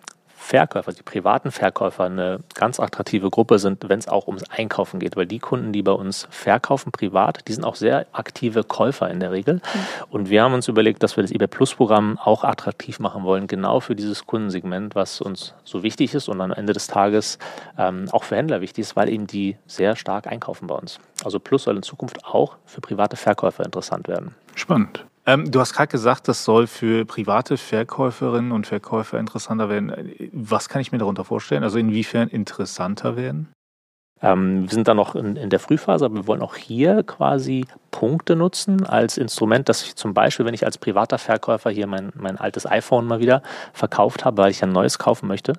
Verkäufer, 0.45 0.93
die 0.93 1.03
privaten 1.03 1.51
Verkäufer, 1.51 2.05
eine 2.05 2.41
ganz 2.55 2.79
attraktive 2.79 3.31
Gruppe 3.31 3.59
sind, 3.59 3.89
wenn 3.89 3.99
es 3.99 4.09
auch 4.09 4.27
ums 4.27 4.45
Einkaufen 4.51 5.01
geht. 5.01 5.17
Weil 5.17 5.25
die 5.25 5.39
Kunden, 5.39 5.73
die 5.73 5.83
bei 5.83 5.93
uns 5.93 6.29
verkaufen 6.31 6.93
privat, 6.93 7.49
die 7.49 7.55
sind 7.55 7.65
auch 7.65 7.77
sehr 7.77 8.05
aktive 8.13 8.63
Käufer 8.63 9.11
in 9.11 9.21
der 9.21 9.33
Regel. 9.33 9.55
Mhm. 9.55 9.61
Und 10.11 10.29
wir 10.29 10.43
haben 10.43 10.53
uns 10.53 10.69
überlegt, 10.69 11.03
dass 11.03 11.17
wir 11.17 11.23
das 11.23 11.31
eBay 11.31 11.49
Plus 11.49 11.75
Programm 11.75 12.19
auch 12.19 12.45
attraktiv 12.45 12.99
machen 12.99 13.25
wollen, 13.25 13.47
genau 13.47 13.81
für 13.81 13.97
dieses 13.97 14.27
Kundensegment, 14.27 14.95
was 14.95 15.23
uns 15.23 15.55
so 15.65 15.83
wichtig 15.83 16.13
ist 16.13 16.29
und 16.29 16.43
am 16.43 16.53
Ende 16.53 16.75
des 16.75 16.89
Tages 16.89 17.39
ähm, 17.79 18.09
auch 18.13 18.25
für 18.25 18.37
Händler 18.37 18.61
wichtig 18.61 18.83
ist, 18.83 18.97
weil 18.97 19.09
eben 19.09 19.27
die 19.27 19.57
sehr 19.67 19.97
stark 19.97 20.27
einkaufen 20.27 20.67
bei 20.67 20.75
uns. 20.75 21.01
Also 21.25 21.41
Plus 21.41 21.65
soll 21.65 21.77
in 21.77 21.83
Zukunft 21.83 22.23
auch 22.27 22.57
für 22.67 22.83
private 22.83 23.17
Verkäufer 23.17 23.65
interessant 23.65 24.09
werden. 24.09 24.35
Spannend. 24.55 25.07
Ähm, 25.27 25.51
du 25.51 25.61
hast 25.61 25.73
gerade 25.73 25.89
gesagt, 25.89 26.29
das 26.29 26.45
soll 26.45 26.67
für 26.67 27.05
private 27.07 27.57
Verkäuferinnen 27.57 28.53
und 28.53 28.67
Verkäufer 28.67 29.19
interessanter 29.19 29.69
werden. 29.69 30.15
Was 30.33 30.69
kann 30.69 30.83
ich 30.83 30.93
mir 30.93 30.99
darunter 30.99 31.25
vorstellen? 31.25 31.63
Also 31.63 31.79
inwiefern 31.79 32.29
interessanter 32.29 33.17
werden? 33.17 33.49
Ähm, 34.21 34.63
wir 34.63 34.71
sind 34.71 34.87
da 34.87 34.95
noch 34.95 35.15
in, 35.15 35.37
in, 35.37 35.51
der 35.51 35.61
Frühphase, 35.61 36.05
aber 36.05 36.15
wir 36.15 36.27
wollen 36.27 36.43
auch 36.43 36.57
hier 36.57 37.03
quasi 37.03 37.67
Punkte 37.91 38.37
nutzen 38.37 38.85
als 38.87 39.19
Instrument, 39.19 39.69
dass 39.69 39.83
ich 39.83 39.97
zum 39.97 40.15
Beispiel, 40.15 40.47
wenn 40.47 40.55
ich 40.55 40.65
als 40.65 40.79
privater 40.79 41.19
Verkäufer 41.19 41.71
hier 41.71 41.87
mein, 41.87 42.13
mein 42.15 42.39
altes 42.39 42.67
iPhone 42.67 43.07
mal 43.07 43.21
wieder 43.21 43.43
verkauft 43.73 44.25
habe, 44.25 44.43
weil 44.43 44.51
ich 44.51 44.63
ein 44.63 44.73
neues 44.73 44.99
kaufen 44.99 45.27
möchte, 45.27 45.55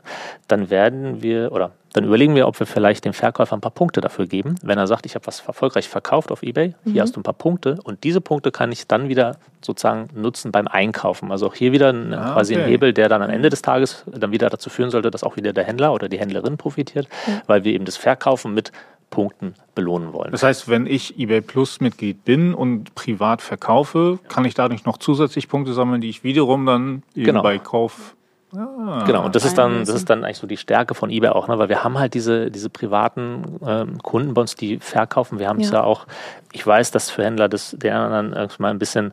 dann 0.48 0.70
werden 0.70 1.22
wir 1.22 1.52
oder 1.52 1.72
dann 1.96 2.04
überlegen 2.04 2.36
wir, 2.36 2.46
ob 2.48 2.60
wir 2.60 2.68
vielleicht 2.68 3.06
dem 3.06 3.14
Verkäufer 3.14 3.56
ein 3.56 3.62
paar 3.62 3.72
Punkte 3.72 4.02
dafür 4.02 4.28
geben. 4.28 4.56
Wenn 4.62 4.78
er 4.78 4.86
sagt, 4.86 5.06
ich 5.06 5.16
habe 5.16 5.26
was 5.28 5.40
erfolgreich 5.40 5.88
verkauft 5.88 6.30
auf 6.30 6.44
eBay, 6.44 6.74
hier 6.84 6.94
mhm. 6.94 7.00
hast 7.00 7.16
du 7.16 7.22
ein 7.22 7.24
paar 7.24 7.34
Punkte 7.34 7.80
und 7.84 8.04
diese 8.04 8.20
Punkte 8.20 8.52
kann 8.52 8.72
ich 8.74 8.86
dann 8.86 9.08
wieder 9.08 9.38
sozusagen 9.62 10.10
nutzen 10.14 10.52
beim 10.52 10.68
Einkaufen. 10.68 11.32
Also 11.32 11.48
auch 11.48 11.56
hier 11.56 11.72
wieder 11.72 11.94
ein, 11.94 12.14
ah, 12.14 12.34
quasi 12.34 12.56
ein 12.56 12.66
Hebel, 12.66 12.92
der 12.92 13.08
dann 13.08 13.22
am 13.22 13.30
Ende 13.30 13.50
des 13.50 13.62
Tages 13.62 14.04
dann 14.08 14.32
wieder 14.32 14.50
dazu 14.50 14.70
führen 14.70 14.90
sollte, 14.90 15.10
dass 15.10 15.24
auch 15.24 15.38
wieder 15.38 15.54
der 15.54 15.64
Händler 15.64 15.94
oder 15.94 16.10
die 16.10 16.20
Händlerin 16.20 16.58
profitiert, 16.58 17.08
mhm. 17.28 17.42
weil 17.48 17.64
wir 17.64 17.72
eben 17.72 17.86
das 17.86 17.96
Verkaufen 17.96 18.54
mit 18.54 18.74
Punkten 19.10 19.54
belohnen 19.74 20.12
wollen. 20.12 20.32
Das 20.32 20.44
heißt, 20.44 20.68
wenn 20.68 20.88
ich 20.88 21.18
eBay 21.18 21.40
Plus 21.40 21.80
Mitglied 21.80 22.26
bin 22.26 22.54
und 22.54 22.94
privat 22.96 23.42
verkaufe, 23.42 24.20
kann 24.28 24.44
ich 24.44 24.54
dadurch 24.54 24.84
noch 24.84 24.98
zusätzlich 24.98 25.48
Punkte 25.48 25.74
sammeln, 25.74 26.02
die 26.02 26.10
ich 26.10 26.26
wiederum 26.26 26.66
dann 26.66 27.04
genau. 27.16 27.42
bei 27.42 27.58
Kauf 27.58 28.16
Ah, 28.54 29.04
genau, 29.06 29.26
und 29.26 29.36
das 29.36 29.44
ist 29.44 29.58
dann, 29.58 29.80
das 29.80 29.90
ist 29.90 30.10
dann 30.10 30.24
eigentlich 30.24 30.38
so 30.38 30.48
die 30.48 30.58
Stärke 30.58 30.94
von 30.94 31.10
eBay 31.10 31.30
auch, 31.30 31.48
ne? 31.48 31.58
weil 31.58 31.70
wir 31.70 31.84
haben 31.84 31.98
halt 31.98 32.14
diese, 32.14 32.52
diese 32.52 32.70
privaten 32.70 33.60
ähm, 33.66 33.98
Kunden 34.02 34.34
bei 34.34 34.42
uns, 34.42 34.56
die 34.56 34.80
verkaufen. 34.80 35.40
Wir 35.40 35.50
haben 35.50 35.60
es 35.60 35.72
ja. 35.72 35.80
ja. 35.80 35.84
auch, 35.84 36.06
ich 36.54 36.66
weiß, 36.66 36.92
dass 36.92 37.10
für 37.10 37.24
Händler 37.24 37.50
das 37.50 37.76
der 37.78 38.10
dann 38.10 38.50
mal 38.60 38.70
ein 38.70 38.80
bisschen 38.80 39.12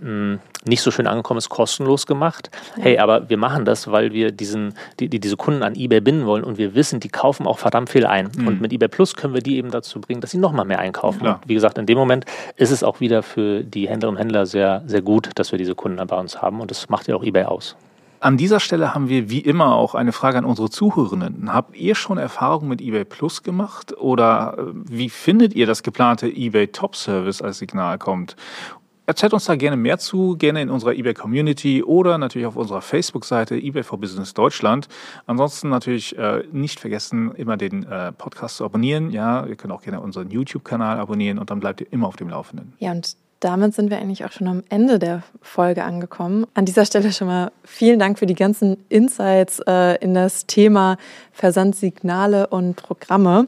mh, 0.00 0.08
hm, 0.08 0.40
nicht 0.64 0.82
so 0.82 0.90
schön 0.90 1.06
angekommen 1.06 1.38
ist, 1.38 1.48
kostenlos 1.48 2.06
gemacht. 2.06 2.50
Ja. 2.76 2.84
Hey, 2.84 2.98
aber 2.98 3.28
wir 3.28 3.36
machen 3.36 3.64
das, 3.64 3.90
weil 3.90 4.12
wir 4.12 4.32
diesen, 4.32 4.74
die, 5.00 5.08
die, 5.08 5.20
diese 5.20 5.36
Kunden 5.36 5.62
an 5.62 5.74
eBay 5.74 6.00
binden 6.00 6.26
wollen 6.26 6.44
und 6.44 6.58
wir 6.58 6.74
wissen, 6.74 7.00
die 7.00 7.08
kaufen 7.08 7.46
auch 7.46 7.58
verdammt 7.58 7.90
viel 7.90 8.06
ein. 8.06 8.30
Mhm. 8.36 8.46
Und 8.46 8.60
mit 8.60 8.72
eBay 8.72 8.88
Plus 8.88 9.14
können 9.14 9.34
wir 9.34 9.42
die 9.42 9.56
eben 9.56 9.70
dazu 9.70 10.00
bringen, 10.00 10.20
dass 10.20 10.30
sie 10.30 10.38
nochmal 10.38 10.64
mehr 10.64 10.78
einkaufen. 10.78 11.24
Ja. 11.24 11.34
Und 11.34 11.48
wie 11.48 11.54
gesagt, 11.54 11.78
in 11.78 11.86
dem 11.86 11.98
Moment 11.98 12.24
ist 12.56 12.70
es 12.70 12.82
auch 12.82 13.00
wieder 13.00 13.22
für 13.22 13.62
die 13.62 13.88
Händlerinnen 13.88 14.16
und 14.16 14.22
Händler 14.22 14.46
sehr, 14.46 14.82
sehr 14.86 15.02
gut, 15.02 15.30
dass 15.34 15.52
wir 15.52 15.58
diese 15.58 15.74
Kunden 15.74 16.04
bei 16.06 16.16
uns 16.16 16.40
haben 16.40 16.60
und 16.60 16.70
das 16.70 16.88
macht 16.88 17.08
ja 17.08 17.16
auch 17.16 17.24
eBay 17.24 17.44
aus. 17.44 17.76
An 18.20 18.36
dieser 18.36 18.58
Stelle 18.58 18.94
haben 18.94 19.08
wir 19.08 19.30
wie 19.30 19.40
immer 19.40 19.74
auch 19.76 19.94
eine 19.94 20.12
Frage 20.12 20.38
an 20.38 20.44
unsere 20.44 20.70
Zuhörenden. 20.70 21.52
Habt 21.52 21.76
ihr 21.76 21.94
schon 21.94 22.18
Erfahrungen 22.18 22.68
mit 22.68 22.80
eBay 22.80 23.04
Plus 23.04 23.42
gemacht 23.42 23.96
oder 23.96 24.56
äh, 24.58 24.62
wie 24.72 25.08
findet 25.08 25.54
ihr 25.54 25.66
das 25.66 25.82
geplante 25.82 26.26
eBay 26.26 26.68
Top 26.68 26.96
Service 26.96 27.40
als 27.42 27.58
Signal 27.58 27.98
kommt? 27.98 28.34
Erzählt 29.06 29.32
uns 29.32 29.46
da 29.46 29.56
gerne 29.56 29.76
mehr 29.76 29.98
zu, 29.98 30.36
gerne 30.36 30.60
in 30.60 30.68
unserer 30.68 30.92
eBay 30.92 31.14
Community 31.14 31.82
oder 31.82 32.18
natürlich 32.18 32.46
auf 32.46 32.56
unserer 32.56 32.82
Facebook-Seite 32.82 33.56
eBay 33.56 33.82
for 33.82 33.98
Business 33.98 34.34
Deutschland. 34.34 34.88
Ansonsten 35.26 35.70
natürlich 35.70 36.18
äh, 36.18 36.42
nicht 36.52 36.78
vergessen, 36.78 37.34
immer 37.34 37.56
den 37.56 37.84
äh, 37.84 38.12
Podcast 38.12 38.56
zu 38.56 38.64
abonnieren. 38.64 39.10
Ja, 39.10 39.46
ihr 39.46 39.56
könnt 39.56 39.72
auch 39.72 39.80
gerne 39.80 40.00
unseren 40.00 40.30
YouTube-Kanal 40.30 40.98
abonnieren 40.98 41.38
und 41.38 41.50
dann 41.50 41.60
bleibt 41.60 41.80
ihr 41.80 41.86
immer 41.90 42.08
auf 42.08 42.16
dem 42.16 42.28
Laufenden. 42.28 42.74
Ja, 42.80 42.92
und 42.92 43.16
damit 43.40 43.74
sind 43.74 43.90
wir 43.90 43.98
eigentlich 43.98 44.24
auch 44.24 44.32
schon 44.32 44.48
am 44.48 44.64
Ende 44.68 44.98
der 44.98 45.22
Folge 45.40 45.84
angekommen. 45.84 46.46
An 46.54 46.64
dieser 46.64 46.84
Stelle 46.84 47.12
schon 47.12 47.28
mal 47.28 47.52
vielen 47.64 47.98
Dank 47.98 48.18
für 48.18 48.26
die 48.26 48.34
ganzen 48.34 48.84
Insights 48.88 49.60
äh, 49.66 49.96
in 50.02 50.14
das 50.14 50.46
Thema 50.46 50.96
Versandsignale 51.32 52.48
und 52.48 52.76
Programme. 52.76 53.46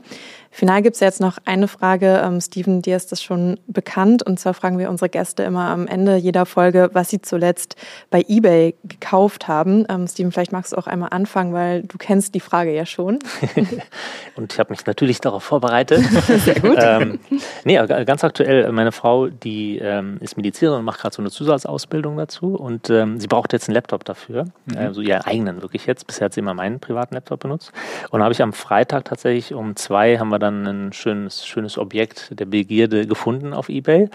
Final 0.52 0.82
gibt 0.82 0.94
es 0.94 1.00
ja 1.00 1.06
jetzt 1.06 1.20
noch 1.20 1.38
eine 1.44 1.68
Frage. 1.68 2.20
Ähm, 2.24 2.40
Steven, 2.40 2.82
dir 2.82 2.96
ist 2.96 3.12
das 3.12 3.22
schon 3.22 3.58
bekannt. 3.68 4.24
Und 4.24 4.40
zwar 4.40 4.52
fragen 4.52 4.78
wir 4.78 4.90
unsere 4.90 5.08
Gäste 5.08 5.44
immer 5.44 5.68
am 5.68 5.86
Ende 5.86 6.16
jeder 6.16 6.44
Folge, 6.44 6.90
was 6.92 7.08
sie 7.08 7.22
zuletzt 7.22 7.76
bei 8.10 8.24
eBay 8.26 8.74
gekauft 8.84 9.46
haben. 9.46 9.86
Ähm, 9.88 10.08
Steven, 10.08 10.32
vielleicht 10.32 10.50
magst 10.50 10.72
du 10.72 10.76
auch 10.76 10.88
einmal 10.88 11.10
anfangen, 11.12 11.52
weil 11.52 11.82
du 11.82 11.98
kennst 11.98 12.34
die 12.34 12.40
Frage 12.40 12.74
ja 12.74 12.84
schon. 12.84 13.20
und 14.36 14.52
ich 14.52 14.58
habe 14.58 14.70
mich 14.70 14.84
natürlich 14.86 15.20
darauf 15.20 15.44
vorbereitet. 15.44 16.04
Sehr 16.44 16.58
gut. 16.58 16.78
ähm, 16.80 17.20
nee, 17.64 17.76
ganz 18.04 18.24
aktuell, 18.24 18.70
meine 18.72 18.90
Frau, 18.90 19.28
die 19.28 19.78
ähm, 19.78 20.18
ist 20.20 20.36
Medizinerin 20.36 20.80
und 20.80 20.84
macht 20.84 21.00
gerade 21.00 21.14
so 21.14 21.22
eine 21.22 21.30
Zusatzausbildung 21.30 22.16
dazu. 22.16 22.56
Und 22.56 22.90
ähm, 22.90 23.20
sie 23.20 23.28
braucht 23.28 23.52
jetzt 23.52 23.68
einen 23.68 23.76
Laptop 23.76 24.04
dafür. 24.04 24.46
Mhm. 24.66 24.78
Also 24.78 25.00
ihren 25.00 25.22
eigenen 25.22 25.62
wirklich 25.62 25.86
jetzt. 25.86 26.08
Bisher 26.08 26.24
hat 26.24 26.34
sie 26.34 26.40
immer 26.40 26.54
meinen 26.54 26.80
privaten 26.80 27.14
Laptop 27.14 27.38
benutzt. 27.38 27.70
Und 28.10 28.20
habe 28.20 28.32
ich 28.32 28.42
am 28.42 28.52
Freitag 28.52 29.04
tatsächlich 29.04 29.54
um 29.54 29.76
zwei 29.76 30.18
haben 30.18 30.30
wir 30.30 30.39
dann 30.40 30.66
ein 30.66 30.92
schönes, 30.92 31.46
schönes 31.46 31.79
Objekt 31.79 32.38
der 32.38 32.46
Begierde 32.46 33.07
gefunden 33.07 33.53
auf 33.53 33.68
Ebay. 33.68 34.09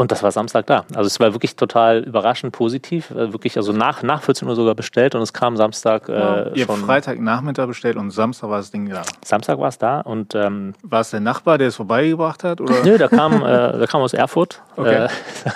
Und 0.00 0.10
das 0.10 0.22
war 0.22 0.32
Samstag 0.32 0.64
da. 0.64 0.84
Also 0.94 1.08
es 1.08 1.20
war 1.20 1.34
wirklich 1.34 1.56
total 1.56 1.98
überraschend 1.98 2.54
positiv. 2.54 3.10
Äh, 3.10 3.34
wirklich, 3.34 3.58
also 3.58 3.72
nach, 3.72 4.02
nach 4.02 4.22
14 4.22 4.48
Uhr 4.48 4.56
sogar 4.56 4.74
bestellt 4.74 5.14
und 5.14 5.20
es 5.20 5.34
kam 5.34 5.58
Samstag 5.58 6.08
äh, 6.08 6.12
wow. 6.12 6.46
Ihr 6.54 6.66
habt 6.66 6.78
Freitagnachmittag 6.78 7.66
bestellt 7.66 7.96
und 7.96 8.10
Samstag 8.10 8.48
war 8.48 8.56
das 8.56 8.70
Ding 8.70 8.88
da. 8.88 9.02
Samstag 9.22 9.58
war 9.58 9.68
es 9.68 9.76
da 9.76 10.00
und 10.00 10.34
ähm, 10.34 10.72
war 10.82 11.02
es 11.02 11.10
der 11.10 11.20
Nachbar, 11.20 11.58
der 11.58 11.68
es 11.68 11.76
vorbeigebracht 11.76 12.44
hat? 12.44 12.62
Oder? 12.62 12.82
Nö, 12.82 12.96
der 12.96 13.10
kam, 13.10 13.44
äh, 13.44 13.86
kam 13.90 14.00
aus 14.00 14.14
Erfurt. 14.14 14.62
Okay. 14.74 15.08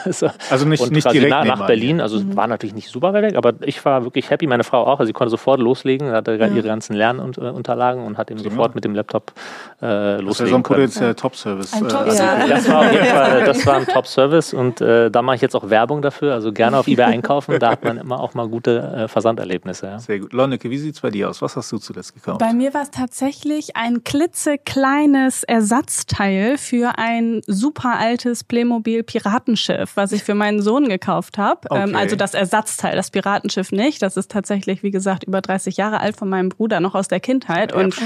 Äh, 0.04 0.12
so. 0.12 0.28
Also 0.50 0.66
nicht, 0.66 0.90
nicht 0.90 1.10
direkt 1.10 1.30
nach, 1.30 1.46
nach 1.46 1.66
Berlin. 1.66 2.02
Also 2.02 2.20
mhm. 2.20 2.36
war 2.36 2.46
natürlich 2.46 2.74
nicht 2.74 2.90
super 2.90 3.14
weit 3.14 3.22
weg, 3.22 3.36
aber 3.36 3.54
ich 3.62 3.82
war 3.86 4.04
wirklich 4.04 4.28
happy. 4.28 4.46
Meine 4.46 4.64
Frau 4.64 4.84
auch. 4.84 5.00
Also 5.00 5.06
sie 5.06 5.14
konnte 5.14 5.30
sofort 5.30 5.58
loslegen, 5.58 6.12
hatte 6.12 6.34
ja. 6.34 6.48
ihre 6.48 6.68
ganzen 6.68 6.92
Lernunterlagen 6.92 8.04
und 8.04 8.18
hat 8.18 8.30
eben 8.30 8.40
sofort 8.40 8.74
mit 8.74 8.84
dem 8.84 8.94
Laptop 8.94 9.32
äh, 9.80 10.16
loslegen 10.20 10.26
Das 10.26 10.40
ist 10.40 10.50
so 10.50 10.56
ein 10.56 10.62
potenzieller 10.62 11.16
Top-Service. 11.16 11.72
Ein 11.72 11.88
Top 11.88 12.06
äh, 12.08 12.14
ja. 12.14 12.46
Das 12.46 12.68
war 12.68 12.80
auf 12.80 12.92
jeden 12.92 13.06
Fall, 13.06 13.44
das 13.44 13.64
war 13.64 13.76
ein 13.76 13.86
Top-Service 13.86 14.33
und 14.54 14.80
äh, 14.80 15.10
da 15.10 15.22
mache 15.22 15.36
ich 15.36 15.42
jetzt 15.42 15.54
auch 15.54 15.70
Werbung 15.70 16.02
dafür. 16.02 16.34
Also 16.34 16.52
gerne 16.52 16.78
auf 16.78 16.88
eBay 16.88 17.04
einkaufen. 17.14 17.58
Da 17.58 17.70
hat 17.70 17.84
man 17.84 17.98
immer 17.98 18.20
auch 18.20 18.34
mal 18.34 18.48
gute 18.48 18.80
äh, 18.80 19.08
Versanderlebnisse. 19.08 19.86
Ja. 19.86 19.98
Sehr 19.98 20.18
gut. 20.18 20.32
Lonneke, 20.32 20.70
wie 20.70 20.78
sieht 20.78 20.96
es 20.96 21.00
bei 21.00 21.10
dir 21.10 21.30
aus? 21.30 21.42
Was 21.42 21.56
hast 21.56 21.70
du 21.72 21.78
zuletzt 21.78 22.14
gekauft? 22.14 22.38
Bei 22.40 22.52
mir 22.52 22.74
war 22.74 22.82
es 22.82 22.90
tatsächlich 22.90 23.76
ein 23.76 24.04
klitzekleines 24.04 25.44
Ersatzteil 25.44 26.58
für 26.58 26.98
ein 26.98 27.42
super 27.46 27.98
altes 27.98 28.44
Playmobil 28.44 29.02
Piratenschiff, 29.02 29.96
was 29.96 30.12
ich 30.12 30.24
für 30.24 30.34
meinen 30.34 30.62
Sohn 30.62 30.88
gekauft 30.88 31.38
habe. 31.38 31.60
Ähm, 31.70 31.76
okay. 31.76 31.90
Ähm, 31.90 31.96
also 31.96 32.16
das 32.16 32.34
Ersatzteil, 32.34 32.96
das 32.96 33.10
Piratenschiff 33.10 33.72
nicht. 33.72 34.02
Das 34.02 34.16
ist 34.16 34.30
tatsächlich, 34.30 34.82
wie 34.82 34.90
gesagt, 34.90 35.24
über 35.24 35.40
30 35.40 35.76
Jahre 35.76 36.00
alt 36.00 36.16
von 36.16 36.28
meinem 36.28 36.48
Bruder, 36.48 36.80
noch 36.80 36.94
aus 36.94 37.08
der 37.08 37.20
Kindheit. 37.20 37.72
Und 37.72 37.96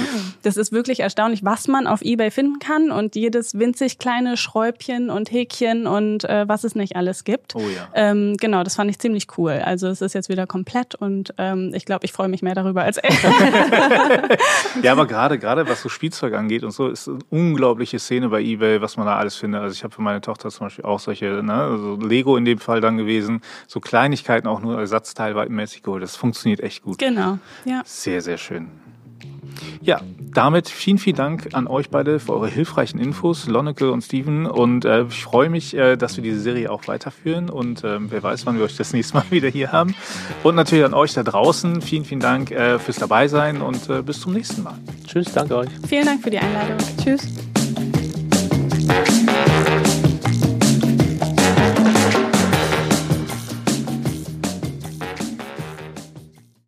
das 0.42 0.56
ist 0.56 0.72
wirklich 0.72 1.00
erstaunlich, 1.00 1.44
was 1.44 1.68
man 1.68 1.86
auf 1.86 2.02
eBay 2.02 2.30
finden 2.30 2.58
kann 2.58 2.90
und 2.90 3.16
jedes 3.16 3.58
winzig 3.58 3.98
kleine 3.98 4.36
Schräubchen 4.36 5.10
und 5.10 5.30
Häkchen 5.30 5.86
und 5.86 6.17
äh, 6.24 6.48
was 6.48 6.64
es 6.64 6.74
nicht 6.74 6.96
alles 6.96 7.24
gibt. 7.24 7.54
Oh 7.54 7.60
ja. 7.60 7.88
Ähm, 7.94 8.36
genau, 8.38 8.62
das 8.62 8.76
fand 8.76 8.90
ich 8.90 8.98
ziemlich 8.98 9.26
cool. 9.36 9.60
Also 9.64 9.88
es 9.88 10.00
ist 10.00 10.14
jetzt 10.14 10.28
wieder 10.28 10.46
komplett 10.46 10.94
und 10.94 11.34
ähm, 11.38 11.72
ich 11.74 11.84
glaube, 11.84 12.04
ich 12.04 12.12
freue 12.12 12.28
mich 12.28 12.42
mehr 12.42 12.54
darüber 12.54 12.82
als 12.82 12.98
er. 12.98 13.10
ja, 14.82 14.92
aber 14.92 15.06
gerade 15.06 15.38
gerade 15.38 15.68
was 15.68 15.82
so 15.82 15.88
Spielzeug 15.88 16.34
angeht 16.34 16.64
und 16.64 16.70
so, 16.70 16.88
ist 16.88 17.08
eine 17.08 17.18
unglaubliche 17.30 17.98
Szene 17.98 18.28
bei 18.28 18.40
eBay, 18.40 18.80
was 18.80 18.96
man 18.96 19.06
da 19.06 19.16
alles 19.16 19.36
findet. 19.36 19.60
Also 19.60 19.74
ich 19.74 19.84
habe 19.84 19.94
für 19.94 20.02
meine 20.02 20.20
Tochter 20.20 20.50
zum 20.50 20.66
Beispiel 20.66 20.84
auch 20.84 21.00
solche, 21.00 21.42
ne, 21.42 21.54
also 21.54 21.96
Lego 21.96 22.36
in 22.36 22.44
dem 22.44 22.58
Fall 22.58 22.80
dann 22.80 22.96
gewesen, 22.96 23.40
so 23.66 23.80
Kleinigkeiten 23.80 24.46
auch 24.46 24.60
nur 24.60 24.78
ersatzteilmäßig 24.78 25.82
geholt. 25.82 26.02
Das 26.02 26.16
funktioniert 26.16 26.60
echt 26.60 26.82
gut. 26.82 26.98
Genau, 26.98 27.38
ja. 27.64 27.82
Sehr, 27.84 28.20
sehr 28.20 28.38
schön. 28.38 28.68
Ja, 29.80 30.00
damit 30.32 30.68
vielen, 30.68 30.98
vielen 30.98 31.16
Dank 31.16 31.48
an 31.52 31.66
euch 31.66 31.90
beide 31.90 32.20
für 32.20 32.32
eure 32.34 32.48
hilfreichen 32.48 32.98
Infos, 33.00 33.46
Lonneke 33.46 33.90
und 33.90 34.02
Steven. 34.02 34.46
Und 34.46 34.84
äh, 34.84 35.04
ich 35.04 35.24
freue 35.24 35.50
mich, 35.50 35.74
äh, 35.76 35.96
dass 35.96 36.16
wir 36.16 36.22
diese 36.22 36.40
Serie 36.40 36.70
auch 36.70 36.86
weiterführen. 36.86 37.50
Und 37.50 37.84
äh, 37.84 37.98
wer 38.00 38.22
weiß, 38.22 38.46
wann 38.46 38.56
wir 38.56 38.64
euch 38.64 38.76
das 38.76 38.92
nächste 38.92 39.14
Mal 39.14 39.24
wieder 39.30 39.48
hier 39.48 39.72
haben. 39.72 39.94
Und 40.42 40.54
natürlich 40.54 40.84
an 40.84 40.94
euch 40.94 41.14
da 41.14 41.22
draußen. 41.22 41.80
Vielen, 41.82 42.04
vielen 42.04 42.20
Dank 42.20 42.50
äh, 42.50 42.78
fürs 42.78 42.98
Dabeisein 42.98 43.60
und 43.60 43.88
äh, 43.88 44.02
bis 44.02 44.20
zum 44.20 44.32
nächsten 44.32 44.62
Mal. 44.62 44.78
Tschüss, 45.06 45.32
danke 45.32 45.56
euch. 45.56 45.70
Vielen 45.86 46.06
Dank 46.06 46.22
für 46.22 46.30
die 46.30 46.38
Einladung. 46.38 46.76
Tschüss. 47.02 47.28